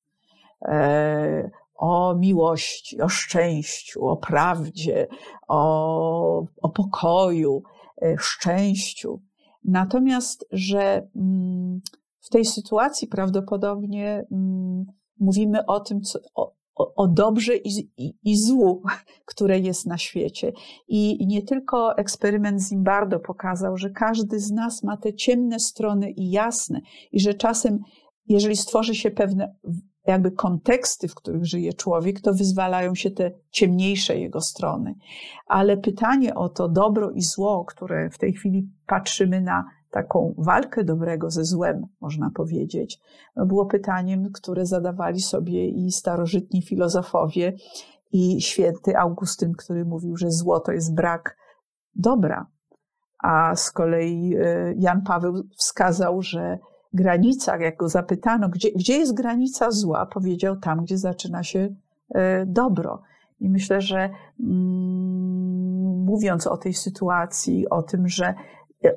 O 1.74 2.14
miłości, 2.14 3.00
o 3.00 3.08
szczęściu, 3.08 4.06
o 4.06 4.16
prawdzie, 4.16 5.06
o, 5.48 6.46
o 6.62 6.68
pokoju, 6.68 7.62
e, 8.02 8.16
szczęściu. 8.18 9.22
Natomiast, 9.64 10.46
że 10.50 11.08
mm, 11.16 11.80
w 12.20 12.28
tej 12.30 12.44
sytuacji 12.44 13.08
prawdopodobnie 13.08 14.26
mm, 14.32 14.84
mówimy 15.20 15.66
o 15.66 15.80
tym, 15.80 16.00
co, 16.00 16.18
o, 16.34 16.54
o 16.74 17.08
dobrze 17.08 17.56
i, 17.56 17.90
i, 17.96 18.14
i, 18.24 18.36
złu, 18.36 18.82
które 19.30 19.58
jest 19.58 19.86
na 19.86 19.98
świecie. 19.98 20.52
I 20.88 21.26
nie 21.26 21.42
tylko 21.42 21.96
eksperyment 21.96 22.62
Zimbardo 22.62 23.20
pokazał, 23.20 23.76
że 23.76 23.90
każdy 23.90 24.40
z 24.40 24.50
nas 24.50 24.82
ma 24.82 24.96
te 24.96 25.14
ciemne 25.14 25.60
strony 25.60 26.10
i 26.10 26.30
jasne, 26.30 26.80
i 27.12 27.20
że 27.20 27.34
czasem, 27.34 27.78
jeżeli 28.28 28.56
stworzy 28.56 28.94
się 28.94 29.10
pewne 29.10 29.54
jakby 30.06 30.30
konteksty, 30.30 31.08
w 31.08 31.14
których 31.14 31.44
żyje 31.46 31.72
człowiek, 31.72 32.20
to 32.20 32.32
wyzwalają 32.32 32.94
się 32.94 33.10
te 33.10 33.30
ciemniejsze 33.50 34.18
jego 34.18 34.40
strony. 34.40 34.94
Ale 35.46 35.76
pytanie 35.76 36.34
o 36.34 36.48
to 36.48 36.68
dobro 36.68 37.10
i 37.10 37.22
zło, 37.22 37.64
które 37.64 38.10
w 38.10 38.18
tej 38.18 38.32
chwili 38.32 38.68
patrzymy 38.86 39.40
na 39.40 39.64
taką 39.90 40.34
walkę 40.38 40.84
dobrego 40.84 41.30
ze 41.30 41.44
złem, 41.44 41.86
można 42.00 42.30
powiedzieć, 42.34 43.00
no 43.36 43.46
było 43.46 43.66
pytaniem, 43.66 44.32
które 44.32 44.66
zadawali 44.66 45.20
sobie 45.20 45.68
i 45.68 45.92
starożytni 45.92 46.62
filozofowie, 46.62 47.52
i 48.14 48.40
święty 48.40 48.96
Augustyn, 48.96 49.52
który 49.52 49.84
mówił, 49.84 50.16
że 50.16 50.30
zło 50.30 50.60
to 50.60 50.72
jest 50.72 50.94
brak 50.94 51.36
dobra. 51.94 52.46
A 53.22 53.56
z 53.56 53.70
kolei 53.70 54.34
e, 54.36 54.74
Jan 54.76 55.02
Paweł 55.02 55.34
wskazał, 55.56 56.22
że 56.22 56.58
granicach, 56.94 57.60
jak 57.60 57.76
go 57.76 57.88
zapytano, 57.88 58.48
gdzie, 58.48 58.72
gdzie 58.72 58.96
jest 58.98 59.14
granica 59.14 59.70
zła, 59.70 60.06
powiedział 60.06 60.56
tam, 60.56 60.84
gdzie 60.84 60.98
zaczyna 60.98 61.42
się 61.42 61.74
e, 62.14 62.46
dobro. 62.46 63.02
I 63.40 63.50
myślę, 63.50 63.80
że 63.80 64.10
mm, 64.40 66.04
mówiąc 66.04 66.46
o 66.46 66.56
tej 66.56 66.74
sytuacji, 66.74 67.68
o 67.68 67.82
tym, 67.82 68.08
że 68.08 68.34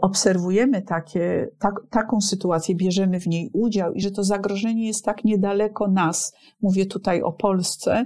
obserwujemy 0.02 0.82
takie, 0.82 1.50
tak, 1.60 1.74
taką 1.89 2.22
sytuację, 2.22 2.76
bierzemy 2.76 3.20
w 3.20 3.28
niej 3.28 3.50
udział 3.54 3.93
i 3.93 4.02
że 4.02 4.12
to 4.12 4.24
zagrożenie 4.24 4.88
jest 4.88 5.06
tak 5.06 5.24
niedaleko 5.24 5.88
nas, 5.88 6.36
mówię 6.62 6.86
tutaj 6.86 7.22
o 7.22 7.32
Polsce, 7.32 8.06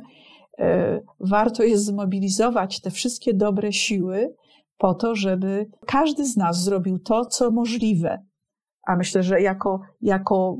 e, 0.59 1.01
warto 1.19 1.63
jest 1.63 1.85
zmobilizować 1.85 2.81
te 2.81 2.91
wszystkie 2.91 3.33
dobre 3.33 3.73
siły 3.73 4.33
po 4.77 4.93
to, 4.93 5.15
żeby 5.15 5.67
każdy 5.87 6.25
z 6.25 6.37
nas 6.37 6.63
zrobił 6.63 6.99
to, 6.99 7.25
co 7.25 7.51
możliwe, 7.51 8.25
a 8.87 8.95
myślę, 8.95 9.23
że 9.23 9.41
jako, 9.41 9.81
jako 10.01 10.57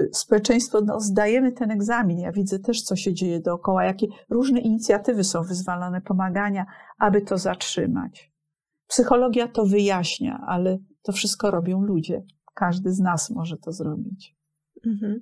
y, 0.00 0.08
społeczeństwo 0.12 0.80
no, 0.80 1.00
zdajemy 1.00 1.52
ten 1.52 1.70
egzamin. 1.70 2.18
Ja 2.18 2.32
widzę 2.32 2.58
też, 2.58 2.82
co 2.82 2.96
się 2.96 3.14
dzieje 3.14 3.40
dookoła, 3.40 3.84
jakie 3.84 4.06
różne 4.30 4.60
inicjatywy 4.60 5.24
są 5.24 5.42
wyzwalane, 5.42 6.00
pomagania, 6.00 6.66
aby 6.98 7.22
to 7.22 7.38
zatrzymać. 7.38 8.32
Psychologia 8.86 9.48
to 9.48 9.64
wyjaśnia, 9.64 10.44
ale 10.46 10.78
to 11.02 11.12
wszystko 11.12 11.50
robią 11.50 11.82
ludzie. 11.82 12.22
Każdy 12.54 12.92
z 12.92 13.00
nas 13.00 13.30
może 13.30 13.56
to 13.56 13.72
zrobić. 13.72 14.33
Mhm. 14.86 15.20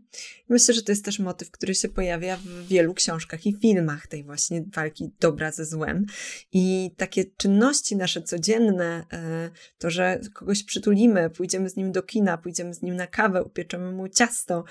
Myślę, 0.48 0.74
że 0.74 0.82
to 0.82 0.92
jest 0.92 1.04
też 1.04 1.18
motyw, 1.18 1.50
który 1.50 1.74
się 1.74 1.88
pojawia 1.88 2.36
w 2.36 2.66
wielu 2.66 2.94
książkach 2.94 3.46
i 3.46 3.56
filmach 3.62 4.06
tej 4.06 4.24
właśnie 4.24 4.64
walki 4.74 5.10
dobra 5.20 5.52
ze 5.52 5.64
złem. 5.64 6.06
I 6.52 6.90
takie 6.96 7.24
czynności 7.24 7.96
nasze 7.96 8.22
codzienne, 8.22 9.04
e, 9.12 9.50
to, 9.78 9.90
że 9.90 10.20
kogoś 10.34 10.64
przytulimy, 10.64 11.30
pójdziemy 11.30 11.70
z 11.70 11.76
nim 11.76 11.92
do 11.92 12.02
kina, 12.02 12.38
pójdziemy 12.38 12.74
z 12.74 12.82
nim 12.82 12.96
na 12.96 13.06
kawę, 13.06 13.44
upieczemy 13.44 13.92
mu 13.92 14.08
ciasto, 14.08 14.64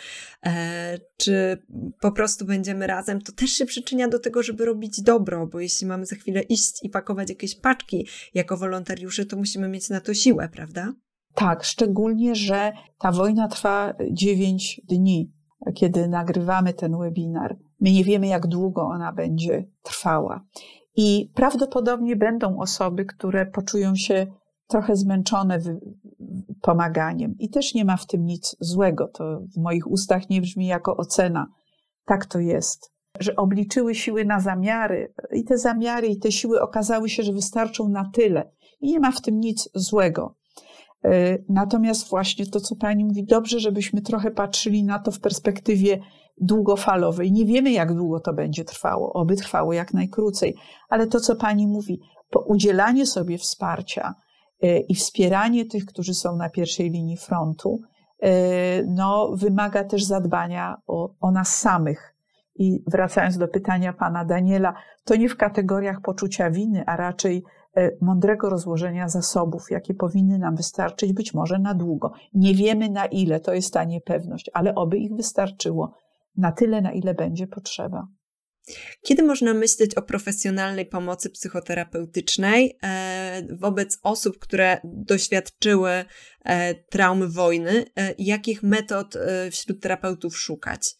e, 0.45 0.99
czy 1.17 1.57
po 1.99 2.11
prostu 2.11 2.45
będziemy 2.45 2.87
razem, 2.87 3.21
to 3.21 3.31
też 3.31 3.51
się 3.51 3.65
przyczynia 3.65 4.07
do 4.07 4.19
tego, 4.19 4.43
żeby 4.43 4.65
robić 4.65 5.01
dobro, 5.01 5.47
bo 5.47 5.59
jeśli 5.59 5.87
mamy 5.87 6.05
za 6.05 6.15
chwilę 6.15 6.41
iść 6.41 6.83
i 6.83 6.89
pakować 6.89 7.29
jakieś 7.29 7.55
paczki 7.55 8.07
jako 8.33 8.57
wolontariusze, 8.57 9.25
to 9.25 9.37
musimy 9.37 9.67
mieć 9.67 9.89
na 9.89 10.01
to 10.01 10.13
siłę, 10.13 10.49
prawda? 10.53 10.93
Tak, 11.35 11.63
szczególnie, 11.63 12.35
że 12.35 12.71
ta 12.99 13.11
wojna 13.11 13.47
trwa 13.47 13.93
9 14.11 14.81
dni, 14.89 15.31
kiedy 15.75 16.07
nagrywamy 16.07 16.73
ten 16.73 16.97
webinar. 16.97 17.57
My 17.79 17.91
nie 17.91 18.03
wiemy, 18.03 18.27
jak 18.27 18.47
długo 18.47 18.81
ona 18.81 19.13
będzie 19.13 19.65
trwała. 19.83 20.45
I 20.95 21.31
prawdopodobnie 21.35 22.15
będą 22.15 22.59
osoby, 22.59 23.05
które 23.05 23.45
poczują 23.45 23.95
się 23.95 24.27
trochę 24.67 24.95
zmęczone 24.95 25.59
pomaganiem. 26.61 27.35
I 27.39 27.49
też 27.49 27.73
nie 27.73 27.85
ma 27.85 27.97
w 27.97 28.05
tym 28.05 28.25
nic 28.25 28.55
złego. 28.59 29.07
To 29.07 29.41
w 29.55 29.57
moich 29.57 29.91
ustach 29.91 30.29
nie 30.29 30.41
brzmi 30.41 30.67
jako 30.67 30.97
ocena. 30.97 31.47
Tak 32.05 32.25
to 32.25 32.39
jest. 32.39 32.91
Że 33.19 33.35
obliczyły 33.35 33.95
siły 33.95 34.25
na 34.25 34.39
zamiary, 34.39 35.13
i 35.33 35.43
te 35.43 35.57
zamiary, 35.57 36.07
i 36.07 36.19
te 36.19 36.31
siły 36.31 36.61
okazały 36.61 37.09
się, 37.09 37.23
że 37.23 37.33
wystarczą 37.33 37.89
na 37.89 38.09
tyle. 38.13 38.51
I 38.81 38.91
nie 38.91 38.99
ma 38.99 39.11
w 39.11 39.21
tym 39.21 39.39
nic 39.39 39.69
złego. 39.75 40.35
E, 41.05 41.37
natomiast 41.49 42.09
właśnie 42.09 42.45
to, 42.45 42.59
co 42.59 42.75
pani 42.75 43.05
mówi, 43.05 43.23
dobrze, 43.23 43.59
żebyśmy 43.59 44.01
trochę 44.01 44.31
patrzyli 44.31 44.83
na 44.83 44.99
to 44.99 45.11
w 45.11 45.19
perspektywie 45.19 45.99
długofalowej. 46.41 47.31
Nie 47.31 47.45
wiemy, 47.45 47.71
jak 47.71 47.93
długo 47.93 48.19
to 48.19 48.33
będzie 48.33 48.65
trwało, 48.65 49.13
oby 49.13 49.35
trwało 49.35 49.73
jak 49.73 49.93
najkrócej, 49.93 50.55
ale 50.89 51.07
to, 51.07 51.19
co 51.19 51.35
pani 51.35 51.67
mówi, 51.67 51.99
udzielanie 52.45 53.05
sobie 53.05 53.37
wsparcia 53.37 54.15
e, 54.61 54.79
i 54.79 54.95
wspieranie 54.95 55.65
tych, 55.65 55.85
którzy 55.85 56.13
są 56.13 56.35
na 56.35 56.49
pierwszej 56.49 56.89
linii 56.89 57.17
frontu, 57.17 57.79
e, 58.19 58.83
no, 58.83 59.31
wymaga 59.35 59.83
też 59.83 60.03
zadbania 60.03 60.77
o, 60.87 61.13
o 61.21 61.31
nas 61.31 61.55
samych. 61.55 62.15
I 62.55 62.83
wracając 62.87 63.37
do 63.37 63.47
pytania 63.47 63.93
pana 63.93 64.25
Daniela, 64.25 64.73
to 65.03 65.15
nie 65.15 65.29
w 65.29 65.37
kategoriach 65.37 66.01
poczucia 66.01 66.51
winy, 66.51 66.83
a 66.85 66.95
raczej 66.95 67.43
mądrego 68.01 68.49
rozłożenia 68.49 69.09
zasobów, 69.09 69.71
jakie 69.71 69.93
powinny 69.93 70.37
nam 70.39 70.55
wystarczyć, 70.55 71.13
być 71.13 71.33
może 71.33 71.59
na 71.59 71.73
długo. 71.73 72.11
Nie 72.33 72.55
wiemy 72.55 72.89
na 72.89 73.05
ile, 73.05 73.39
to 73.39 73.53
jest 73.53 73.73
ta 73.73 73.83
niepewność, 73.83 74.49
ale 74.53 74.75
oby 74.75 74.97
ich 74.97 75.15
wystarczyło 75.15 75.93
na 76.37 76.51
tyle, 76.51 76.81
na 76.81 76.91
ile 76.91 77.13
będzie 77.13 77.47
potrzeba. 77.47 78.07
Kiedy 79.01 79.23
można 79.23 79.53
myśleć 79.53 79.95
o 79.95 80.01
profesjonalnej 80.01 80.85
pomocy 80.85 81.29
psychoterapeutycznej 81.29 82.77
e, 82.83 83.41
wobec 83.51 83.99
osób, 84.03 84.39
które 84.39 84.77
doświadczyły 84.83 85.91
e, 86.45 86.75
traumy 86.75 87.27
wojny 87.27 87.85
e, 87.95 88.15
jakich 88.17 88.63
metod 88.63 89.17
wśród 89.51 89.81
terapeutów 89.81 90.37
szukać? 90.37 90.95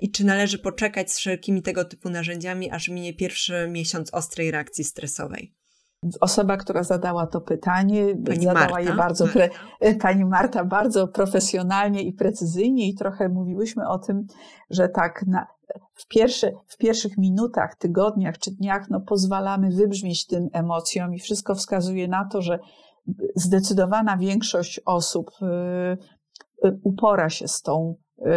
I 0.00 0.10
czy 0.10 0.26
należy 0.26 0.58
poczekać 0.58 1.12
z 1.12 1.18
wszelkimi 1.18 1.62
tego 1.62 1.84
typu 1.84 2.10
narzędziami, 2.10 2.70
aż 2.70 2.88
minie 2.88 3.14
pierwszy 3.14 3.68
miesiąc 3.70 4.14
ostrej 4.14 4.50
reakcji 4.50 4.84
stresowej? 4.84 5.54
Osoba, 6.20 6.56
która 6.56 6.82
zadała 6.82 7.26
to 7.26 7.40
pytanie, 7.40 8.06
pani 8.26 8.44
zadała 8.44 8.66
Marta. 8.66 8.80
je 8.80 8.94
bardzo, 8.94 9.26
Marta. 9.26 9.54
pani 10.06 10.24
Marta, 10.24 10.64
bardzo 10.64 11.08
profesjonalnie 11.08 12.02
i 12.02 12.12
precyzyjnie, 12.12 12.88
i 12.88 12.94
trochę 12.94 13.28
mówiłyśmy 13.28 13.88
o 13.88 13.98
tym, 13.98 14.26
że 14.70 14.88
tak 14.88 15.24
na, 15.26 15.46
w, 15.94 16.06
pierwsze, 16.06 16.52
w 16.66 16.76
pierwszych 16.76 17.18
minutach, 17.18 17.76
tygodniach 17.78 18.38
czy 18.38 18.50
dniach 18.50 18.90
no, 18.90 19.00
pozwalamy 19.00 19.70
wybrzmieć 19.70 20.26
tym 20.26 20.48
emocjom, 20.52 21.14
i 21.14 21.18
wszystko 21.18 21.54
wskazuje 21.54 22.08
na 22.08 22.24
to, 22.24 22.42
że 22.42 22.58
zdecydowana 23.36 24.16
większość 24.16 24.80
osób 24.86 25.30
y, 25.42 25.46
y, 26.66 26.80
upora 26.82 27.30
się 27.30 27.48
z 27.48 27.62
tą 27.62 27.94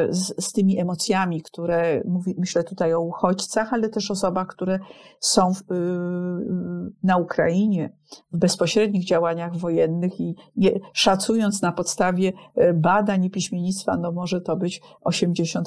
z, 0.10 0.46
z, 0.46 0.52
tymi 0.52 0.80
emocjami, 0.80 1.42
które 1.42 2.02
mówi, 2.06 2.36
myślę 2.38 2.64
tutaj 2.64 2.94
o 2.94 3.02
uchodźcach, 3.02 3.74
ale 3.74 3.90
też 3.90 4.12
osobach, 4.12 4.48
które 4.48 4.80
są 5.20 5.54
w, 5.54 5.62
y, 5.62 6.94
na 7.04 7.18
Ukrainie 7.18 7.94
w 8.32 8.38
bezpośrednich 8.38 9.06
działaniach 9.06 9.58
wojennych 9.58 10.20
i 10.20 10.36
je, 10.56 10.80
szacując 10.94 11.62
na 11.62 11.72
podstawie 11.72 12.34
y, 12.58 12.74
badań 12.74 13.24
i 13.24 13.30
piśmiennictwa, 13.30 13.98
no 13.98 14.12
może 14.12 14.42
to 14.42 14.56
być 14.56 14.82
80% 15.06 15.62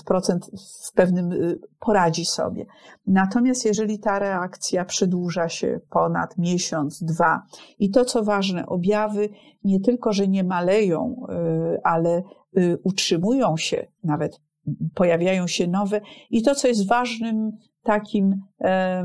w 0.89 0.93
pewnym 0.93 1.33
y, 1.33 1.59
poradzi 1.81 2.25
sobie. 2.25 2.67
Natomiast 3.07 3.65
jeżeli 3.65 3.99
ta 3.99 4.19
reakcja 4.19 4.85
przedłuża 4.85 5.49
się 5.49 5.81
ponad 5.91 6.39
miesiąc, 6.39 7.03
dwa 7.03 7.43
i 7.79 7.91
to 7.91 8.05
co 8.05 8.25
ważne, 8.25 8.67
objawy 8.67 9.29
nie 9.65 9.81
tylko, 9.81 10.13
że 10.13 10.29
nie 10.29 10.45
maleją, 10.45 11.27
ale 11.85 12.23
Y, 12.59 12.79
utrzymują 12.85 13.57
się, 13.57 13.87
nawet 14.05 14.41
pojawiają 14.95 15.47
się 15.47 15.67
nowe. 15.67 16.01
I 16.31 16.43
to, 16.43 16.55
co 16.55 16.69
jest 16.69 16.89
ważnym 16.89 17.53
takim 17.83 18.41
e, 18.61 19.05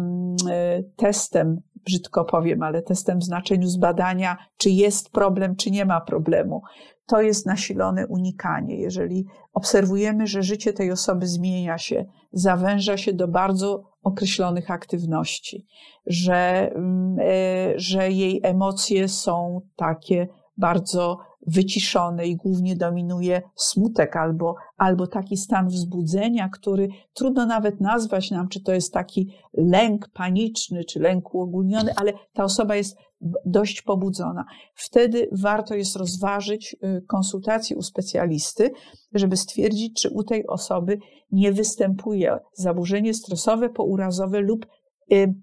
testem, 0.95 1.62
brzydko 1.86 2.26
powiem, 2.26 2.64
ale 2.64 2.82
testem 2.82 3.20
w 3.20 3.24
znaczeniu 3.24 3.68
zbadania, 3.68 4.38
czy 4.57 4.70
jest 4.70 5.10
problem, 5.10 5.55
czy 5.55 5.72
nie 5.72 5.86
ma 5.86 6.01
problemu, 6.01 6.62
to 7.05 7.22
jest 7.22 7.45
nasilone 7.45 8.07
unikanie. 8.07 8.76
Jeżeli 8.76 9.26
obserwujemy, 9.53 10.28
że 10.28 10.43
życie 10.43 10.74
tej 10.74 10.91
osoby 10.91 11.28
zmienia 11.28 11.78
się, 11.78 12.05
zawęża 12.32 12.97
się 12.97 13.14
do 13.14 13.28
bardzo 13.28 13.84
określonych 14.03 14.72
aktywności, 14.72 15.66
że, 16.05 16.72
mm, 16.76 17.18
e, 17.20 17.74
że 17.76 18.12
jej 18.12 18.39
emocje 18.43 19.07
są 19.07 19.62
takie 19.76 20.28
bardzo 20.60 21.18
wyciszony 21.47 22.28
i 22.28 22.36
głównie 22.36 22.76
dominuje 22.76 23.41
smutek 23.55 24.16
albo, 24.16 24.55
albo 24.78 25.07
taki 25.07 25.38
stan 25.38 25.68
wzbudzenia, 25.68 26.49
który 26.49 26.88
trudno 27.14 27.45
nawet 27.45 27.82
nazwać 27.82 28.32
nam, 28.32 28.47
czy 28.47 28.64
to 28.64 28.74
jest 28.74 28.93
taki 28.93 29.34
lęk 29.53 30.10
paniczny, 30.14 30.84
czy 30.84 30.99
lęk 30.99 31.36
uogólniony, 31.36 31.93
ale 31.95 32.14
ta 32.34 32.43
osoba 32.43 32.76
jest 32.76 32.97
dość 33.45 33.82
pobudzona. 33.82 34.45
Wtedy 34.76 35.30
warto 35.32 35.76
jest 35.76 35.95
rozważyć 35.95 36.76
y, 36.84 37.01
konsultację 37.07 37.78
u 37.78 37.82
specjalisty, 37.82 38.72
żeby 39.14 39.38
stwierdzić, 39.38 40.01
czy 40.01 40.10
u 40.10 40.24
tej 40.24 40.47
osoby 40.47 40.97
nie 41.32 41.51
występuje 41.51 42.38
zaburzenie 42.53 43.14
stresowe, 43.14 43.70
pourazowe 43.70 44.41
lub 44.41 44.66
y, 45.12 45.34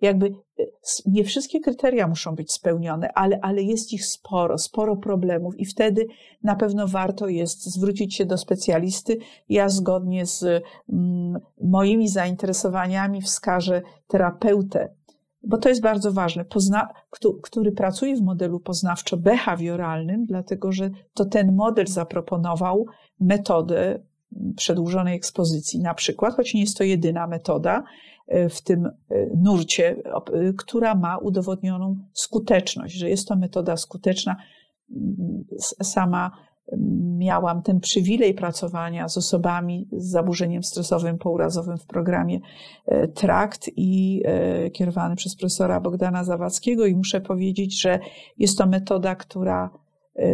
jakby 0.00 0.26
e, 0.26 0.64
nie 1.06 1.24
wszystkie 1.24 1.60
kryteria 1.60 2.08
muszą 2.08 2.34
być 2.34 2.52
spełnione, 2.52 3.12
ale, 3.14 3.38
ale 3.42 3.62
jest 3.62 3.92
ich 3.92 4.06
sporo, 4.06 4.58
sporo 4.58 4.96
problemów 4.96 5.58
i 5.58 5.64
wtedy 5.64 6.06
na 6.42 6.56
pewno 6.56 6.88
warto 6.88 7.28
jest 7.28 7.64
zwrócić 7.64 8.14
się 8.14 8.26
do 8.26 8.38
specjalisty. 8.38 9.18
Ja 9.48 9.68
zgodnie 9.68 10.26
z 10.26 10.44
mm, 10.92 11.40
moimi 11.60 12.08
zainteresowaniami 12.08 13.22
wskażę 13.22 13.82
terapeutę, 14.06 14.94
bo 15.42 15.58
to 15.58 15.68
jest 15.68 15.80
bardzo 15.80 16.12
ważne, 16.12 16.44
pozna, 16.44 16.88
który 17.42 17.72
pracuje 17.72 18.16
w 18.16 18.22
modelu 18.22 18.60
poznawczo-behawioralnym, 18.60 20.24
dlatego 20.26 20.72
że 20.72 20.90
to 21.14 21.24
ten 21.24 21.56
model 21.56 21.86
zaproponował 21.86 22.86
metodę 23.20 24.02
przedłużonej 24.56 25.16
ekspozycji 25.16 25.80
na 25.80 25.94
przykład, 25.94 26.34
choć 26.34 26.54
nie 26.54 26.60
jest 26.60 26.76
to 26.76 26.84
jedyna 26.84 27.26
metoda, 27.26 27.84
E, 28.28 28.48
w 28.48 28.62
tym 28.62 28.86
e, 28.86 28.92
nurcie, 29.36 29.96
e, 30.06 30.52
która 30.52 30.94
ma 30.94 31.18
udowodnioną 31.18 31.96
skuteczność, 32.12 32.94
że 32.94 33.10
jest 33.10 33.28
to 33.28 33.36
metoda 33.36 33.76
skuteczna. 33.76 34.36
Mm, 34.90 35.44
sama 35.82 36.30
miałam 37.18 37.62
ten 37.62 37.80
przywilej 37.80 38.34
pracowania 38.34 39.08
z 39.08 39.16
osobami 39.16 39.88
z 39.92 40.10
zaburzeniem 40.10 40.62
stresowym 40.62 41.18
pourazowym 41.18 41.78
w 41.78 41.86
programie 41.86 42.40
Trakt 43.14 43.70
i 43.76 44.22
kierowany 44.72 45.16
przez 45.16 45.36
profesora 45.36 45.80
Bogdana 45.80 46.24
Zawadzkiego 46.24 46.86
i 46.86 46.94
muszę 46.94 47.20
powiedzieć, 47.20 47.82
że 47.82 47.98
jest 48.38 48.58
to 48.58 48.66
metoda, 48.66 49.14
która 49.14 49.70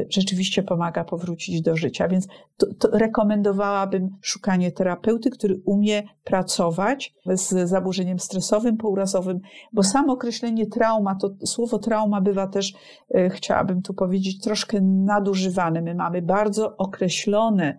rzeczywiście 0.08 0.62
pomaga 0.62 1.04
powrócić 1.04 1.62
do 1.62 1.76
życia. 1.76 2.08
Więc 2.08 2.26
to, 2.56 2.66
to 2.74 2.88
rekomendowałabym 2.98 4.10
szukanie 4.22 4.72
terapeuty, 4.72 5.30
który 5.30 5.60
umie 5.64 6.02
pracować 6.24 7.14
z 7.26 7.68
zaburzeniem 7.68 8.18
stresowym, 8.18 8.76
pourazowym, 8.76 9.40
bo 9.72 9.82
samo 9.82 10.12
określenie 10.12 10.66
trauma, 10.66 11.14
to 11.14 11.46
słowo 11.46 11.78
trauma 11.78 12.20
bywa 12.20 12.46
też, 12.46 12.74
y, 13.16 13.30
chciałabym 13.30 13.82
tu 13.82 13.94
powiedzieć, 13.94 14.40
troszkę 14.40 14.80
nadużywane. 14.80 15.82
My 15.82 15.94
mamy 15.94 16.22
bardzo 16.22 16.76
określone 16.76 17.78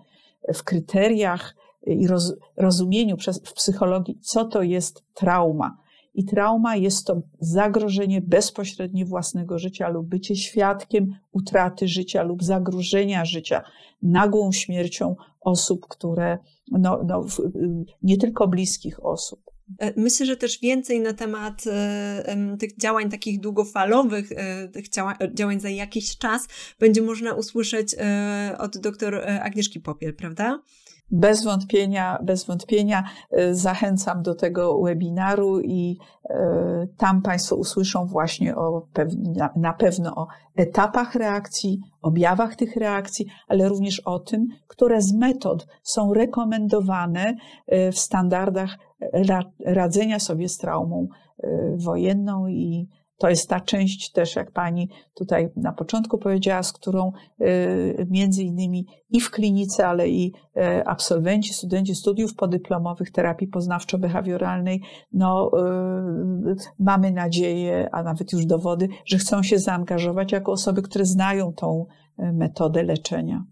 w 0.54 0.64
kryteriach 0.64 1.56
i 1.86 2.08
roz, 2.08 2.34
rozumieniu 2.58 3.18
przez, 3.18 3.40
w 3.40 3.54
psychologii, 3.54 4.20
co 4.22 4.46
to 4.46 4.64
jest 4.64 5.04
trauma. 5.14 5.85
I 6.16 6.26
trauma 6.26 6.76
jest 6.76 7.08
to 7.08 7.22
zagrożenie 7.40 8.22
bezpośrednie 8.22 9.06
własnego 9.06 9.60
życia 9.60 9.90
lub 9.90 10.08
bycie 10.08 10.36
świadkiem 10.36 11.16
utraty 11.32 11.88
życia 11.88 12.24
lub 12.24 12.44
zagrożenia 12.44 13.26
życia 13.26 13.64
nagłą 14.02 14.52
śmiercią 14.52 15.16
osób, 15.42 15.88
które, 15.90 16.38
no, 16.72 17.04
no, 17.08 17.26
nie 18.04 18.18
tylko 18.18 18.48
bliskich 18.48 19.06
osób. 19.06 19.46
E, 19.80 20.02
myślę, 20.02 20.26
że 20.26 20.38
też 20.38 20.60
więcej 20.60 21.00
na 21.00 21.14
temat 21.14 21.64
e, 21.68 22.58
tych 22.60 22.78
działań 22.78 23.10
takich 23.10 23.40
długofalowych, 23.40 24.32
e, 24.32 24.68
tych 24.68 24.86
działań 25.34 25.60
za 25.60 25.70
jakiś 25.70 26.18
czas 26.18 26.48
będzie 26.80 27.02
można 27.02 27.34
usłyszeć 27.34 27.96
od 28.58 28.78
dr 28.78 29.26
Agnieszki 29.42 29.80
Popiel, 29.80 30.16
prawda? 30.16 30.62
Bez 31.12 31.44
wątpienia, 31.44 32.20
bez 32.24 32.46
wątpienia 32.46 33.04
e, 33.32 33.56
zachęcam 33.56 34.22
do 34.22 34.36
tego 34.36 34.82
webinaru 34.82 35.62
i 35.62 35.98
e, 36.30 36.88
tam 36.98 37.22
Państwo 37.22 37.56
usłyszą 37.56 38.06
właśnie 38.06 38.56
o, 38.56 38.88
na 39.56 39.74
pewno 39.74 40.16
o 40.16 40.28
etapach 40.56 41.16
reakcji, 41.16 41.80
objawach 42.02 42.56
tych 42.56 42.76
reakcji, 42.76 43.26
ale 43.48 43.70
również 43.70 44.00
o 44.00 44.20
tym, 44.20 44.48
które 44.68 45.02
z 45.02 45.14
metod 45.14 45.68
są 45.84 46.14
rekomendowane 46.14 47.36
e, 47.68 47.92
w 47.92 48.00
standardach 48.00 48.78
radzenia 49.66 50.20
sobie 50.20 50.50
z 50.50 50.58
traumą 50.58 51.08
wojenną 51.76 52.48
i 52.48 52.90
to 53.18 53.30
jest 53.30 53.50
ta 53.50 53.60
część 53.60 54.12
też, 54.12 54.36
jak 54.36 54.52
pani 54.52 54.90
tutaj 55.14 55.50
na 55.56 55.72
początku 55.72 56.18
powiedziała, 56.18 56.64
z 56.64 56.74
którą 56.74 57.12
y, 57.42 58.08
między 58.10 58.44
innymi 58.44 58.88
i 59.10 59.22
w 59.22 59.32
klinice, 59.32 59.88
ale 59.88 60.10
i 60.10 60.34
y, 60.58 60.86
absolwenci, 60.86 61.54
studenci 61.54 61.96
studiów 61.96 62.36
podyplomowych 62.36 63.12
terapii 63.12 63.48
poznawczo-behawioralnej, 63.48 64.80
no, 65.14 65.52
y, 66.52 66.56
mamy 66.80 67.12
nadzieję, 67.12 67.90
a 67.92 68.04
nawet 68.04 68.34
już 68.34 68.46
dowody, 68.46 68.88
że 69.06 69.18
chcą 69.18 69.44
się 69.44 69.60
zaangażować 69.60 70.32
jako 70.32 70.52
osoby, 70.52 70.82
które 70.82 71.06
znają 71.06 71.54
tą 71.54 71.86
metodę 72.18 72.84
leczenia. 72.84 73.46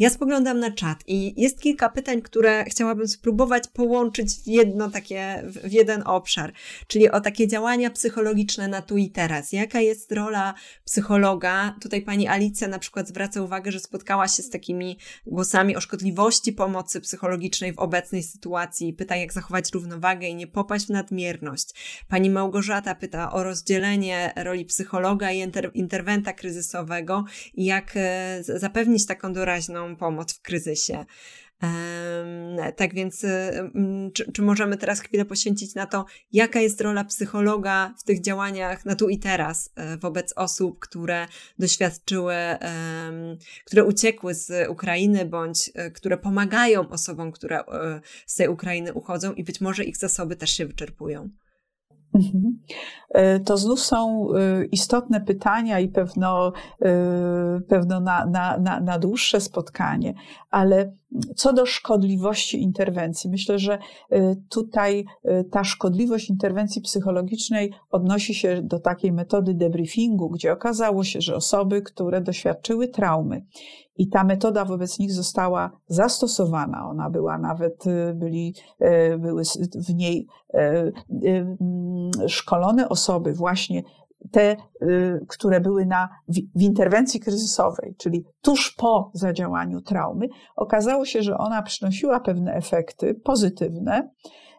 Ja 0.00 0.10
spoglądam 0.10 0.60
na 0.60 0.70
czat 0.70 1.04
i 1.06 1.42
jest 1.42 1.60
kilka 1.60 1.88
pytań, 1.88 2.22
które 2.22 2.64
chciałabym 2.64 3.08
spróbować 3.08 3.68
połączyć 3.68 4.34
w 4.34 4.46
jedno 4.46 4.90
takie, 4.90 5.42
w 5.64 5.72
jeden 5.72 6.02
obszar, 6.06 6.52
czyli 6.86 7.10
o 7.10 7.20
takie 7.20 7.48
działania 7.48 7.90
psychologiczne 7.90 8.68
na 8.68 8.82
tu 8.82 8.96
i 8.96 9.10
teraz. 9.10 9.52
Jaka 9.52 9.80
jest 9.80 10.12
rola 10.12 10.54
psychologa? 10.84 11.76
Tutaj 11.80 12.02
pani 12.02 12.28
Alicja 12.28 12.68
na 12.68 12.78
przykład 12.78 13.08
zwraca 13.08 13.42
uwagę, 13.42 13.72
że 13.72 13.80
spotkała 13.80 14.28
się 14.28 14.42
z 14.42 14.50
takimi 14.50 14.98
głosami 15.26 15.76
o 15.76 15.80
szkodliwości 15.80 16.52
pomocy 16.52 17.00
psychologicznej 17.00 17.72
w 17.72 17.78
obecnej 17.78 18.22
sytuacji. 18.22 18.92
Pyta, 18.92 19.16
jak 19.16 19.32
zachować 19.32 19.72
równowagę 19.72 20.26
i 20.26 20.34
nie 20.34 20.46
popaść 20.46 20.86
w 20.86 20.90
nadmierność. 20.90 21.68
Pani 22.08 22.30
Małgorzata 22.30 22.94
pyta 22.94 23.32
o 23.32 23.42
rozdzielenie 23.42 24.32
roli 24.36 24.64
psychologa 24.64 25.32
i 25.32 25.38
inter 25.38 25.70
interwenta 25.74 26.32
kryzysowego 26.32 27.24
i 27.54 27.64
jak 27.64 27.92
e, 27.94 28.38
zapewnić 28.42 29.06
taką 29.06 29.32
doraźną 29.32 29.89
pomoc 29.96 30.32
w 30.32 30.42
kryzysie. 30.42 31.04
Tak 32.76 32.94
więc, 32.94 33.26
czy, 34.14 34.32
czy, 34.32 34.42
możemy 34.42 34.76
teraz 34.76 35.00
chwilę 35.00 35.24
poświęcić 35.24 35.74
na 35.74 35.86
to, 35.86 36.04
jaka 36.32 36.60
jest 36.60 36.80
rola 36.80 37.04
psychologa 37.04 37.94
w 37.98 38.04
tych 38.04 38.20
działaniach 38.20 38.84
na 38.84 38.96
tu 38.96 39.08
i 39.08 39.18
teraz 39.18 39.72
e, 39.74 39.96
wobec 39.96 40.32
osób, 40.36 40.78
które 40.78 41.26
doświadczyły, 41.58 42.34
które 43.64 43.84
uciekły 43.84 44.34
z 44.34 44.70
Ukrainy, 44.70 45.24
bądź 45.24 45.70
e, 45.74 45.90
które 45.90 46.18
pomagają 46.18 46.88
osobom, 46.88 47.32
które 47.32 47.58
e, 47.58 48.00
z 48.26 48.34
tej 48.34 48.48
Ukrainy 48.48 48.94
uchodzą 48.94 49.32
i 49.32 49.44
być 49.44 49.60
może 49.60 49.84
ich 49.84 49.96
zasoby 49.96 50.36
też 50.36 50.50
się 50.50 50.66
wyczerpują? 50.66 51.30
Mhm. 52.14 52.58
E, 53.10 53.40
to 53.40 53.56
znów 53.56 53.80
są 53.80 54.28
e, 54.34 54.64
istotne 54.64 55.20
pytania 55.20 55.78
i 55.78 55.88
pewno, 55.88 56.52
e, 56.82 57.60
pewno 57.68 58.00
na, 58.00 58.26
na, 58.26 58.58
na, 58.58 58.80
na 58.80 58.98
dłuższe 58.98 59.40
spotkanie, 59.40 60.14
ale 60.50 60.92
co 61.36 61.52
do 61.52 61.66
szkodliwości 61.66 62.62
interwencji, 62.62 63.30
myślę, 63.30 63.58
że 63.58 63.78
tutaj 64.48 65.04
ta 65.50 65.64
szkodliwość 65.64 66.30
interwencji 66.30 66.82
psychologicznej 66.82 67.72
odnosi 67.90 68.34
się 68.34 68.62
do 68.62 68.78
takiej 68.78 69.12
metody 69.12 69.54
debriefingu, 69.54 70.30
gdzie 70.30 70.52
okazało 70.52 71.04
się, 71.04 71.20
że 71.20 71.36
osoby, 71.36 71.82
które 71.82 72.20
doświadczyły 72.20 72.88
traumy 72.88 73.44
i 73.96 74.08
ta 74.08 74.24
metoda 74.24 74.64
wobec 74.64 74.98
nich 74.98 75.12
została 75.12 75.70
zastosowana. 75.86 76.88
Ona 76.88 77.10
była 77.10 77.38
nawet, 77.38 77.84
byli, 78.14 78.54
były 79.18 79.42
w 79.74 79.94
niej 79.94 80.26
szkolone 82.26 82.88
osoby, 82.88 83.32
właśnie 83.32 83.82
te, 84.32 84.56
y, 84.82 85.26
które 85.28 85.60
były 85.60 85.86
na, 85.86 86.08
w, 86.54 86.62
interwencji 86.62 87.20
kryzysowej, 87.20 87.94
czyli 87.98 88.24
tuż 88.40 88.74
po 88.74 89.10
zadziałaniu 89.14 89.80
traumy, 89.80 90.28
okazało 90.56 91.04
się, 91.04 91.22
że 91.22 91.38
ona 91.38 91.62
przynosiła 91.62 92.20
pewne 92.20 92.54
efekty 92.54 93.14
pozytywne. 93.14 94.10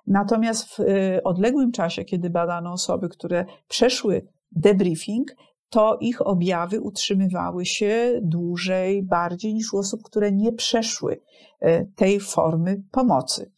Natomiast 0.07 0.69
w 0.69 0.79
y, 0.79 1.23
odległym 1.23 1.71
czasie, 1.71 2.05
kiedy 2.05 2.29
badano 2.29 2.71
osoby, 2.71 3.09
które 3.09 3.45
przeszły 3.67 4.27
debriefing, 4.51 5.31
to 5.69 5.97
ich 6.01 6.27
objawy 6.27 6.81
utrzymywały 6.81 7.65
się 7.65 8.19
dłużej, 8.21 9.03
bardziej 9.03 9.53
niż 9.53 9.73
u 9.73 9.77
osób, 9.77 10.03
które 10.03 10.31
nie 10.31 10.53
przeszły 10.53 11.21
y, 11.63 11.91
tej 11.95 12.19
formy 12.19 12.83
pomocy. 12.91 13.51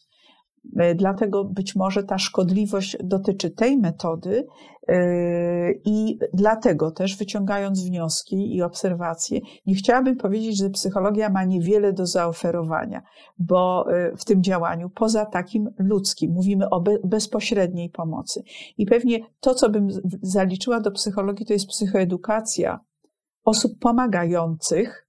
E, 0.78 0.96
dlatego 0.96 1.44
być 1.44 1.76
może 1.76 2.04
ta 2.04 2.18
szkodliwość 2.18 2.98
dotyczy 3.04 3.50
tej 3.50 3.78
metody 3.78 4.48
e, 4.88 5.72
i 5.72 6.20
dlatego 6.34 6.92
też 6.92 7.18
wyciągając 7.18 7.84
wnioski 7.84 8.56
i 8.56 8.62
obserwacje, 8.62 9.40
nie 9.66 9.76
chciałabym 9.76 10.18
powiedzieć, 10.18 10.58
że 10.58 10.70
psychologia 10.70 11.30
ma 11.30 11.44
niewiele 11.44 11.94
do 11.94 12.06
zaoferowania, 12.06 13.02
bo 13.38 13.86
e, 13.92 14.16
w 14.18 14.26
tym 14.26 14.44
działaniu, 14.44 14.90
poza 14.90 15.26
takim 15.26 15.70
ludzkim, 15.78 16.32
mówimy 16.32 16.70
o 16.70 16.84
bezpośredniej 17.04 17.90
pomocy. 17.90 18.44
I 18.78 18.86
pewnie 18.86 19.20
to, 19.40 19.56
co 19.56 19.70
bym 19.70 19.88
zaliczyła 20.22 20.80
do 20.80 20.92
psychologii, 20.92 21.46
to 21.46 21.54
jest 21.54 21.68
psychoedukacja 21.68 22.80
osób 23.46 23.80
pomagających 23.80 25.08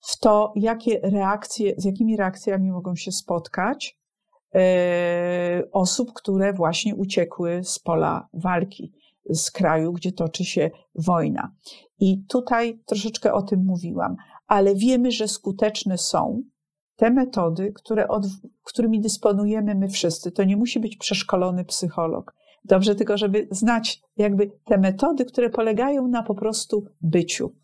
w 0.00 0.18
to, 0.18 0.52
jakie 0.56 1.00
reakcje, 1.02 1.74
z 1.76 1.84
jakimi 1.84 2.16
reakcjami 2.16 2.70
mogą 2.70 2.96
się 2.96 3.12
spotkać, 3.12 3.99
osób, 5.72 6.12
które 6.12 6.52
właśnie 6.52 6.94
uciekły 6.94 7.60
z 7.64 7.78
pola 7.78 8.28
walki, 8.34 8.92
z 9.30 9.50
kraju, 9.50 9.92
gdzie 9.92 10.12
toczy 10.12 10.44
się 10.44 10.70
wojna. 10.94 11.52
I 12.00 12.24
tutaj 12.28 12.78
troszeczkę 12.86 13.32
o 13.32 13.42
tym 13.42 13.64
mówiłam, 13.64 14.16
ale 14.46 14.74
wiemy, 14.74 15.10
że 15.10 15.28
skuteczne 15.28 15.98
są 15.98 16.42
te 16.96 17.10
metody, 17.10 17.72
które 17.72 18.08
od, 18.08 18.26
którymi 18.62 19.00
dysponujemy 19.00 19.74
my 19.74 19.88
wszyscy. 19.88 20.32
To 20.32 20.44
nie 20.44 20.56
musi 20.56 20.80
być 20.80 20.96
przeszkolony 20.96 21.64
psycholog. 21.64 22.34
Dobrze 22.64 22.94
tylko, 22.94 23.18
żeby 23.18 23.48
znać 23.50 24.02
jakby 24.16 24.50
te 24.64 24.78
metody, 24.78 25.24
które 25.24 25.50
polegają 25.50 26.08
na 26.08 26.22
po 26.22 26.34
prostu 26.34 26.84
byciu. 27.00 27.54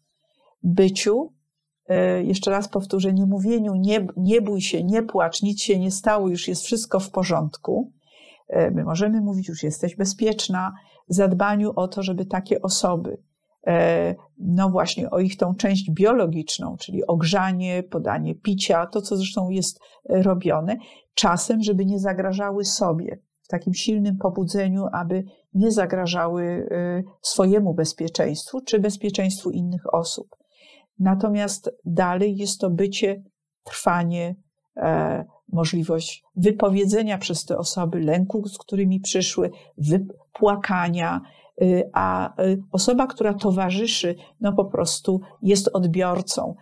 Byciu 0.63 1.33
E, 1.46 1.46
jeszcze 2.25 2.51
raz 2.51 2.69
powtórzę, 2.69 3.13
nie 3.13 3.27
mówieniu, 3.27 3.75
nie, 3.75 4.07
nie 4.17 4.41
bój 4.41 4.61
się, 4.61 4.85
nie 4.85 5.03
płacz, 5.03 5.43
nic 5.43 5.63
się 5.63 5.79
nie 5.79 5.91
stało, 5.91 6.29
już 6.29 6.49
jest 6.49 6.63
wszystko 6.65 7.01
w 7.01 7.11
porządku. 7.11 7.93
E, 8.49 8.71
my 8.71 8.85
możemy 8.85 9.21
mówić, 9.21 9.49
już 9.49 9.63
jesteś 9.63 9.97
bezpieczna, 9.97 10.73
zadbaniu 11.09 11.73
o 11.77 11.89
to, 11.89 12.03
żeby 12.03 12.25
takie 12.25 12.63
osoby, 12.63 13.19
e, 13.67 14.15
no 14.39 14.71
właśnie 14.71 15.11
o 15.11 15.21
ich 15.21 15.37
tą 15.37 15.55
część 15.55 15.91
biologiczną, 15.91 16.77
czyli 16.77 17.07
ogrzanie, 17.07 17.83
podanie 17.83 18.35
picia, 18.35 18.87
to 18.87 19.03
co 19.03 19.17
zresztą 19.17 19.51
jest 19.51 19.81
robione, 20.09 20.77
czasem, 21.15 21.63
żeby 21.63 21.87
nie 21.87 21.99
zagrażały 21.99 22.65
sobie, 22.65 23.19
w 23.43 23.49
takim 23.49 23.75
silnym 23.75 24.17
pobudzeniu, 24.17 24.87
aby 24.93 25.25
nie 25.55 25.71
zagrażały 25.71 26.69
swojemu 27.23 27.75
bezpieczeństwu 27.75 28.61
czy 28.61 28.79
bezpieczeństwu 28.81 29.51
innych 29.51 29.95
osób. 29.95 30.37
Natomiast 30.99 31.71
dalej 31.85 32.37
jest 32.37 32.61
to 32.61 32.71
bycie, 32.71 33.23
trwanie, 33.65 34.37
e, 34.77 35.25
możliwość 35.53 36.25
wypowiedzenia 36.37 37.19
przez 37.19 37.45
te 37.45 37.59
osoby 37.59 38.01
lęku, 38.01 38.49
z 38.49 38.59
którymi 38.59 39.01
przyszły, 39.01 39.51
wypłakania, 39.79 41.21
y, 41.63 41.91
a 41.93 42.43
y, 42.43 42.63
osoba, 42.73 43.07
która 43.07 43.35
towarzyszy, 43.35 44.15
no 44.41 44.53
po 44.53 44.65
prostu 44.65 45.21
jest 45.43 45.71
odbiorcą. 45.73 46.55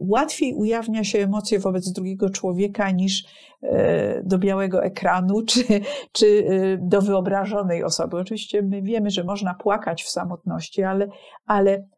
łatwiej 0.00 0.54
ujawnia 0.54 1.04
się 1.04 1.18
emocje 1.18 1.58
wobec 1.58 1.92
drugiego 1.92 2.30
człowieka 2.30 2.90
niż 2.90 3.24
e, 3.62 4.22
do 4.22 4.38
białego 4.38 4.84
ekranu, 4.84 5.42
czy, 5.50 5.64
czy 6.12 6.26
y, 6.26 6.78
do 6.82 7.02
wyobrażonej 7.02 7.84
osoby. 7.84 8.16
Oczywiście 8.16 8.62
my 8.62 8.82
wiemy, 8.82 9.10
że 9.10 9.24
można 9.24 9.54
płakać 9.54 10.02
w 10.02 10.08
samotności, 10.08 10.82
ale, 10.82 11.08
ale 11.46 11.88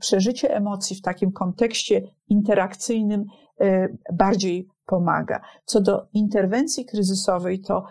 przeżycie 0.00 0.54
emocji 0.54 0.96
w 0.96 1.02
takim 1.02 1.32
kontekście 1.32 2.02
interakcyjnym 2.28 3.24
y, 3.60 3.98
bardziej 4.12 4.68
pomaga. 4.86 5.40
Co 5.64 5.80
do 5.80 6.06
interwencji 6.12 6.84
kryzysowej, 6.84 7.60
to 7.60 7.84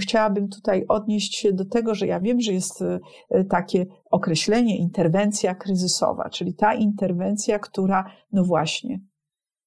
chciałabym 0.00 0.48
tutaj 0.48 0.84
odnieść 0.88 1.36
się 1.36 1.52
do 1.52 1.64
tego, 1.64 1.94
że 1.94 2.06
ja 2.06 2.20
wiem, 2.20 2.40
że 2.40 2.52
jest 2.52 2.82
y, 2.82 3.44
takie 3.50 3.86
określenie 4.10 4.78
interwencja 4.78 5.54
kryzysowa, 5.54 6.30
czyli 6.30 6.54
ta 6.54 6.74
interwencja, 6.74 7.58
która, 7.58 8.10
no 8.32 8.44
właśnie, 8.44 9.00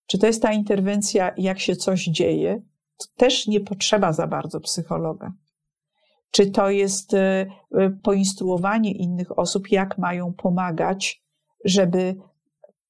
czy 0.07 0.17
to 0.17 0.27
jest 0.27 0.41
ta 0.41 0.53
interwencja, 0.53 1.31
jak 1.37 1.59
się 1.59 1.75
coś 1.75 2.05
dzieje, 2.05 2.61
to 2.97 3.05
też 3.17 3.47
nie 3.47 3.59
potrzeba 3.59 4.13
za 4.13 4.27
bardzo 4.27 4.59
psychologa. 4.59 5.33
Czy 6.31 6.51
to 6.51 6.69
jest 6.69 7.11
poinstruowanie 8.03 8.91
innych 8.91 9.39
osób, 9.39 9.71
jak 9.71 9.97
mają 9.97 10.33
pomagać 10.33 11.23
żeby 11.65 12.15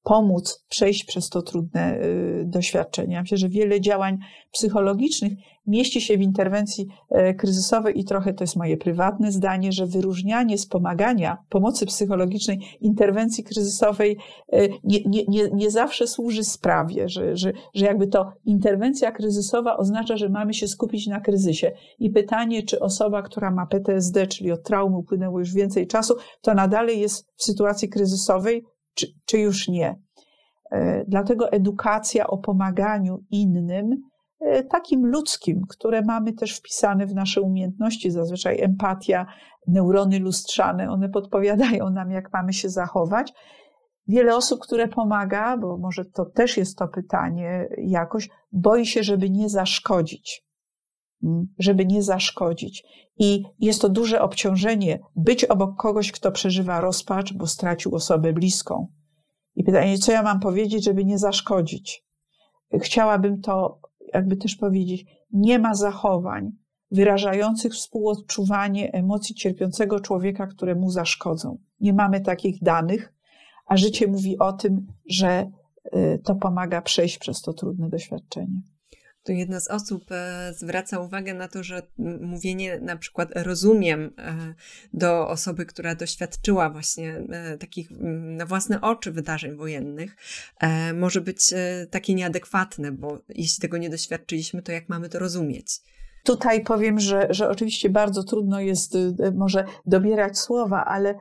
pomóc 0.02 0.64
przejść 0.68 1.04
przez 1.04 1.28
to 1.28 1.42
trudne 1.42 1.98
y, 1.98 2.44
doświadczenia. 2.46 3.20
Myślę, 3.20 3.38
że 3.38 3.48
wiele 3.48 3.80
działań 3.80 4.18
psychologicznych 4.52 5.32
mieści 5.66 6.00
się 6.00 6.18
w 6.18 6.20
interwencji 6.20 6.86
e, 7.10 7.34
kryzysowej 7.34 8.00
i 8.00 8.04
trochę 8.04 8.34
to 8.34 8.44
jest 8.44 8.56
moje 8.56 8.76
prywatne 8.76 9.32
zdanie, 9.32 9.72
że 9.72 9.86
wyróżnianie 9.86 10.56
wspomagania 10.56 11.36
pomocy 11.48 11.86
psychologicznej, 11.86 12.60
interwencji 12.80 13.44
kryzysowej 13.44 14.16
e, 14.52 14.68
nie, 14.68 14.98
nie, 15.06 15.24
nie, 15.28 15.50
nie 15.54 15.70
zawsze 15.70 16.06
służy 16.06 16.44
sprawie, 16.44 17.08
że, 17.08 17.36
że, 17.36 17.52
że 17.74 17.86
jakby 17.86 18.06
to 18.06 18.32
interwencja 18.44 19.12
kryzysowa 19.12 19.76
oznacza, 19.76 20.16
że 20.16 20.28
mamy 20.28 20.54
się 20.54 20.68
skupić 20.68 21.06
na 21.06 21.20
kryzysie. 21.20 21.72
I 21.98 22.10
pytanie, 22.10 22.62
czy 22.62 22.80
osoba, 22.80 23.22
która 23.22 23.50
ma 23.50 23.66
PTSD, 23.66 24.26
czyli 24.26 24.52
od 24.52 24.62
traumy 24.62 24.96
upłynęło 24.96 25.38
już 25.38 25.54
więcej 25.54 25.86
czasu, 25.86 26.14
to 26.40 26.54
nadal 26.54 26.88
jest 26.88 27.26
w 27.36 27.44
sytuacji 27.44 27.88
kryzysowej, 27.88 28.64
czy, 28.94 29.06
czy 29.26 29.38
już 29.38 29.68
nie. 29.68 30.00
E, 30.70 31.04
dlatego 31.08 31.52
edukacja 31.52 32.26
o 32.26 32.38
pomaganiu 32.38 33.18
innym, 33.30 34.02
e, 34.40 34.64
takim 34.64 35.06
ludzkim, 35.06 35.62
które 35.68 36.02
mamy 36.02 36.32
też 36.32 36.56
wpisane 36.56 37.06
w 37.06 37.14
nasze 37.14 37.40
umiejętności, 37.40 38.10
zazwyczaj 38.10 38.60
empatia, 38.60 39.26
neurony 39.66 40.18
lustrzane, 40.18 40.90
one 40.90 41.08
podpowiadają 41.08 41.90
nam, 41.90 42.10
jak 42.10 42.32
mamy 42.32 42.52
się 42.52 42.68
zachować. 42.68 43.32
wiele 44.08 44.36
osób, 44.36 44.60
które 44.60 44.88
pomaga, 44.88 45.56
bo 45.56 45.76
może 45.78 46.04
to 46.04 46.24
też 46.24 46.56
jest 46.56 46.78
to 46.78 46.88
pytanie 46.88 47.68
jakoś, 47.78 48.28
boi 48.52 48.86
się, 48.86 49.02
żeby 49.02 49.30
nie 49.30 49.48
zaszkodzić. 49.48 50.49
Żeby 51.58 51.86
nie 51.86 52.02
zaszkodzić. 52.02 52.84
I 53.18 53.42
jest 53.58 53.82
to 53.82 53.88
duże 53.88 54.22
obciążenie 54.22 54.98
być 55.16 55.44
obok 55.44 55.76
kogoś, 55.76 56.12
kto 56.12 56.32
przeżywa 56.32 56.80
rozpacz, 56.80 57.32
bo 57.32 57.46
stracił 57.46 57.94
osobę 57.94 58.32
bliską. 58.32 58.86
I 59.56 59.64
pytanie, 59.64 59.98
co 59.98 60.12
ja 60.12 60.22
mam 60.22 60.40
powiedzieć, 60.40 60.84
żeby 60.84 61.04
nie 61.04 61.18
zaszkodzić? 61.18 62.04
Chciałabym 62.80 63.40
to 63.40 63.80
jakby 64.14 64.36
też 64.36 64.56
powiedzieć, 64.56 65.06
nie 65.32 65.58
ma 65.58 65.74
zachowań 65.74 66.52
wyrażających 66.90 67.72
współodczuwanie 67.72 68.92
emocji 68.92 69.34
cierpiącego 69.34 70.00
człowieka, 70.00 70.46
które 70.46 70.74
mu 70.74 70.90
zaszkodzą. 70.90 71.58
Nie 71.80 71.92
mamy 71.92 72.20
takich 72.20 72.62
danych, 72.62 73.14
a 73.66 73.76
życie 73.76 74.06
mówi 74.06 74.38
o 74.38 74.52
tym, 74.52 74.86
że 75.06 75.50
y, 75.94 76.20
to 76.24 76.34
pomaga 76.34 76.82
przejść 76.82 77.18
przez 77.18 77.42
to 77.42 77.52
trudne 77.52 77.88
doświadczenie. 77.88 78.62
Tu 79.24 79.32
jedna 79.32 79.60
z 79.60 79.68
osób 79.68 80.04
e, 80.12 80.52
zwraca 80.54 80.98
uwagę 80.98 81.34
na 81.34 81.48
to, 81.48 81.62
że 81.62 81.82
mówienie 82.20 82.78
na 82.78 82.96
przykład 82.96 83.28
rozumiem 83.34 84.10
e, 84.18 84.54
do 84.92 85.28
osoby, 85.28 85.66
która 85.66 85.94
doświadczyła 85.94 86.70
właśnie 86.70 87.22
e, 87.30 87.58
takich 87.58 87.90
na 88.36 88.46
własne 88.46 88.80
oczy 88.80 89.12
wydarzeń 89.12 89.56
wojennych, 89.56 90.16
może 90.94 91.20
być 91.20 91.54
takie 91.90 92.14
nieadekwatne, 92.14 92.92
bo 92.92 93.18
jeśli 93.28 93.62
tego 93.62 93.78
nie 93.78 93.90
doświadczyliśmy, 93.90 94.62
to 94.62 94.72
jak 94.72 94.88
mamy 94.88 95.08
to 95.08 95.18
rozumieć? 95.18 95.80
Tutaj 96.24 96.64
powiem, 96.64 97.00
że, 97.00 97.26
że 97.30 97.48
oczywiście 97.48 97.90
bardzo 97.90 98.24
trudno 98.24 98.60
jest 98.60 98.96
może 99.34 99.64
dobierać 99.86 100.38
słowa, 100.38 100.84
ale 100.84 101.14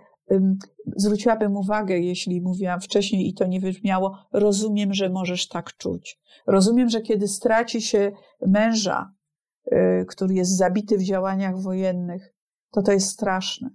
zwróciłabym 0.95 1.55
uwagę, 1.55 1.99
jeśli 1.99 2.41
mówiłam 2.41 2.81
wcześniej 2.81 3.27
i 3.27 3.33
to 3.33 3.47
nie 3.47 3.59
wybrzmiało, 3.59 4.17
rozumiem, 4.33 4.93
że 4.93 5.09
możesz 5.09 5.47
tak 5.47 5.77
czuć. 5.77 6.19
Rozumiem, 6.47 6.89
że 6.89 7.01
kiedy 7.01 7.27
straci 7.27 7.81
się 7.81 8.11
męża, 8.47 9.13
y, 9.67 10.05
który 10.07 10.33
jest 10.33 10.57
zabity 10.57 10.97
w 10.97 11.03
działaniach 11.03 11.61
wojennych, 11.61 12.33
to 12.71 12.81
to 12.81 12.91
jest 12.91 13.09
straszne. 13.09 13.69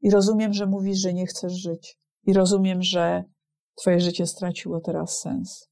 I 0.00 0.10
rozumiem, 0.10 0.52
że 0.52 0.66
mówisz, 0.66 0.98
że 0.98 1.14
nie 1.14 1.26
chcesz 1.26 1.52
żyć. 1.52 1.98
I 2.26 2.32
rozumiem, 2.32 2.82
że 2.82 3.24
twoje 3.74 4.00
życie 4.00 4.26
straciło 4.26 4.80
teraz 4.80 5.18
sens. 5.20 5.70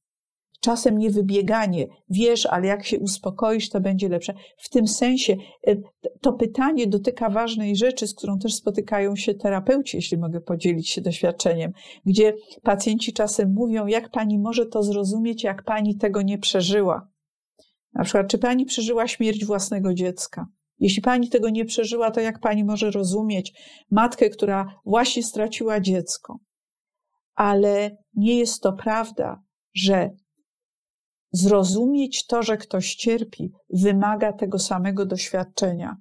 Czasem 0.62 0.98
nie 0.98 1.10
wybieganie, 1.10 1.86
wiesz, 2.10 2.46
ale 2.46 2.66
jak 2.66 2.84
się 2.84 2.98
uspokoisz, 2.98 3.68
to 3.68 3.80
będzie 3.80 4.08
lepsze. 4.08 4.34
W 4.56 4.68
tym 4.68 4.88
sensie 4.88 5.36
y, 5.68 5.82
to 6.20 6.32
pytanie 6.32 6.86
dotyka 6.86 7.30
ważnej 7.30 7.76
rzeczy, 7.76 8.06
z 8.06 8.14
którą 8.14 8.38
też 8.38 8.54
spotykają 8.54 9.16
się 9.16 9.34
terapeuci, 9.34 9.96
jeśli 9.96 10.18
mogę 10.18 10.40
podzielić 10.40 10.90
się 10.90 11.00
doświadczeniem, 11.00 11.72
gdzie 12.06 12.34
pacjenci 12.62 13.12
czasem 13.12 13.52
mówią, 13.52 13.86
jak 13.86 14.10
pani 14.10 14.38
może 14.38 14.66
to 14.66 14.82
zrozumieć, 14.82 15.44
jak 15.44 15.64
pani 15.64 15.96
tego 15.96 16.22
nie 16.22 16.38
przeżyła. 16.38 17.08
Na 17.94 18.04
przykład, 18.04 18.28
czy 18.28 18.38
pani 18.38 18.64
przeżyła 18.64 19.08
śmierć 19.08 19.44
własnego 19.44 19.94
dziecka? 19.94 20.46
Jeśli 20.78 21.02
pani 21.02 21.28
tego 21.28 21.50
nie 21.50 21.64
przeżyła, 21.64 22.10
to 22.10 22.20
jak 22.20 22.40
pani 22.40 22.64
może 22.64 22.90
rozumieć 22.90 23.52
matkę, 23.90 24.30
która 24.30 24.66
właśnie 24.84 25.22
straciła 25.22 25.80
dziecko? 25.80 26.38
Ale 27.34 27.96
nie 28.14 28.38
jest 28.38 28.62
to 28.62 28.72
prawda, 28.72 29.42
że 29.74 30.10
Zrozumieć 31.32 32.26
to, 32.26 32.42
że 32.42 32.56
ktoś 32.56 32.94
cierpi, 32.94 33.52
wymaga 33.70 34.32
tego 34.32 34.58
samego 34.58 35.06
doświadczenia. 35.06 35.96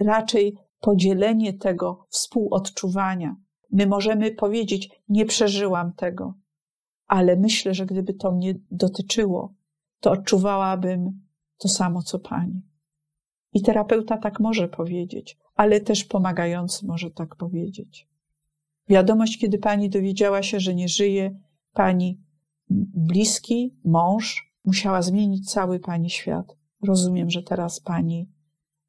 Raczej 0.00 0.56
podzielenie 0.80 1.52
tego 1.52 2.06
współodczuwania. 2.10 3.36
My 3.70 3.86
możemy 3.86 4.30
powiedzieć: 4.30 4.90
Nie 5.08 5.26
przeżyłam 5.26 5.92
tego, 5.92 6.34
ale 7.06 7.36
myślę, 7.36 7.74
że 7.74 7.86
gdyby 7.86 8.14
to 8.14 8.32
mnie 8.32 8.54
dotyczyło, 8.70 9.54
to 10.00 10.10
odczuwałabym 10.10 11.26
to 11.58 11.68
samo 11.68 12.02
co 12.02 12.18
pani. 12.18 12.62
I 13.52 13.62
terapeuta 13.62 14.18
tak 14.18 14.40
może 14.40 14.68
powiedzieć, 14.68 15.38
ale 15.54 15.80
też 15.80 16.04
pomagający 16.04 16.86
może 16.86 17.10
tak 17.10 17.36
powiedzieć. 17.36 18.08
Wiadomość, 18.88 19.38
kiedy 19.38 19.58
pani 19.58 19.90
dowiedziała 19.90 20.42
się, 20.42 20.60
że 20.60 20.74
nie 20.74 20.88
żyje, 20.88 21.38
pani 21.72 22.20
bliski, 22.70 23.76
mąż, 23.84 24.52
musiała 24.64 25.02
zmienić 25.02 25.50
cały 25.50 25.80
pani 25.80 26.10
świat. 26.10 26.56
Rozumiem, 26.86 27.30
że 27.30 27.42
teraz 27.42 27.80
pani 27.80 28.28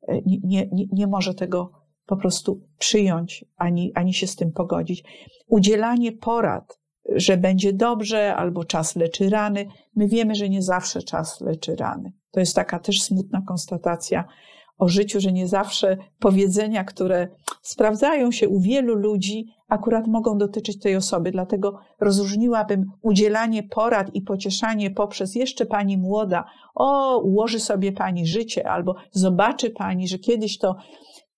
e, 0.08 0.22
nie, 0.26 0.68
nie, 0.72 0.86
nie 0.92 1.08
może 1.08 1.34
tego 1.34 1.72
po 2.06 2.18
prostu 2.18 2.62
przyjąć 2.78 3.46
ani, 3.56 3.92
ani 3.96 4.14
się 4.14 4.28
z 4.28 4.36
tym 4.36 4.52
pogodzić. 4.52 5.04
Udzielanie 5.48 6.12
porad, 6.12 6.80
że 7.16 7.38
będzie 7.38 7.74
dobrze 7.74 8.36
albo 8.36 8.64
czas 8.64 8.96
leczy 8.96 9.30
rany. 9.30 9.66
My 9.96 10.08
wiemy, 10.08 10.36
że 10.36 10.50
nie 10.50 10.62
zawsze 10.62 11.02
czas 11.02 11.42
leczy 11.42 11.76
rany. 11.76 12.14
To 12.32 12.40
jest 12.40 12.56
taka 12.56 12.80
też 12.80 13.02
smutna 13.02 13.42
konstatacja 13.48 14.28
o 14.78 14.88
życiu, 14.88 15.20
że 15.20 15.32
nie 15.32 15.48
zawsze 15.48 15.98
powiedzenia, 16.20 16.84
które 16.84 17.28
sprawdzają 17.62 18.32
się 18.32 18.50
u 18.50 18.60
wielu 18.60 18.96
ludzi, 18.96 19.46
akurat 19.68 20.08
mogą 20.08 20.38
dotyczyć 20.38 20.80
tej 20.80 20.96
osoby. 20.96 21.32
Dlatego 21.32 21.80
rozróżniłabym 22.00 22.86
udzielanie 23.02 23.64
porad 23.64 24.16
i 24.16 24.22
pocieszanie 24.22 24.92
poprzez 24.92 25.36
jeszcze 25.36 25.66
pani 25.66 25.98
młoda, 25.98 26.46
o, 26.76 27.18
ułoży 27.20 27.60
sobie 27.60 27.92
pani 27.92 28.28
życie, 28.28 28.70
albo 28.70 28.96
zobaczy 29.12 29.70
pani, 29.70 30.08
że 30.08 30.20
kiedyś 30.20 30.58
to 30.58 30.76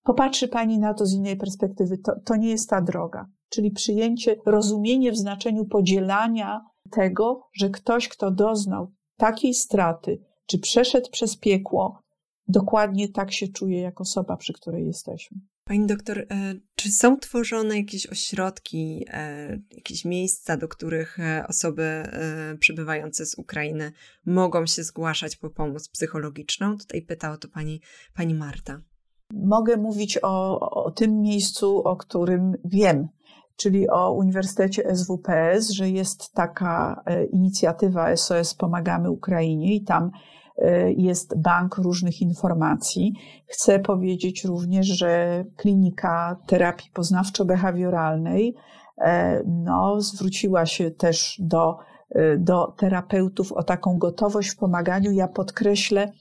popatrzy 0.04 0.48
pani 0.48 0.80
na 0.80 0.94
to 0.94 1.06
z 1.06 1.14
innej 1.14 1.38
perspektywy. 1.38 1.98
To, 1.98 2.12
to 2.26 2.36
nie 2.36 2.50
jest 2.50 2.70
ta 2.70 2.82
droga. 2.82 3.26
Czyli 3.50 3.72
przyjęcie, 3.72 4.36
rozumienie 4.46 5.12
w 5.12 5.18
znaczeniu 5.18 5.66
podzielania 5.66 6.62
tego, 6.92 7.42
że 7.54 7.70
ktoś, 7.70 8.08
kto 8.08 8.32
doznał 8.32 8.92
takiej 9.18 9.54
straty, 9.54 10.22
czy 10.46 10.60
przeszedł 10.60 11.10
przez 11.12 11.38
piekło, 11.38 12.00
dokładnie 12.50 13.10
tak 13.10 13.32
się 13.32 13.48
czuje 13.48 13.82
jak 13.82 14.02
osoba, 14.02 14.38
przy 14.38 14.54
której 14.54 14.86
jesteśmy. 14.88 15.38
Pani 15.64 15.86
doktor, 15.86 16.20
e, 16.20 16.26
czy 16.76 16.92
są 16.92 17.18
tworzone 17.18 17.78
jakieś 17.78 18.08
ośrodki, 18.08 19.06
e, 19.14 19.60
jakieś 19.72 20.06
miejsca, 20.06 20.58
do 20.58 20.68
których 20.68 21.20
e, 21.20 21.46
osoby 21.48 22.04
przybywające 22.60 23.26
z 23.26 23.36
Ukrainy 23.38 23.92
mogą 24.26 24.66
się 24.66 24.84
zgłaszać 24.84 25.36
po 25.36 25.50
pomoc 25.50 25.90
psychologiczną? 25.90 26.78
Tutaj 26.78 27.02
pytała 27.02 27.38
to 27.38 27.48
pani, 27.48 27.82
pani 28.16 28.34
Marta. 28.34 28.82
Mogę 29.34 29.78
mówić 29.78 30.20
o, 30.22 30.60
o 30.84 30.92
tym 30.92 31.22
miejscu, 31.22 31.84
o 31.84 31.96
którym 31.96 32.54
wiem, 32.66 33.08
czyli 33.56 33.90
o 33.90 34.14
Uniwersytecie 34.14 34.96
SWPS, 34.96 35.70
że 35.70 35.90
jest 35.90 36.34
taka 36.34 37.04
inicjatywa 37.32 38.16
SOS 38.16 38.54
Pomagamy 38.54 39.12
Ukrainie 39.12 39.76
i 39.76 39.84
tam 39.84 40.12
jest 40.98 41.42
bank 41.42 41.78
różnych 41.78 42.22
informacji. 42.22 43.14
Chcę 43.48 43.80
powiedzieć 43.80 44.44
również, 44.44 44.88
że 44.88 45.44
klinika 45.56 46.38
terapii 46.48 46.92
poznawczo-behawioralnej 46.94 48.54
e, 48.98 49.44
no, 49.46 50.02
zwróciła 50.02 50.66
się 50.66 50.92
też 50.92 51.38
do, 51.40 51.78
y, 52.16 52.38
do 52.40 52.74
terapeutów 52.78 53.52
o 53.52 53.64
taką 53.64 53.98
gotowość 53.98 54.50
w 54.50 54.58
pomaganiu. 54.58 55.12
Ja 55.12 55.28
podkreślę 55.28 56.12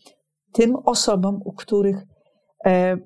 tym 0.52 0.76
osobom, 0.84 1.40
u 1.44 1.52
których 1.52 2.06
e, 2.66 2.96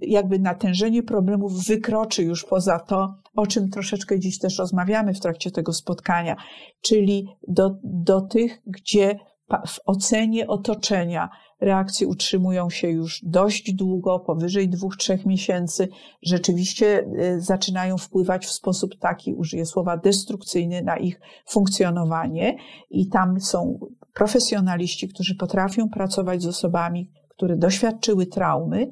jakby 0.00 0.38
natężenie 0.38 1.02
problemów 1.02 1.66
wykroczy 1.66 2.22
już 2.22 2.44
poza 2.44 2.78
to, 2.78 3.14
o 3.36 3.46
czym 3.46 3.70
troszeczkę 3.70 4.18
dziś 4.18 4.38
też 4.38 4.58
rozmawiamy 4.58 5.14
w 5.14 5.20
trakcie 5.20 5.50
tego 5.50 5.72
spotkania, 5.72 6.36
czyli 6.80 7.26
do, 7.48 7.70
do 7.84 8.20
tych, 8.20 8.62
gdzie 8.66 9.18
w 9.66 9.80
ocenie 9.86 10.46
otoczenia. 10.46 11.30
Reakcje 11.60 12.06
utrzymują 12.06 12.70
się 12.70 12.88
już 12.88 13.20
dość 13.24 13.72
długo, 13.72 14.20
powyżej 14.20 14.68
dwóch, 14.68 14.96
trzech 14.96 15.26
miesięcy, 15.26 15.88
rzeczywiście 16.22 17.06
y, 17.36 17.40
zaczynają 17.40 17.98
wpływać 17.98 18.46
w 18.46 18.52
sposób 18.52 18.98
taki, 18.98 19.34
użyję 19.34 19.66
słowa 19.66 19.96
destrukcyjny 19.96 20.82
na 20.82 20.96
ich 20.96 21.20
funkcjonowanie. 21.46 22.56
I 22.90 23.08
tam 23.08 23.40
są 23.40 23.78
profesjonaliści, 24.14 25.08
którzy 25.08 25.34
potrafią 25.34 25.88
pracować 25.88 26.42
z 26.42 26.46
osobami, 26.46 27.10
które 27.28 27.56
doświadczyły 27.56 28.26
traumy, 28.26 28.90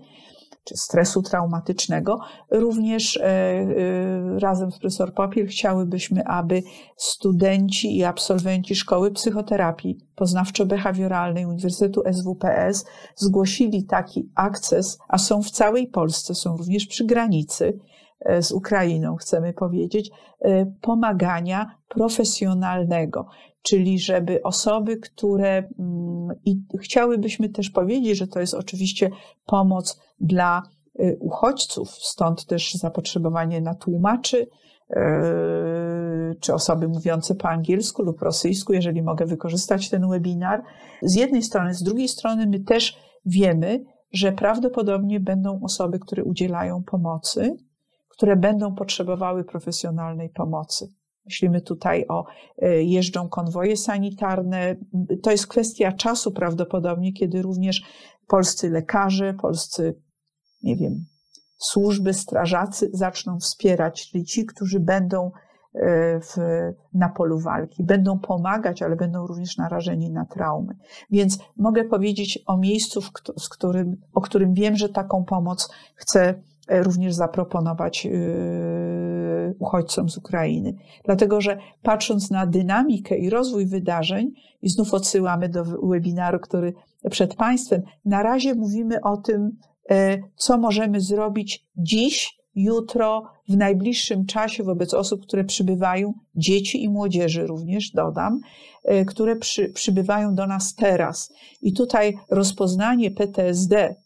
czy 0.67 0.77
stresu 0.77 1.23
traumatycznego. 1.23 2.19
Również 2.51 3.17
e, 3.17 3.25
e, 3.25 4.39
razem 4.39 4.73
z 4.73 4.79
profesor 4.79 5.15
Popiel 5.15 5.47
chciałybyśmy, 5.47 6.25
aby 6.25 6.63
studenci 6.97 7.99
i 7.99 8.05
absolwenci 8.05 8.75
Szkoły 8.75 9.11
Psychoterapii 9.11 9.99
Poznawczo-Behawioralnej 10.17 11.49
Uniwersytetu 11.49 12.03
SWPS 12.13 12.87
zgłosili 13.17 13.85
taki 13.85 14.31
akces, 14.35 14.99
a 15.09 15.19
są 15.19 15.43
w 15.43 15.51
całej 15.51 15.87
Polsce, 15.87 16.35
są 16.35 16.57
również 16.57 16.87
przy 16.87 17.05
granicy 17.05 17.79
e, 18.21 18.43
z 18.43 18.53
Ukrainą, 18.53 19.17
chcemy 19.17 19.53
powiedzieć, 19.53 20.11
pomagania 20.81 21.71
profesjonalnego 21.89 23.27
czyli 23.69 23.99
żeby 23.99 24.43
osoby, 24.43 24.97
które 24.97 25.69
mm, 25.79 26.29
i 26.45 26.57
chciałybyśmy 26.81 27.49
też 27.49 27.71
powiedzieć, 27.71 28.19
że 28.19 28.27
to 28.27 28.41
jest 28.41 28.55
oczywiście 28.55 29.11
pomoc 29.47 30.01
dla 30.21 30.63
y, 31.01 31.17
uchodźców, 31.21 31.91
stąd 31.91 32.47
też 32.47 32.75
zapotrzebowanie 32.75 33.61
na 33.61 33.75
tłumaczy 33.75 34.47
czy 36.41 36.55
osoby 36.55 36.89
mówiące 36.89 37.35
po 37.35 37.49
angielsku 37.49 38.03
lub 38.03 38.23
rosyjsku, 38.23 38.73
jeżeli 38.73 39.03
mogę 39.03 39.27
wykorzystać 39.27 39.91
ten 39.91 40.09
webinar. 40.09 40.63
Z 41.03 41.15
jednej 41.15 41.43
strony, 41.43 41.75
z 41.75 41.83
drugiej 41.83 42.09
strony, 42.09 42.47
my 42.47 42.61
też 42.61 42.99
wiemy, 43.27 43.85
że 44.13 44.33
prawdopodobnie 44.33 45.21
będą 45.21 45.61
osoby, 45.63 45.99
które 45.99 46.25
udzielają 46.25 46.83
pomocy, 46.83 47.57
które 48.09 48.37
będą 48.37 48.75
potrzebowały 48.75 49.45
profesjonalnej 49.45 50.29
pomocy. 50.29 50.93
Myślimy 51.27 51.61
tutaj 51.61 52.05
o 52.09 52.25
e, 52.59 52.83
jeżdżą 52.83 53.29
konwoje 53.29 53.77
sanitarne. 53.77 54.77
To 55.23 55.31
jest 55.31 55.47
kwestia 55.47 55.93
czasu 55.93 56.33
prawdopodobnie, 56.33 57.13
kiedy 57.13 57.43
również 57.43 57.83
polscy 58.27 58.71
lekarze, 58.71 59.35
polscy, 59.35 59.95
nie 60.63 60.77
wiem, 60.77 61.07
służby, 61.59 62.15
strażacy 62.15 62.91
zaczną 62.93 63.39
wspierać, 63.39 64.11
czyli 64.11 64.25
ci, 64.25 64.47
którzy 64.47 64.81
będą 64.81 65.31
e, 65.75 66.21
w, 66.21 66.37
na 66.95 67.09
polu 67.09 67.39
walki, 67.39 67.85
będą 67.85 68.19
pomagać, 68.19 68.83
ale 68.83 68.97
będą 68.97 69.27
również 69.27 69.57
narażeni 69.57 70.11
na 70.11 70.25
traumy. 70.25 70.75
Więc 71.11 71.39
mogę 71.57 71.85
powiedzieć 71.85 72.39
o 72.47 72.57
miejscu, 72.57 73.01
z 73.39 73.49
którym, 73.49 73.97
o 74.13 74.21
którym 74.21 74.55
wiem, 74.55 74.77
że 74.77 74.89
taką 74.89 75.25
pomoc 75.25 75.69
chcę 75.95 76.43
również 76.69 77.15
zaproponować 77.15 78.09
uchodźcom 79.59 80.09
z 80.09 80.19
Ukrainy. 80.19 80.75
Dlatego, 81.05 81.41
że 81.41 81.59
patrząc 81.83 82.31
na 82.31 82.47
dynamikę 82.47 83.19
i 83.19 83.31
rozwój 83.31 83.67
wydarzeń, 83.67 84.33
i 84.63 84.69
znów 84.69 84.95
odsyłamy 84.95 85.49
do 85.49 85.65
webinaru, 85.65 86.39
który 86.41 86.75
przed 87.11 87.35
Państwem, 87.35 87.83
na 88.05 88.23
razie 88.23 88.55
mówimy 88.55 89.01
o 89.01 89.17
tym, 89.17 89.57
e, 89.91 90.19
co 90.37 90.59
możemy 90.59 91.01
zrobić 91.01 91.67
dziś, 91.77 92.37
jutro, 92.55 93.23
w 93.49 93.57
najbliższym 93.57 94.27
czasie 94.27 94.65
wobec 94.65 94.95
osób, 94.95 95.23
które 95.23 95.45
przybywają, 95.45 96.15
dzieci 96.35 96.85
i 96.85 96.89
młodzieży 96.89 97.47
również, 97.47 97.91
dodam, 97.91 98.41
e, 98.85 99.05
które 99.05 99.37
przy, 99.37 99.69
przybywają 99.69 100.35
do 100.35 100.47
nas 100.47 100.75
teraz. 100.75 101.33
I 101.63 101.73
tutaj 101.73 102.17
rozpoznanie 102.31 103.11
PTSD 103.11 103.97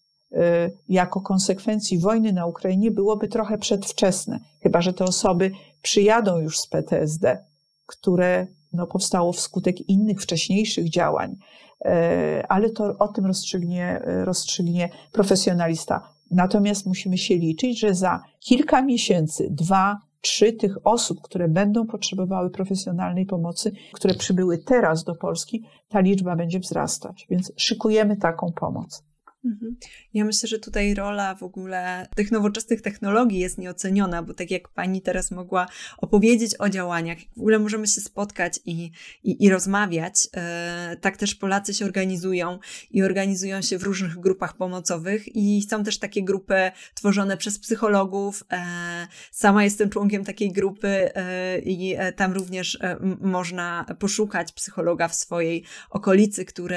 jako 0.89 1.20
konsekwencji 1.20 1.99
wojny 1.99 2.33
na 2.33 2.47
Ukrainie 2.47 2.91
byłoby 2.91 3.28
trochę 3.28 3.59
przedwczesne, 3.59 4.41
chyba 4.62 4.81
że 4.81 4.93
te 4.93 5.05
osoby 5.05 5.51
przyjadą 5.83 6.39
już 6.39 6.59
z 6.59 6.66
PTSD, 6.66 7.45
które 7.87 8.47
no, 8.72 8.87
powstało 8.87 9.33
wskutek 9.33 9.81
innych 9.89 10.22
wcześniejszych 10.22 10.91
działań, 10.91 11.37
y, 11.87 11.89
ale 12.49 12.70
to 12.70 12.99
o 12.99 13.09
tym 13.09 13.26
rozstrzygnie, 13.26 14.03
rozstrzygnie 14.05 14.89
profesjonalista. 15.12 16.12
Natomiast 16.31 16.87
musimy 16.87 17.18
się 17.18 17.35
liczyć, 17.37 17.81
że 17.81 17.95
za 17.95 18.22
kilka 18.41 18.83
miesięcy, 18.83 19.49
dwa, 19.51 20.01
trzy 20.20 20.53
tych 20.53 20.87
osób, 20.87 21.20
które 21.20 21.49
będą 21.49 21.87
potrzebowały 21.87 22.51
profesjonalnej 22.51 23.26
pomocy, 23.26 23.72
które 23.93 24.14
przybyły 24.14 24.59
teraz 24.59 25.05
do 25.05 25.14
Polski, 25.14 25.64
ta 25.89 26.01
liczba 26.01 26.37
będzie 26.37 26.61
wzrastać. 26.61 27.26
Więc 27.31 27.53
szykujemy 27.57 28.16
taką 28.16 28.53
pomoc. 28.53 29.09
Mhm. 29.45 29.76
Ja 30.14 30.24
myślę, 30.24 30.49
że 30.49 30.59
tutaj 30.59 30.95
rola 30.95 31.34
w 31.34 31.43
ogóle 31.43 32.09
tych 32.16 32.32
nowoczesnych 32.32 32.82
technologii 32.82 33.38
jest 33.38 33.59
nieoceniona, 33.59 34.22
bo 34.22 34.34
tak 34.34 34.51
jak 34.51 34.68
pani 34.68 35.03
teraz 35.03 35.30
mogła 35.30 35.66
opowiedzieć 35.99 36.55
o 36.59 36.68
działaniach, 36.68 37.18
w 37.36 37.41
ogóle 37.41 37.59
możemy 37.59 37.86
się 37.86 38.01
spotkać 38.01 38.61
i, 38.64 38.91
i, 39.24 39.45
i 39.45 39.51
rozmawiać, 39.51 40.28
e, 40.36 40.97
tak 41.01 41.16
też 41.16 41.34
Polacy 41.34 41.74
się 41.74 41.84
organizują 41.84 42.59
i 42.91 43.03
organizują 43.03 43.62
się 43.62 43.78
w 43.78 43.82
różnych 43.82 44.18
grupach 44.18 44.57
pomocowych 44.57 45.36
i 45.36 45.62
są 45.70 45.84
też 45.84 45.99
takie 45.99 46.24
grupy 46.24 46.70
tworzone 46.95 47.36
przez 47.36 47.59
psychologów. 47.59 48.45
E, 48.53 49.07
sama 49.32 49.64
jestem 49.64 49.91
członkiem 49.91 50.24
takiej 50.24 50.53
grupy 50.53 50.88
e, 50.88 51.59
i 51.59 51.97
tam 52.16 52.32
również 52.32 52.78
można 53.20 53.86
poszukać 53.99 54.53
psychologa 54.53 55.09
w 55.09 55.14
swojej 55.14 55.64
okolicy, 55.91 56.45
który 56.45 56.76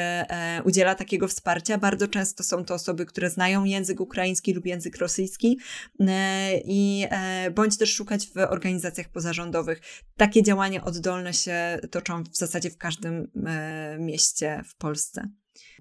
udziela 0.64 0.95
takiego 0.95 1.28
wsparcia. 1.28 1.78
Bardzo 1.78 2.07
często 2.07 2.43
są 2.43 2.53
są 2.54 2.66
to 2.66 2.74
osoby, 2.74 3.06
które 3.06 3.30
znają 3.30 3.64
język 3.64 4.01
ukraiński 4.01 4.54
lub 4.54 4.66
język 4.66 4.97
rosyjski 4.97 5.60
e, 5.99 6.58
i 6.66 7.06
e, 7.10 7.51
bądź 7.51 7.78
też 7.78 7.93
szukać 7.93 8.28
w 8.28 8.38
organizacjach 8.38 9.10
pozarządowych. 9.10 9.82
Takie 10.18 10.43
działania 10.43 10.84
oddolne 10.84 11.34
się 11.34 11.80
toczą 11.91 12.24
w 12.24 12.38
zasadzie 12.38 12.70
w 12.70 12.78
każdym 12.78 13.32
e, 13.45 13.97
mieście 13.99 14.62
w 14.66 14.76
Polsce. 14.76 15.28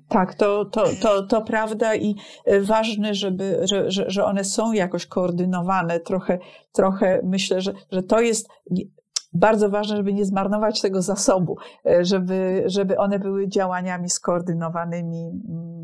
Tak, 0.08 0.34
to, 0.34 0.64
to, 0.64 0.84
to, 1.02 1.22
to 1.22 1.42
prawda 1.42 1.96
i 1.96 2.14
ważne, 2.60 3.14
żeby, 3.14 3.60
że, 3.70 3.90
że, 3.90 4.04
że 4.10 4.24
one 4.24 4.44
są 4.44 4.72
jakoś 4.72 5.06
koordynowane. 5.06 6.00
Trochę, 6.00 6.38
trochę 6.72 7.20
myślę, 7.24 7.60
że, 7.60 7.72
że 7.92 8.02
to 8.02 8.20
jest 8.20 8.48
bardzo 9.34 9.70
ważne, 9.70 9.96
żeby 9.96 10.12
nie 10.12 10.24
zmarnować 10.24 10.80
tego 10.80 11.02
zasobu, 11.02 11.56
żeby, 12.00 12.62
żeby 12.66 12.98
one 12.98 13.18
były 13.18 13.48
działaniami 13.48 14.10
skoordynowanymi 14.10 15.30
mm, 15.48 15.82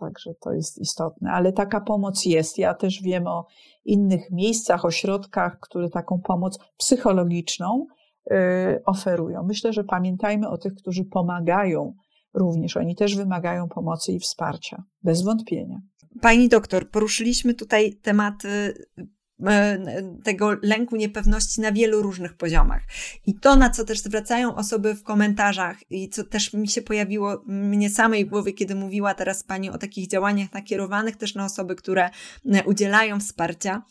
Także 0.00 0.34
to 0.40 0.52
jest 0.52 0.78
istotne. 0.78 1.30
Ale 1.30 1.52
taka 1.52 1.80
pomoc 1.80 2.24
jest. 2.24 2.58
Ja 2.58 2.74
też 2.74 3.02
wiem 3.02 3.26
o 3.26 3.46
innych 3.84 4.30
miejscach, 4.30 4.84
ośrodkach, 4.84 5.60
które 5.60 5.90
taką 5.90 6.20
pomoc 6.20 6.58
psychologiczną 6.76 7.86
y, 8.32 8.34
oferują. 8.84 9.42
Myślę, 9.42 9.72
że 9.72 9.84
pamiętajmy 9.84 10.48
o 10.48 10.58
tych, 10.58 10.74
którzy 10.74 11.04
pomagają 11.04 11.94
również. 12.34 12.76
Oni 12.76 12.96
też 12.96 13.16
wymagają 13.16 13.68
pomocy 13.68 14.12
i 14.12 14.18
wsparcia, 14.18 14.82
bez 15.02 15.22
wątpienia. 15.22 15.80
Pani 16.20 16.48
doktor, 16.48 16.90
poruszyliśmy 16.90 17.54
tutaj 17.54 17.94
tematy 18.02 18.74
E, 18.98 19.19
tego 20.24 20.56
lęku 20.62 20.96
niepewności 20.96 21.60
na 21.60 21.72
wielu 21.72 22.02
różnych 22.02 22.34
poziomach. 22.34 22.82
I 23.26 23.34
to, 23.34 23.56
na 23.56 23.70
co 23.70 23.84
też 23.84 23.98
zwracają 23.98 24.54
osoby 24.54 24.94
w 24.94 25.02
komentarzach 25.02 25.90
i 25.90 26.08
co 26.08 26.24
też 26.24 26.52
mi 26.52 26.68
się 26.68 26.82
pojawiło 26.82 27.42
mnie 27.46 27.90
samej 27.90 28.26
głowie, 28.26 28.52
kiedy 28.52 28.74
mówiła 28.74 29.14
teraz 29.14 29.42
Pani 29.42 29.70
o 29.70 29.78
takich 29.78 30.08
działaniach 30.08 30.52
nakierowanych 30.52 31.16
też 31.16 31.34
na 31.34 31.44
osoby, 31.44 31.76
które 31.76 32.10
e, 32.52 32.64
udzielają 32.64 33.20
wsparcia, 33.20 33.82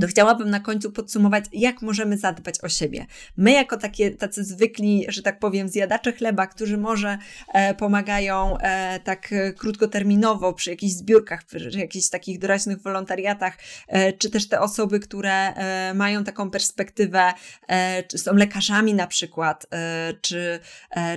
to 0.00 0.06
chciałabym 0.06 0.50
na 0.50 0.60
końcu 0.60 0.92
podsumować, 0.92 1.44
jak 1.52 1.82
możemy 1.82 2.18
zadbać 2.18 2.60
o 2.60 2.68
siebie. 2.68 3.06
My, 3.36 3.52
jako 3.52 3.76
takie, 3.76 4.10
tacy 4.10 4.44
zwykli, 4.44 5.06
że 5.08 5.22
tak 5.22 5.38
powiem, 5.38 5.68
zjadacze 5.68 6.12
chleba, 6.12 6.46
którzy 6.46 6.78
może 6.78 7.18
e, 7.52 7.74
pomagają 7.74 8.58
e, 8.58 9.00
tak 9.00 9.32
e, 9.32 9.52
krótkoterminowo 9.52 10.52
przy 10.52 10.70
jakichś 10.70 10.92
zbiórkach, 10.92 11.44
przy 11.44 11.70
jakichś 11.78 12.08
takich 12.08 12.38
doraźnych 12.38 12.82
wolontariatach, 12.82 13.58
e, 13.88 14.12
czy 14.12 14.30
też 14.30 14.48
te 14.48 14.60
osoby, 14.60 15.00
które 15.00 15.54
e, 15.54 15.94
mają 15.94 16.24
taką 16.24 16.50
perspektywę, 16.50 17.32
e, 17.68 18.02
czy 18.02 18.18
są 18.18 18.34
lekarzami 18.34 18.94
na 18.94 19.06
przykład, 19.06 19.66
czy, 20.20 20.60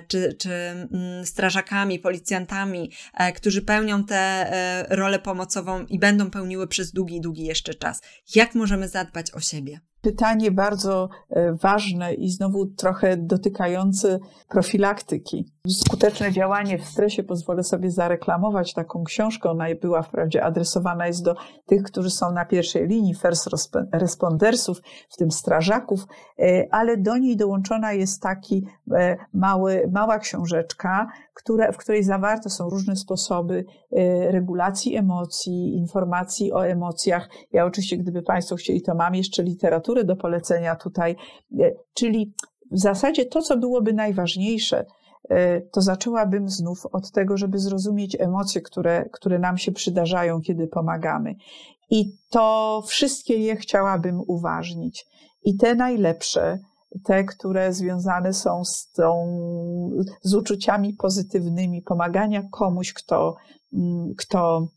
czy, 0.07 0.33
czy 0.33 0.51
mm, 0.51 1.25
strażakami, 1.25 1.99
policjantami, 1.99 2.91
którzy 3.35 3.61
pełnią 3.61 4.03
tę 4.03 4.51
rolę 4.89 5.19
pomocową 5.19 5.85
i 5.85 5.99
będą 5.99 6.31
pełniły 6.31 6.67
przez 6.67 6.91
długi, 6.91 7.21
długi 7.21 7.45
jeszcze 7.45 7.73
czas. 7.73 8.01
Jak 8.35 8.55
możemy 8.55 8.66
możemy 8.67 8.87
zadbać 8.87 9.33
o 9.33 9.39
siebie? 9.39 9.79
Pytanie 10.01 10.51
bardzo 10.51 11.09
e, 11.29 11.53
ważne 11.53 12.13
i 12.13 12.29
znowu 12.29 12.65
trochę 12.65 13.17
dotykające 13.17 14.19
profilaktyki. 14.49 15.53
Skuteczne 15.67 16.31
działanie 16.31 16.77
w 16.77 16.85
stresie 16.85 17.23
pozwolę 17.23 17.63
sobie 17.63 17.91
zareklamować 17.91 18.73
taką 18.73 19.03
książkę. 19.03 19.49
Ona 19.49 19.65
była 19.81 20.01
wprawdzie 20.01 20.43
adresowana 20.43 21.07
jest 21.07 21.23
do 21.23 21.35
tych, 21.65 21.83
którzy 21.83 22.09
są 22.09 22.31
na 22.31 22.45
pierwszej 22.45 22.87
linii, 22.87 23.15
first 23.15 23.49
respondersów, 23.93 24.81
w 25.09 25.17
tym 25.17 25.31
strażaków, 25.31 25.99
e, 26.39 26.67
ale 26.71 26.97
do 26.97 27.17
niej 27.17 27.37
dołączona 27.37 27.93
jest 27.93 28.21
taki 28.21 28.65
e, 28.95 29.17
mały, 29.33 29.89
mała 29.93 30.19
książeczka, 30.19 31.07
które, 31.33 31.73
w 31.73 31.77
której 31.77 32.03
zawarte 32.03 32.49
są 32.49 32.69
różne 32.69 32.95
sposoby 32.95 33.65
regulacji 34.31 34.95
emocji, 34.95 35.77
informacji 35.77 36.53
o 36.53 36.67
emocjach. 36.67 37.29
Ja 37.51 37.65
oczywiście, 37.65 37.97
gdyby 37.97 38.21
Państwo 38.21 38.55
chcieli, 38.55 38.81
to 38.81 38.95
mam 38.95 39.15
jeszcze 39.15 39.43
literaturę, 39.43 40.03
do 40.03 40.15
polecenia 40.15 40.75
tutaj. 40.75 41.15
E, 41.59 41.71
czyli 41.93 42.33
w 42.71 42.79
zasadzie 42.79 43.25
to, 43.25 43.41
co 43.41 43.57
byłoby 43.57 43.93
najważniejsze, 43.93 44.85
e, 45.29 45.61
to 45.61 45.81
zaczęłabym 45.81 46.49
znów 46.49 46.85
od 46.91 47.11
tego, 47.11 47.37
żeby 47.37 47.59
zrozumieć 47.59 48.17
emocje, 48.19 48.61
które, 48.61 49.09
które 49.11 49.39
nam 49.39 49.57
się 49.57 49.71
przydarzają, 49.71 50.41
kiedy 50.41 50.67
pomagamy. 50.67 51.35
I 51.89 52.11
to 52.29 52.83
wszystkie 52.87 53.37
je 53.37 53.55
chciałabym 53.55 54.21
uważnić. 54.27 55.05
I 55.43 55.57
te 55.57 55.75
najlepsze, 55.75 56.59
te, 57.03 57.23
które 57.23 57.73
związane 57.73 58.33
są 58.33 58.65
z, 58.65 58.91
tą, 58.91 59.39
z 60.21 60.33
uczuciami 60.33 60.93
pozytywnymi, 60.93 61.81
pomagania 61.81 62.41
komuś, 62.51 62.93
kto, 62.93 63.35
mm, 63.73 64.13
kto, 64.17 64.67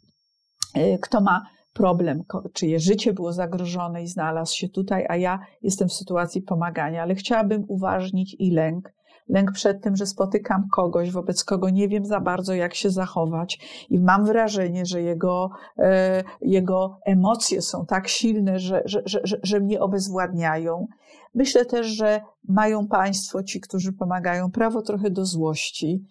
e, 0.74 0.98
kto 0.98 1.20
ma 1.20 1.42
problem, 1.72 2.22
czyje 2.52 2.80
życie 2.80 3.12
było 3.12 3.32
zagrożone 3.32 4.02
i 4.02 4.06
znalazł 4.06 4.56
się 4.56 4.68
tutaj, 4.68 5.06
a 5.08 5.16
ja 5.16 5.38
jestem 5.62 5.88
w 5.88 5.92
sytuacji 5.92 6.42
pomagania, 6.42 7.02
ale 7.02 7.14
chciałabym 7.14 7.64
uważnić 7.68 8.36
i 8.38 8.50
lęk. 8.50 8.92
Lęk 9.28 9.52
przed 9.52 9.82
tym, 9.82 9.96
że 9.96 10.06
spotykam 10.06 10.68
kogoś, 10.72 11.10
wobec 11.10 11.44
kogo 11.44 11.70
nie 11.70 11.88
wiem 11.88 12.04
za 12.04 12.20
bardzo, 12.20 12.54
jak 12.54 12.74
się 12.74 12.90
zachować, 12.90 13.58
i 13.90 14.00
mam 14.00 14.24
wrażenie, 14.24 14.86
że 14.86 15.02
jego, 15.02 15.50
e, 15.78 16.24
jego 16.40 16.98
emocje 17.06 17.62
są 17.62 17.86
tak 17.86 18.08
silne, 18.08 18.58
że, 18.58 18.82
że, 18.84 19.02
że, 19.04 19.20
że 19.42 19.60
mnie 19.60 19.80
obezwładniają. 19.80 20.86
Myślę 21.34 21.64
też, 21.64 21.86
że 21.86 22.20
mają 22.48 22.88
Państwo, 22.88 23.42
ci, 23.42 23.60
którzy 23.60 23.92
pomagają, 23.92 24.50
prawo 24.50 24.82
trochę 24.82 25.10
do 25.10 25.26
złości, 25.26 26.04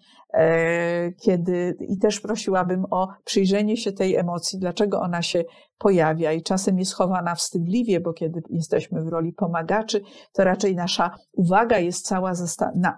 kiedy 1.21 1.77
i 1.79 1.97
też 1.97 2.19
prosiłabym 2.19 2.85
o 2.91 3.07
przyjrzenie 3.25 3.77
się 3.77 3.91
tej 3.91 4.15
emocji, 4.15 4.59
dlaczego 4.59 5.01
ona 5.01 5.21
się 5.21 5.43
pojawia 5.77 6.33
i 6.33 6.43
czasem 6.43 6.79
jest 6.79 6.93
chowana 6.93 7.35
wstydliwie, 7.35 7.99
bo 7.99 8.13
kiedy 8.13 8.41
jesteśmy 8.49 9.03
w 9.03 9.07
roli 9.07 9.33
pomagaczy, 9.33 10.01
to 10.33 10.43
raczej 10.43 10.75
nasza 10.75 11.11
uwaga 11.33 11.77
jest 11.77 12.05
cała 12.05 12.33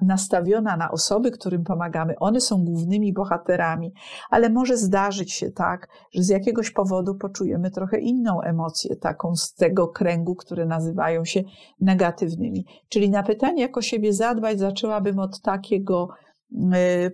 nastawiona 0.02 0.78
na 0.78 0.92
osoby, 0.92 1.32
którym 1.32 1.64
pomagamy. 1.64 2.16
One 2.20 2.42
są 2.42 2.66
głównymi 2.66 3.14
bohaterami, 3.14 3.94
ale 4.30 4.50
może 4.50 4.78
zdarzyć 4.78 5.32
się 5.32 5.52
tak, 5.52 5.88
że 6.14 6.24
z 6.24 6.30
jakiegoś 6.30 6.72
powodu 6.72 7.16
poczujemy 7.16 7.72
trochę 7.72 8.00
inną 8.00 8.42
emocję, 8.42 8.96
taką 8.96 9.36
z 9.36 9.54
tego 9.54 9.88
kręgu, 9.88 10.36
które 10.36 10.66
nazywają 10.66 11.26
się 11.26 11.44
negatywnymi. 11.80 12.66
Czyli 12.90 13.10
na 13.10 13.24
pytanie, 13.24 13.62
jak 13.62 13.78
o 13.78 13.82
siebie 13.82 14.14
zadbać, 14.14 14.60
zaczęłabym 14.60 15.20
od 15.20 15.42
takiego 15.42 16.08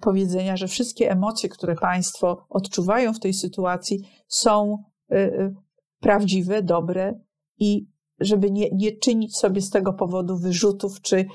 powiedzenia, 0.01 0.57
że 0.57 0.67
wszystkie 0.67 1.11
emocje, 1.11 1.49
które 1.49 1.75
Państwo 1.75 2.45
odczuwają 2.49 3.13
w 3.13 3.19
tej 3.19 3.33
sytuacji, 3.33 3.99
są 4.27 4.83
y, 5.11 5.15
y, 5.15 5.55
prawdziwe, 5.99 6.63
dobre 6.63 7.19
i 7.59 7.88
żeby 8.19 8.51
nie, 8.51 8.69
nie 8.71 8.91
czynić 8.91 9.38
sobie 9.38 9.61
z 9.61 9.69
tego 9.69 9.93
powodu 9.93 10.38
wyrzutów, 10.38 11.01
czy, 11.01 11.25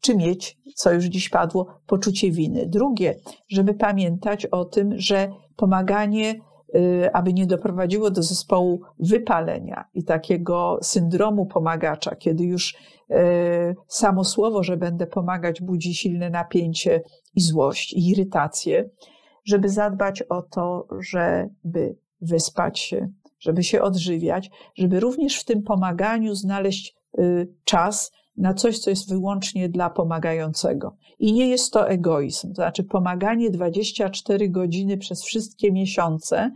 czy 0.00 0.16
mieć, 0.16 0.58
co 0.76 0.92
już 0.92 1.04
dziś 1.04 1.28
padło, 1.28 1.66
poczucie 1.86 2.30
winy. 2.30 2.66
Drugie, 2.66 3.20
żeby 3.48 3.74
pamiętać 3.74 4.46
o 4.46 4.64
tym, 4.64 4.90
że 4.96 5.32
pomaganie 5.56 6.34
Y, 6.34 6.53
aby 7.12 7.32
nie 7.32 7.46
doprowadziło 7.46 8.10
do 8.10 8.22
zespołu 8.22 8.80
wypalenia 8.98 9.84
i 9.94 10.04
takiego 10.04 10.78
syndromu 10.82 11.46
pomagacza, 11.46 12.16
kiedy 12.16 12.44
już 12.44 12.74
y, 12.74 13.76
samo 13.88 14.24
słowo, 14.24 14.62
że 14.62 14.76
będę 14.76 15.06
pomagać, 15.06 15.60
budzi 15.62 15.94
silne 15.94 16.30
napięcie 16.30 17.02
i 17.34 17.40
złość 17.40 17.92
i 17.92 18.10
irytację, 18.10 18.90
żeby 19.44 19.68
zadbać 19.68 20.22
o 20.22 20.42
to, 20.42 20.86
żeby 21.00 21.96
wyspać 22.20 22.78
się, 22.78 23.08
żeby 23.38 23.62
się 23.62 23.82
odżywiać, 23.82 24.50
żeby 24.74 25.00
również 25.00 25.40
w 25.40 25.44
tym 25.44 25.62
pomaganiu 25.62 26.34
znaleźć 26.34 26.96
y, 27.18 27.48
czas 27.64 28.12
na 28.36 28.54
coś, 28.54 28.78
co 28.78 28.90
jest 28.90 29.08
wyłącznie 29.08 29.68
dla 29.68 29.90
pomagającego. 29.90 30.96
I 31.18 31.32
nie 31.32 31.48
jest 31.48 31.72
to 31.72 31.88
egoizm, 31.88 32.48
to 32.48 32.54
znaczy 32.54 32.84
pomaganie 32.84 33.50
24 33.50 34.48
godziny 34.48 34.98
przez 34.98 35.24
wszystkie 35.24 35.72
miesiące 35.72 36.50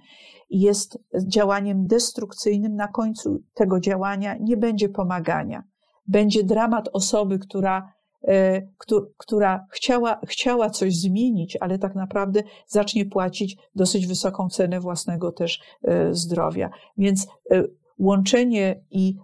jest 0.50 0.98
działaniem 1.26 1.86
destrukcyjnym. 1.86 2.76
Na 2.76 2.88
końcu 2.88 3.42
tego 3.54 3.80
działania 3.80 4.36
nie 4.40 4.56
będzie 4.56 4.88
pomagania. 4.88 5.62
Będzie 6.06 6.44
dramat 6.44 6.88
osoby, 6.92 7.38
która, 7.38 7.92
e, 8.28 8.62
która 9.16 9.66
chciała, 9.70 10.20
chciała 10.26 10.70
coś 10.70 10.96
zmienić, 10.96 11.56
ale 11.60 11.78
tak 11.78 11.94
naprawdę 11.94 12.42
zacznie 12.66 13.06
płacić 13.06 13.56
dosyć 13.74 14.06
wysoką 14.06 14.48
cenę 14.48 14.80
własnego 14.80 15.32
też 15.32 15.60
e, 15.82 16.14
zdrowia. 16.14 16.70
Więc 16.98 17.26
e, 17.50 17.64
łączenie 17.99 18.84
i 18.90 19.16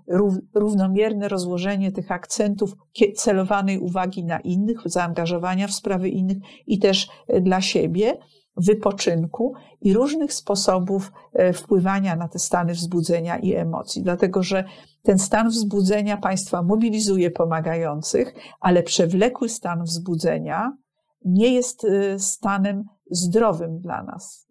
równomierne 0.54 1.28
rozłożenie 1.28 1.92
tych 1.92 2.12
akcentów 2.12 2.76
celowanej 3.16 3.78
uwagi 3.78 4.24
na 4.24 4.40
innych, 4.40 4.80
zaangażowania 4.84 5.68
w 5.68 5.74
sprawy 5.74 6.08
innych 6.08 6.38
i 6.66 6.78
też 6.78 7.08
e, 7.28 7.40
dla 7.40 7.60
siebie, 7.60 8.18
wypoczynku 8.56 9.54
i 9.80 9.92
różnych 9.92 10.32
sposobów 10.32 11.12
e, 11.32 11.52
wpływania 11.52 12.16
na 12.16 12.28
te 12.28 12.38
stany 12.38 12.72
wzbudzenia 12.72 13.38
i 13.38 13.54
emocji. 13.54 14.02
Dlatego, 14.02 14.42
że 14.42 14.64
ten 15.02 15.18
stan 15.18 15.48
wzbudzenia 15.48 16.16
państwa 16.16 16.62
mobilizuje 16.62 17.30
pomagających, 17.30 18.34
ale 18.60 18.82
przewlekły 18.82 19.48
stan 19.48 19.84
wzbudzenia 19.84 20.76
nie 21.24 21.54
jest 21.54 21.84
e, 21.84 22.18
stanem 22.18 22.84
zdrowym 23.10 23.78
dla 23.78 24.02
nas, 24.02 24.46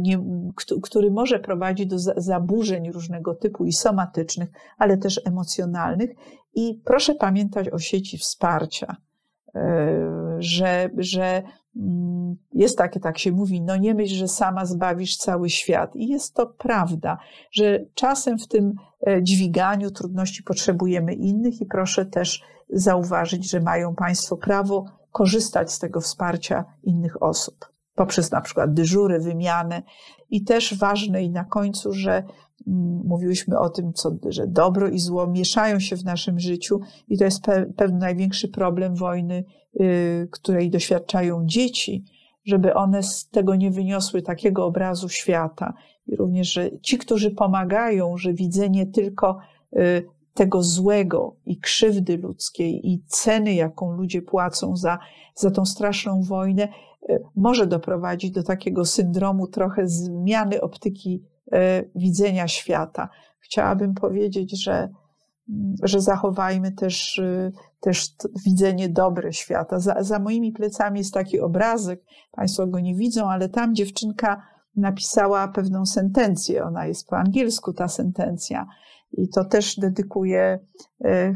nie, 0.00 0.24
który 0.82 1.10
może 1.10 1.38
prowadzić 1.38 1.86
do 1.86 1.98
zaburzeń 1.98 2.92
różnego 2.92 3.34
typu 3.34 3.64
i 3.64 3.72
somatycznych, 3.72 4.48
ale 4.78 4.98
też 4.98 5.20
emocjonalnych. 5.24 6.10
I 6.54 6.80
proszę 6.84 7.14
pamiętać 7.14 7.68
o 7.68 7.78
sieci 7.78 8.18
wsparcia, 8.18 8.96
yy, 9.54 9.60
że, 10.38 10.90
że 10.98 11.42
mm, 11.76 12.36
jest 12.52 12.78
takie, 12.78 13.00
tak 13.00 13.18
się 13.18 13.32
mówi, 13.32 13.62
no 13.62 13.76
nie 13.76 13.94
myśl, 13.94 14.14
że 14.14 14.28
sama 14.28 14.64
zbawisz 14.64 15.16
cały 15.16 15.50
świat. 15.50 15.96
I 15.96 16.08
jest 16.08 16.34
to 16.34 16.46
prawda, 16.46 17.18
że 17.50 17.84
czasem 17.94 18.38
w 18.38 18.48
tym 18.48 18.74
e, 19.06 19.22
dźwiganiu 19.22 19.90
trudności 19.90 20.42
potrzebujemy 20.42 21.14
innych 21.14 21.60
i 21.60 21.66
proszę 21.66 22.06
też 22.06 22.42
zauważyć, 22.72 23.50
że 23.50 23.60
mają 23.60 23.94
Państwo 23.94 24.36
prawo 24.36 24.84
korzystać 25.12 25.72
z 25.72 25.78
tego 25.78 26.00
wsparcia 26.00 26.64
innych 26.82 27.22
osób 27.22 27.69
poprzez 28.00 28.30
na 28.30 28.40
przykład 28.40 28.74
dyżury, 28.74 29.18
wymianę 29.18 29.82
i 30.30 30.44
też 30.44 30.78
ważne 30.78 31.22
i 31.22 31.30
na 31.30 31.44
końcu, 31.44 31.92
że 31.92 32.12
mm, 32.12 33.00
mówiłyśmy 33.04 33.58
o 33.58 33.70
tym, 33.70 33.92
co, 33.92 34.10
że 34.28 34.46
dobro 34.46 34.88
i 34.88 34.98
zło 34.98 35.26
mieszają 35.26 35.80
się 35.80 35.96
w 35.96 36.04
naszym 36.04 36.38
życiu 36.38 36.80
i 37.08 37.18
to 37.18 37.24
jest 37.24 37.42
pe, 37.42 37.66
pewien 37.76 37.98
największy 37.98 38.48
problem 38.48 38.94
wojny, 38.94 39.44
y, 39.80 40.28
której 40.30 40.70
doświadczają 40.70 41.46
dzieci, 41.46 42.04
żeby 42.44 42.74
one 42.74 43.02
z 43.02 43.28
tego 43.28 43.54
nie 43.54 43.70
wyniosły 43.70 44.22
takiego 44.22 44.66
obrazu 44.66 45.08
świata. 45.08 45.74
I 46.06 46.16
również, 46.16 46.52
że 46.52 46.70
ci, 46.80 46.98
którzy 46.98 47.30
pomagają, 47.30 48.16
że 48.16 48.32
widzenie 48.32 48.86
tylko 48.86 49.38
y, 49.76 50.04
tego 50.34 50.62
złego 50.62 51.36
i 51.46 51.58
krzywdy 51.58 52.16
ludzkiej 52.16 52.90
i 52.90 53.02
ceny, 53.06 53.54
jaką 53.54 53.92
ludzie 53.92 54.22
płacą 54.22 54.76
za, 54.76 54.98
za 55.34 55.50
tą 55.50 55.64
straszną 55.64 56.22
wojnę, 56.22 56.68
może 57.36 57.66
doprowadzić 57.66 58.30
do 58.30 58.42
takiego 58.42 58.84
syndromu 58.84 59.46
trochę 59.46 59.88
zmiany 59.88 60.60
optyki 60.60 61.24
e, 61.52 61.84
widzenia 61.94 62.48
świata. 62.48 63.08
Chciałabym 63.40 63.94
powiedzieć, 63.94 64.64
że, 64.64 64.72
mm, 65.48 65.74
że 65.82 66.00
zachowajmy 66.00 66.72
też, 66.72 67.18
e, 67.18 67.52
też 67.80 68.14
widzenie 68.46 68.88
dobre 68.88 69.32
świata. 69.32 69.78
Za, 69.78 70.02
za 70.02 70.18
moimi 70.18 70.52
plecami 70.52 70.98
jest 70.98 71.14
taki 71.14 71.40
obrazek, 71.40 72.04
Państwo 72.32 72.66
go 72.66 72.80
nie 72.80 72.94
widzą, 72.94 73.30
ale 73.30 73.48
tam 73.48 73.74
dziewczynka 73.74 74.42
napisała 74.76 75.48
pewną 75.48 75.86
sentencję. 75.86 76.64
Ona 76.64 76.86
jest 76.86 77.08
po 77.08 77.16
angielsku, 77.16 77.72
ta 77.72 77.88
sentencja. 77.88 78.66
I 79.12 79.28
to 79.28 79.44
też 79.44 79.76
dedykuję 79.76 80.58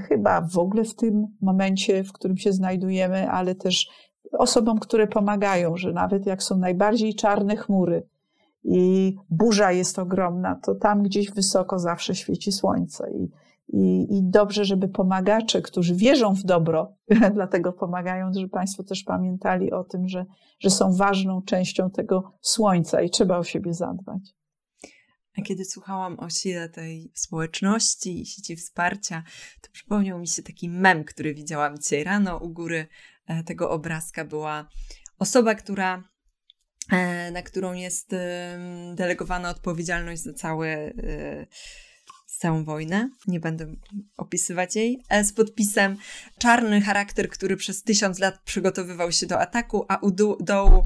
chyba 0.08 0.40
w 0.40 0.58
ogóle 0.58 0.84
w 0.84 0.94
tym 0.94 1.26
momencie, 1.40 2.04
w 2.04 2.12
którym 2.12 2.36
się 2.36 2.52
znajdujemy, 2.52 3.30
ale 3.30 3.54
też 3.54 3.88
osobom, 4.38 4.78
które 4.78 5.06
pomagają, 5.06 5.76
że 5.76 5.92
nawet 5.92 6.26
jak 6.26 6.42
są 6.42 6.58
najbardziej 6.58 7.14
czarne 7.14 7.56
chmury 7.56 8.06
i 8.64 9.16
burza 9.30 9.72
jest 9.72 9.98
ogromna, 9.98 10.54
to 10.54 10.74
tam 10.74 11.02
gdzieś 11.02 11.30
wysoko 11.30 11.78
zawsze 11.78 12.14
świeci 12.14 12.52
słońce. 12.52 13.10
I, 13.12 13.30
i, 13.68 14.16
i 14.18 14.22
dobrze, 14.22 14.64
żeby 14.64 14.88
pomagacze, 14.88 15.62
którzy 15.62 15.94
wierzą 15.94 16.34
w 16.34 16.42
dobro, 16.42 16.92
dlatego 17.34 17.72
pomagają, 17.72 18.32
żeby 18.34 18.48
Państwo 18.48 18.82
też 18.82 19.02
pamiętali 19.02 19.72
o 19.72 19.84
tym, 19.84 20.08
że, 20.08 20.26
że 20.60 20.70
są 20.70 20.92
ważną 20.92 21.42
częścią 21.42 21.90
tego 21.90 22.32
słońca 22.40 23.02
i 23.02 23.10
trzeba 23.10 23.38
o 23.38 23.44
siebie 23.44 23.74
zadbać. 23.74 24.34
A 25.38 25.42
kiedy 25.42 25.64
słuchałam 25.64 26.20
o 26.20 26.30
sile 26.30 26.68
tej 26.68 27.10
społeczności 27.14 28.20
i 28.20 28.26
sieci 28.26 28.56
wsparcia, 28.56 29.22
to 29.62 29.68
przypomniał 29.72 30.18
mi 30.18 30.26
się 30.26 30.42
taki 30.42 30.68
mem, 30.68 31.04
który 31.04 31.34
widziałam 31.34 31.78
dzisiaj 31.78 32.04
rano. 32.04 32.38
U 32.38 32.48
góry 32.48 32.86
tego 33.46 33.70
obrazka 33.70 34.24
była 34.24 34.68
osoba, 35.18 35.54
która, 35.54 36.08
e, 36.92 37.30
na 37.30 37.42
którą 37.42 37.72
jest 37.72 38.14
delegowana 38.94 39.50
odpowiedzialność 39.50 40.22
za 40.22 40.32
całe 40.32 40.68
e, 40.68 41.46
całą 42.38 42.64
wojnę, 42.64 43.10
nie 43.26 43.40
będę 43.40 43.74
opisywać 44.16 44.76
jej, 44.76 45.02
z 45.22 45.32
podpisem 45.32 45.96
czarny 46.38 46.80
charakter, 46.80 47.28
który 47.28 47.56
przez 47.56 47.82
tysiąc 47.82 48.18
lat 48.18 48.42
przygotowywał 48.44 49.12
się 49.12 49.26
do 49.26 49.40
ataku, 49.40 49.84
a 49.88 49.96
u 49.96 50.10
dołu 50.40 50.84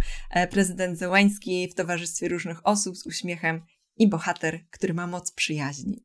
prezydent 0.51 0.98
Zełański 0.98 1.69
w 1.69 1.74
towarzystwie 1.74 2.28
różnych 2.28 2.66
osób 2.66 2.97
z 2.97 3.06
uśmiechem 3.06 3.62
i 3.97 4.09
bohater, 4.09 4.60
który 4.70 4.94
ma 4.94 5.06
moc 5.06 5.32
przyjaźni. 5.32 6.05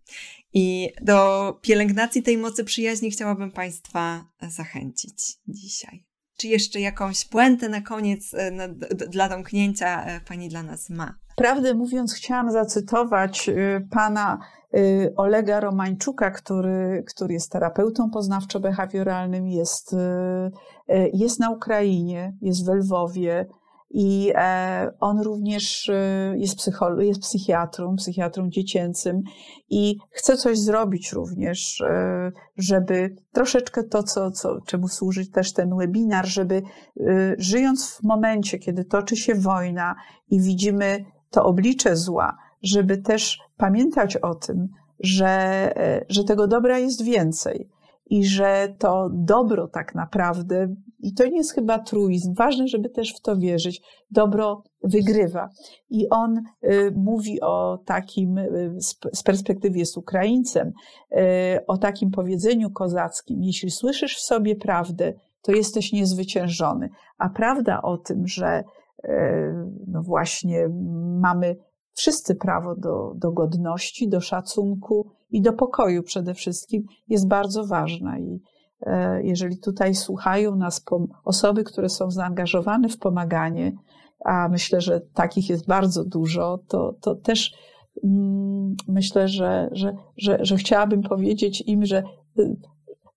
I 0.54 0.90
do 1.02 1.60
pielęgnacji 1.62 2.24
tej 2.24 2.38
mocy 2.38 2.64
przyjaźni 2.64 3.12
chciałabym 3.12 3.52
Państwa 3.52 4.26
zachęcić 4.42 5.40
dzisiaj. 5.48 6.13
Czy 6.38 6.48
jeszcze 6.48 6.80
jakąś 6.80 7.26
puentę 7.26 7.70
na 7.70 7.82
koniec 7.82 8.34
e, 8.34 8.52
na, 8.52 8.68
dla 9.10 9.30
domknięcia 9.30 10.06
e, 10.06 10.22
Pani 10.28 10.50
dla 10.50 10.64
nas 10.64 10.90
ma? 10.90 11.16
Prawdę 11.36 11.74
mówiąc, 11.74 12.14
chciałam 12.14 12.52
zacytować 12.52 13.50
e, 13.50 13.54
pana 13.92 14.40
Olega 15.16 15.60
Romańczuka, 15.60 16.32
który, 16.32 17.04
który 17.08 17.34
jest 17.34 17.52
terapeutą 17.52 18.10
poznawczo-behawioralnym, 18.10 19.48
jest, 19.48 19.96
jest 21.14 21.40
na 21.40 21.50
Ukrainie, 21.50 22.34
jest 22.42 22.66
w 22.66 22.70
Lwowie, 22.70 23.46
I 23.96 24.32
e, 24.36 24.92
on 25.00 25.20
również 25.20 25.90
e, 25.90 26.34
jest, 26.38 26.70
jest 27.00 27.22
psychiatrą, 27.22 27.96
psychiatrą 27.96 28.50
dziecięcym 28.50 29.22
i 29.70 29.98
chce 30.12 30.38
coś 30.38 30.60
zrobić 30.60 31.12
również, 31.12 31.82
e, 31.82 32.32
żeby 32.58 33.16
troszeczkę 33.32 33.84
to, 33.84 34.04
co, 34.04 34.32
co, 34.32 34.62
czemu 34.62 34.88
służy 34.88 35.28
też 35.32 35.54
ten 35.54 35.78
webinar, 35.78 36.26
żeby 36.28 36.62
żyjąc 37.38 37.90
w 37.90 38.04
momencie, 38.04 38.60
kiedy 38.60 38.86
toczy 38.86 39.16
się 39.16 39.36
wojna 39.36 39.96
i 40.30 40.42
widzimy 40.42 41.06
to 41.30 41.46
oblicze 41.46 41.96
zła, 41.96 42.38
żeby 42.64 42.98
też 42.98 43.40
pamiętać 43.58 44.18
o 44.18 44.36
tym, 44.36 44.68
że, 45.00 45.74
że 46.10 46.24
tego 46.24 46.48
dobra 46.48 46.80
jest 46.80 47.04
więcej 47.04 47.70
i 48.06 48.26
że 48.26 48.76
to 48.80 49.10
dobro 49.14 49.68
tak 49.68 49.96
naprawdę, 49.96 50.76
i 51.00 51.14
to 51.14 51.26
nie 51.26 51.38
jest 51.38 51.54
chyba 51.54 51.80
truizm, 51.80 52.34
ważne, 52.34 52.68
żeby 52.68 52.90
też 52.90 53.14
w 53.14 53.22
to 53.22 53.38
wierzyć, 53.38 53.82
dobro 54.12 54.64
wygrywa. 54.84 55.50
I 55.90 56.10
on 56.10 56.38
y, 56.64 56.94
mówi 56.96 57.42
o 57.42 57.80
takim, 57.86 58.38
y, 58.38 58.76
z 59.14 59.24
perspektywy 59.24 59.78
jest 59.78 59.98
Ukraińcem, 59.98 60.68
y, 60.68 61.20
o 61.68 61.78
takim 61.78 62.12
powiedzeniu 62.12 62.72
kozackim, 62.72 63.44
jeśli 63.44 63.72
słyszysz 63.72 64.18
w 64.18 64.22
sobie 64.22 64.56
prawdę, 64.56 65.14
to 65.42 65.52
jesteś 65.52 65.94
niezwyciężony. 65.94 66.90
A 67.18 67.30
prawda 67.30 67.82
o 67.82 67.98
tym, 67.98 68.28
że 68.28 68.64
y, 69.06 69.10
no 69.88 70.02
właśnie 70.04 70.70
mamy 71.22 71.56
wszyscy 71.94 72.36
prawo 72.36 72.76
do, 72.76 73.14
do 73.16 73.32
godności, 73.32 74.10
do 74.10 74.22
szacunku 74.22 75.12
i 75.30 75.42
do 75.42 75.54
pokoju 75.54 76.04
przede 76.04 76.34
wszystkim 76.34 76.84
jest 77.08 77.28
bardzo 77.28 77.66
ważna. 77.66 78.20
I 78.20 78.42
e, 78.82 79.24
jeżeli 79.24 79.60
tutaj 79.60 79.96
słuchają 79.96 80.56
nas 80.56 80.84
osoby, 81.26 81.64
które 81.64 81.90
są 81.90 82.12
zaangażowane 82.12 82.90
w 82.90 82.98
pomaganie, 82.98 83.72
a 84.26 84.48
myślę, 84.50 84.82
że 84.82 85.02
takich 85.14 85.50
jest 85.50 85.68
bardzo 85.68 86.06
dużo, 86.06 86.60
to, 86.68 86.94
to 87.02 87.16
też 87.16 87.54
mm, 88.04 88.76
myślę, 88.88 89.28
że, 89.28 89.70
że, 89.72 89.96
że, 90.18 90.38
że 90.42 90.58
chciałabym 90.58 91.02
powiedzieć 91.02 91.64
im, 91.68 91.86
że 91.86 92.04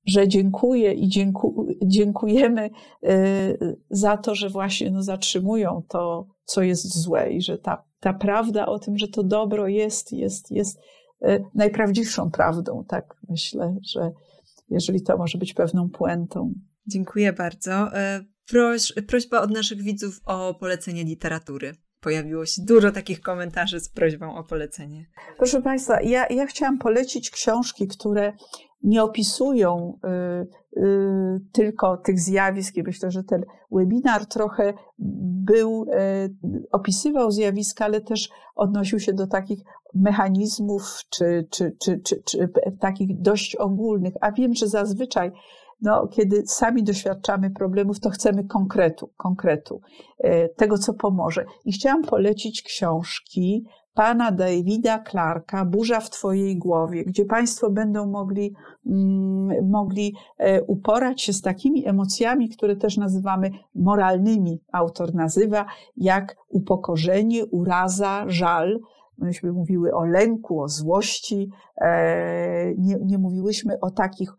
że 0.06 0.28
dziękuję 0.28 0.92
i 0.92 1.08
dzięku, 1.08 1.68
dziękujemy 1.82 2.70
y, 3.04 3.76
za 3.90 4.16
to, 4.16 4.34
że 4.34 4.48
właśnie 4.48 4.90
no, 4.90 5.02
zatrzymują 5.02 5.82
to, 5.88 6.26
co 6.44 6.62
jest 6.62 7.02
złe 7.02 7.32
i 7.32 7.42
że 7.42 7.58
ta, 7.58 7.84
ta 8.00 8.12
prawda 8.12 8.66
o 8.66 8.78
tym, 8.78 8.98
że 8.98 9.08
to 9.08 9.22
dobro 9.22 9.68
jest, 9.68 10.12
jest, 10.12 10.50
jest 10.50 10.78
y, 11.28 11.44
najprawdziwszą 11.54 12.30
prawdą. 12.30 12.84
Tak 12.88 13.16
myślę, 13.28 13.76
że 13.82 14.12
jeżeli 14.68 15.02
to 15.02 15.16
może 15.16 15.38
być 15.38 15.54
pewną 15.54 15.90
puentą. 15.90 16.54
Dziękuję 16.86 17.32
bardzo. 17.32 17.72
E, 17.72 18.24
proś, 18.48 18.92
prośba 19.08 19.40
od 19.40 19.50
naszych 19.50 19.82
widzów 19.82 20.20
o 20.24 20.54
polecenie 20.54 21.04
literatury 21.04 21.72
pojawiło 22.00 22.46
się 22.46 22.62
dużo 22.62 22.90
takich 22.90 23.20
komentarzy 23.20 23.80
z 23.80 23.88
prośbą 23.88 24.36
o 24.36 24.44
polecenie. 24.44 25.06
Proszę 25.36 25.62
Państwa, 25.62 26.02
ja, 26.02 26.26
ja 26.26 26.46
chciałam 26.46 26.78
polecić 26.78 27.30
książki, 27.30 27.88
które 27.88 28.32
nie 28.86 29.02
opisują 29.02 29.98
y, 30.04 30.80
y, 30.80 31.40
tylko 31.52 31.96
tych 31.96 32.20
zjawisk 32.20 32.76
i 32.76 32.82
myślę, 32.82 33.10
że 33.10 33.24
ten 33.24 33.44
webinar 33.70 34.26
trochę 34.26 34.74
był, 35.44 35.86
y, 35.92 36.66
opisywał 36.72 37.30
zjawiska, 37.30 37.84
ale 37.84 38.00
też 38.00 38.28
odnosił 38.54 39.00
się 39.00 39.12
do 39.12 39.26
takich 39.26 39.60
mechanizmów 39.94 40.98
czy, 41.10 41.46
czy, 41.50 41.76
czy, 41.80 42.00
czy, 42.00 42.22
czy 42.22 42.48
takich 42.80 43.20
dość 43.20 43.56
ogólnych, 43.56 44.14
a 44.20 44.32
wiem, 44.32 44.54
że 44.54 44.68
zazwyczaj 44.68 45.32
no, 45.80 46.06
kiedy 46.06 46.42
sami 46.46 46.84
doświadczamy 46.84 47.50
problemów, 47.50 48.00
to 48.00 48.10
chcemy 48.10 48.44
konkretu, 48.44 49.10
konkretu, 49.16 49.80
tego, 50.56 50.78
co 50.78 50.94
pomoże. 50.94 51.44
I 51.64 51.72
chciałam 51.72 52.02
polecić 52.02 52.62
książki 52.62 53.64
pana 53.96 54.30
Davida 54.32 54.98
Clarka, 55.10 55.64
Burza 55.64 56.00
w 56.00 56.10
Twojej 56.10 56.58
głowie, 56.58 57.04
gdzie 57.04 57.24
Państwo 57.24 57.70
będą 57.70 58.06
mogli, 58.06 58.54
mm, 58.86 59.70
mogli 59.70 60.14
e, 60.38 60.62
uporać 60.62 61.22
się 61.22 61.32
z 61.32 61.42
takimi 61.42 61.88
emocjami, 61.88 62.48
które 62.48 62.76
też 62.76 62.96
nazywamy 62.96 63.50
moralnymi, 63.74 64.60
autor 64.72 65.14
nazywa, 65.14 65.66
jak 65.96 66.36
upokorzenie, 66.48 67.46
uraza, 67.46 68.24
żal. 68.26 68.80
Myśmy 69.18 69.52
mówiły 69.52 69.94
o 69.94 70.04
lęku, 70.04 70.62
o 70.62 70.68
złości, 70.68 71.50
e, 71.76 72.74
nie, 72.78 72.96
nie 73.04 73.18
mówiłyśmy 73.18 73.80
o 73.80 73.90
takich 73.90 74.32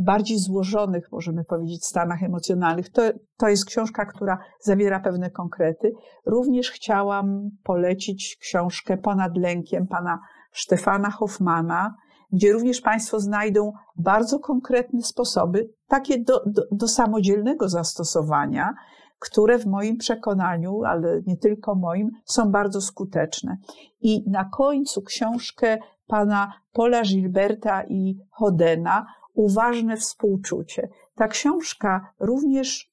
bardziej 0.00 0.38
złożonych, 0.38 1.12
możemy 1.12 1.44
powiedzieć, 1.44 1.84
stanach 1.84 2.22
emocjonalnych. 2.22 2.90
To, 2.90 3.02
to 3.36 3.48
jest 3.48 3.64
książka, 3.64 4.06
która 4.06 4.38
zawiera 4.60 5.00
pewne 5.00 5.30
konkrety. 5.30 5.92
Również 6.26 6.70
chciałam 6.70 7.50
polecić 7.64 8.38
książkę 8.40 8.96
Ponad 8.96 9.36
lękiem 9.36 9.86
pana 9.86 10.18
Stefana 10.52 11.10
Hoffmana, 11.10 11.94
gdzie 12.32 12.52
również 12.52 12.80
Państwo 12.80 13.20
znajdą 13.20 13.72
bardzo 13.96 14.38
konkretne 14.38 15.02
sposoby, 15.02 15.70
takie 15.88 16.18
do, 16.18 16.42
do, 16.46 16.62
do 16.72 16.88
samodzielnego 16.88 17.68
zastosowania, 17.68 18.74
które 19.18 19.58
w 19.58 19.66
moim 19.66 19.96
przekonaniu, 19.96 20.84
ale 20.84 21.22
nie 21.26 21.36
tylko 21.36 21.74
moim, 21.74 22.10
są 22.24 22.50
bardzo 22.50 22.80
skuteczne. 22.80 23.56
I 24.00 24.30
na 24.30 24.44
końcu 24.44 25.02
książkę 25.02 25.78
pana 26.06 26.52
Paula 26.72 27.02
Gilberta 27.02 27.84
i 27.84 28.18
Hodena 28.30 29.06
uważne 29.38 29.96
współczucie. 29.96 30.88
Ta 31.14 31.28
książka 31.28 32.12
również 32.20 32.92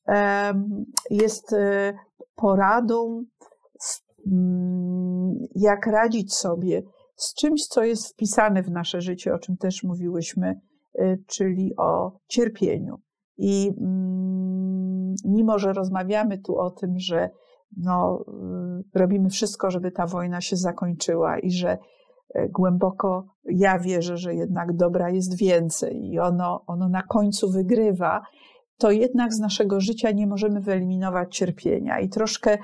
jest 1.09 1.53
e, 1.53 1.93
poradą, 2.35 3.23
mm, 4.27 5.35
jak 5.55 5.87
radzić 5.87 6.33
sobie 6.33 6.83
z 7.15 7.33
czymś, 7.33 7.67
co 7.67 7.83
jest 7.83 8.07
wpisane 8.07 8.63
w 8.63 8.71
nasze 8.71 9.01
życie, 9.01 9.33
o 9.33 9.39
czym 9.39 9.57
też 9.57 9.83
mówiłyśmy, 9.83 10.59
e, 10.95 11.17
czyli 11.27 11.75
o 11.77 12.11
cierpieniu. 12.27 12.95
I 13.37 13.73
mm, 13.81 15.15
mimo, 15.25 15.59
że 15.59 15.73
rozmawiamy 15.73 16.37
tu 16.37 16.57
o 16.57 16.71
tym, 16.71 16.99
że 16.99 17.29
no, 17.77 18.25
y, 18.93 18.99
robimy 18.99 19.29
wszystko, 19.29 19.71
żeby 19.71 19.91
ta 19.91 20.07
wojna 20.07 20.41
się 20.41 20.55
zakończyła 20.55 21.39
i 21.39 21.51
że 21.51 21.67
E, 21.71 21.77
głęboko 22.49 23.27
ja 23.45 23.79
wierzę, 23.79 24.17
że 24.17 24.35
jednak 24.35 24.75
dobra 24.75 25.09
jest 25.09 25.37
więcej 25.37 26.05
i 26.05 26.19
ono, 26.19 26.63
ono 26.67 26.89
na 26.89 27.01
końcu 27.01 27.51
wygrywa, 27.51 28.21
to 28.77 28.91
jednak 28.91 29.33
z 29.33 29.39
naszego 29.39 29.79
życia 29.79 30.11
nie 30.11 30.27
możemy 30.27 30.61
wyeliminować 30.61 31.37
cierpienia 31.37 31.99
i 31.99 32.09
troszkę, 32.09 32.57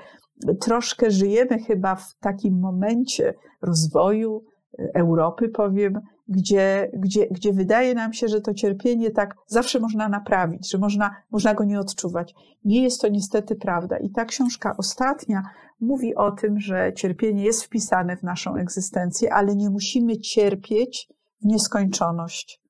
troszkę 0.60 1.10
żyjemy 1.10 1.58
chyba 1.58 1.94
w 1.94 2.14
takim 2.20 2.60
momencie 2.60 3.34
rozwoju 3.62 4.44
e, 4.78 4.90
Europy, 4.94 5.48
powiem, 5.48 6.00
gdzie, 6.28 6.90
gdzie, 6.94 7.26
gdzie 7.30 7.52
wydaje 7.52 7.94
nam 7.94 8.12
się, 8.12 8.28
że 8.28 8.40
to 8.40 8.54
cierpienie 8.54 9.10
tak 9.10 9.34
zawsze 9.46 9.80
można 9.80 10.08
naprawić, 10.08 10.70
że 10.70 10.78
można, 10.78 11.16
można 11.30 11.54
go 11.54 11.64
nie 11.64 11.80
odczuwać. 11.80 12.34
Nie 12.64 12.82
jest 12.82 13.00
to 13.00 13.08
niestety 13.08 13.56
prawda. 13.56 13.98
I 13.98 14.10
ta 14.10 14.24
książka 14.24 14.74
ostatnia 14.78 15.42
mówi 15.82 16.14
o 16.14 16.32
tym, 16.32 16.60
że 16.60 16.92
cierpienie 16.96 17.44
jest 17.44 17.64
wpisane 17.64 18.16
w 18.16 18.22
naszą 18.22 18.56
egzystencję, 18.56 19.34
ale 19.34 19.56
nie 19.56 19.70
musimy 19.70 20.18
cierpieć 20.18 21.08
w 21.42 21.44
nieskończoność. 21.44 22.62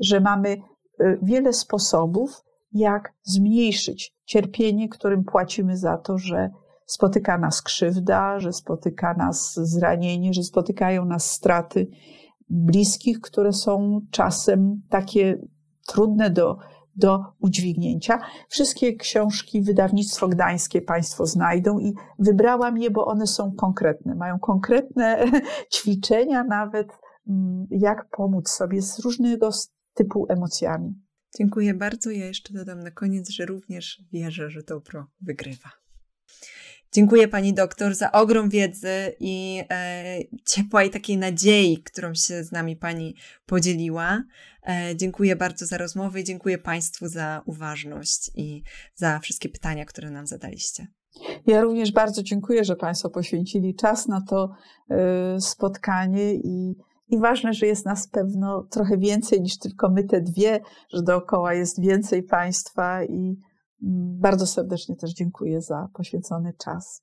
Że 0.00 0.20
mamy 0.20 0.48
y, 0.48 1.18
wiele 1.22 1.52
sposobów, 1.52 2.42
jak 2.72 3.12
zmniejszyć 3.22 4.14
cierpienie, 4.24 4.88
którym 4.88 5.24
płacimy 5.24 5.76
za 5.76 5.98
to, 5.98 6.18
że 6.18 6.50
spotyka 6.86 7.38
nas 7.38 7.62
krzywda, 7.62 8.40
że 8.40 8.52
spotyka 8.52 9.14
nas 9.14 9.54
zranienie, 9.54 10.32
że 10.32 10.42
spotykają 10.42 11.04
nas 11.04 11.30
straty 11.30 11.86
bliskich, 12.48 13.20
które 13.20 13.52
są 13.52 14.00
czasem 14.10 14.82
takie 14.90 15.38
trudne 15.86 16.30
do, 16.30 16.58
do 16.96 17.24
udźwignięcia. 17.40 18.18
Wszystkie 18.48 18.96
książki 18.96 19.62
wydawnictwo 19.62 20.28
gdańskie 20.28 20.82
Państwo 20.82 21.26
znajdą 21.26 21.78
i 21.78 21.94
wybrałam 22.18 22.78
je, 22.78 22.90
bo 22.90 23.06
one 23.06 23.26
są 23.26 23.52
konkretne. 23.52 24.14
Mają 24.14 24.38
konkretne 24.38 25.24
ćwiczenia 25.74 26.44
nawet, 26.44 26.88
mm, 27.28 27.66
jak 27.70 28.08
pomóc 28.10 28.48
sobie 28.48 28.82
z 28.82 28.98
różnego 28.98 29.50
typu 29.94 30.26
emocjami. 30.28 30.94
Dziękuję 31.38 31.74
bardzo. 31.74 32.10
Ja 32.10 32.26
jeszcze 32.26 32.54
dodam 32.54 32.80
na 32.80 32.90
koniec, 32.90 33.30
że 33.30 33.46
również 33.46 34.02
wierzę, 34.12 34.50
że 34.50 34.62
dobro 34.62 35.06
wygrywa. 35.20 35.70
Dziękuję 36.94 37.28
pani 37.28 37.54
doktor 37.54 37.94
za 37.94 38.12
ogrom 38.12 38.48
wiedzy 38.48 39.14
i 39.20 39.62
e, 39.70 40.88
takiej 40.92 41.18
nadziei, 41.18 41.82
którą 41.82 42.14
się 42.14 42.44
z 42.44 42.52
nami 42.52 42.76
pani 42.76 43.16
podzieliła. 43.46 44.22
E, 44.68 44.96
dziękuję 44.96 45.36
bardzo 45.36 45.66
za 45.66 45.78
rozmowę 45.78 46.20
i 46.20 46.24
dziękuję 46.24 46.58
państwu 46.58 47.08
za 47.08 47.42
uważność 47.46 48.30
i 48.34 48.62
za 48.94 49.18
wszystkie 49.18 49.48
pytania, 49.48 49.84
które 49.84 50.10
nam 50.10 50.26
zadaliście. 50.26 50.86
Ja 51.46 51.60
również 51.60 51.92
bardzo 51.92 52.22
dziękuję, 52.22 52.64
że 52.64 52.76
państwo 52.76 53.10
poświęcili 53.10 53.74
czas 53.74 54.08
na 54.08 54.20
to 54.20 54.50
e, 54.90 55.40
spotkanie 55.40 56.34
i 56.34 56.76
i 57.08 57.18
ważne, 57.18 57.52
że 57.52 57.66
jest 57.66 57.86
nas 57.86 58.08
pewno 58.08 58.66
trochę 58.70 58.98
więcej 58.98 59.40
niż 59.40 59.58
tylko 59.58 59.90
my 59.90 60.04
te 60.04 60.20
dwie, 60.20 60.60
że 60.92 61.02
dookoła 61.02 61.54
jest 61.54 61.80
więcej 61.80 62.22
państwa 62.22 63.04
i 63.04 63.36
Bardzo 64.20 64.46
serdecznie 64.46 64.96
też 64.96 65.12
dziękuję 65.12 65.60
za 65.60 65.88
poświęcony 65.94 66.52
czas. 66.58 67.02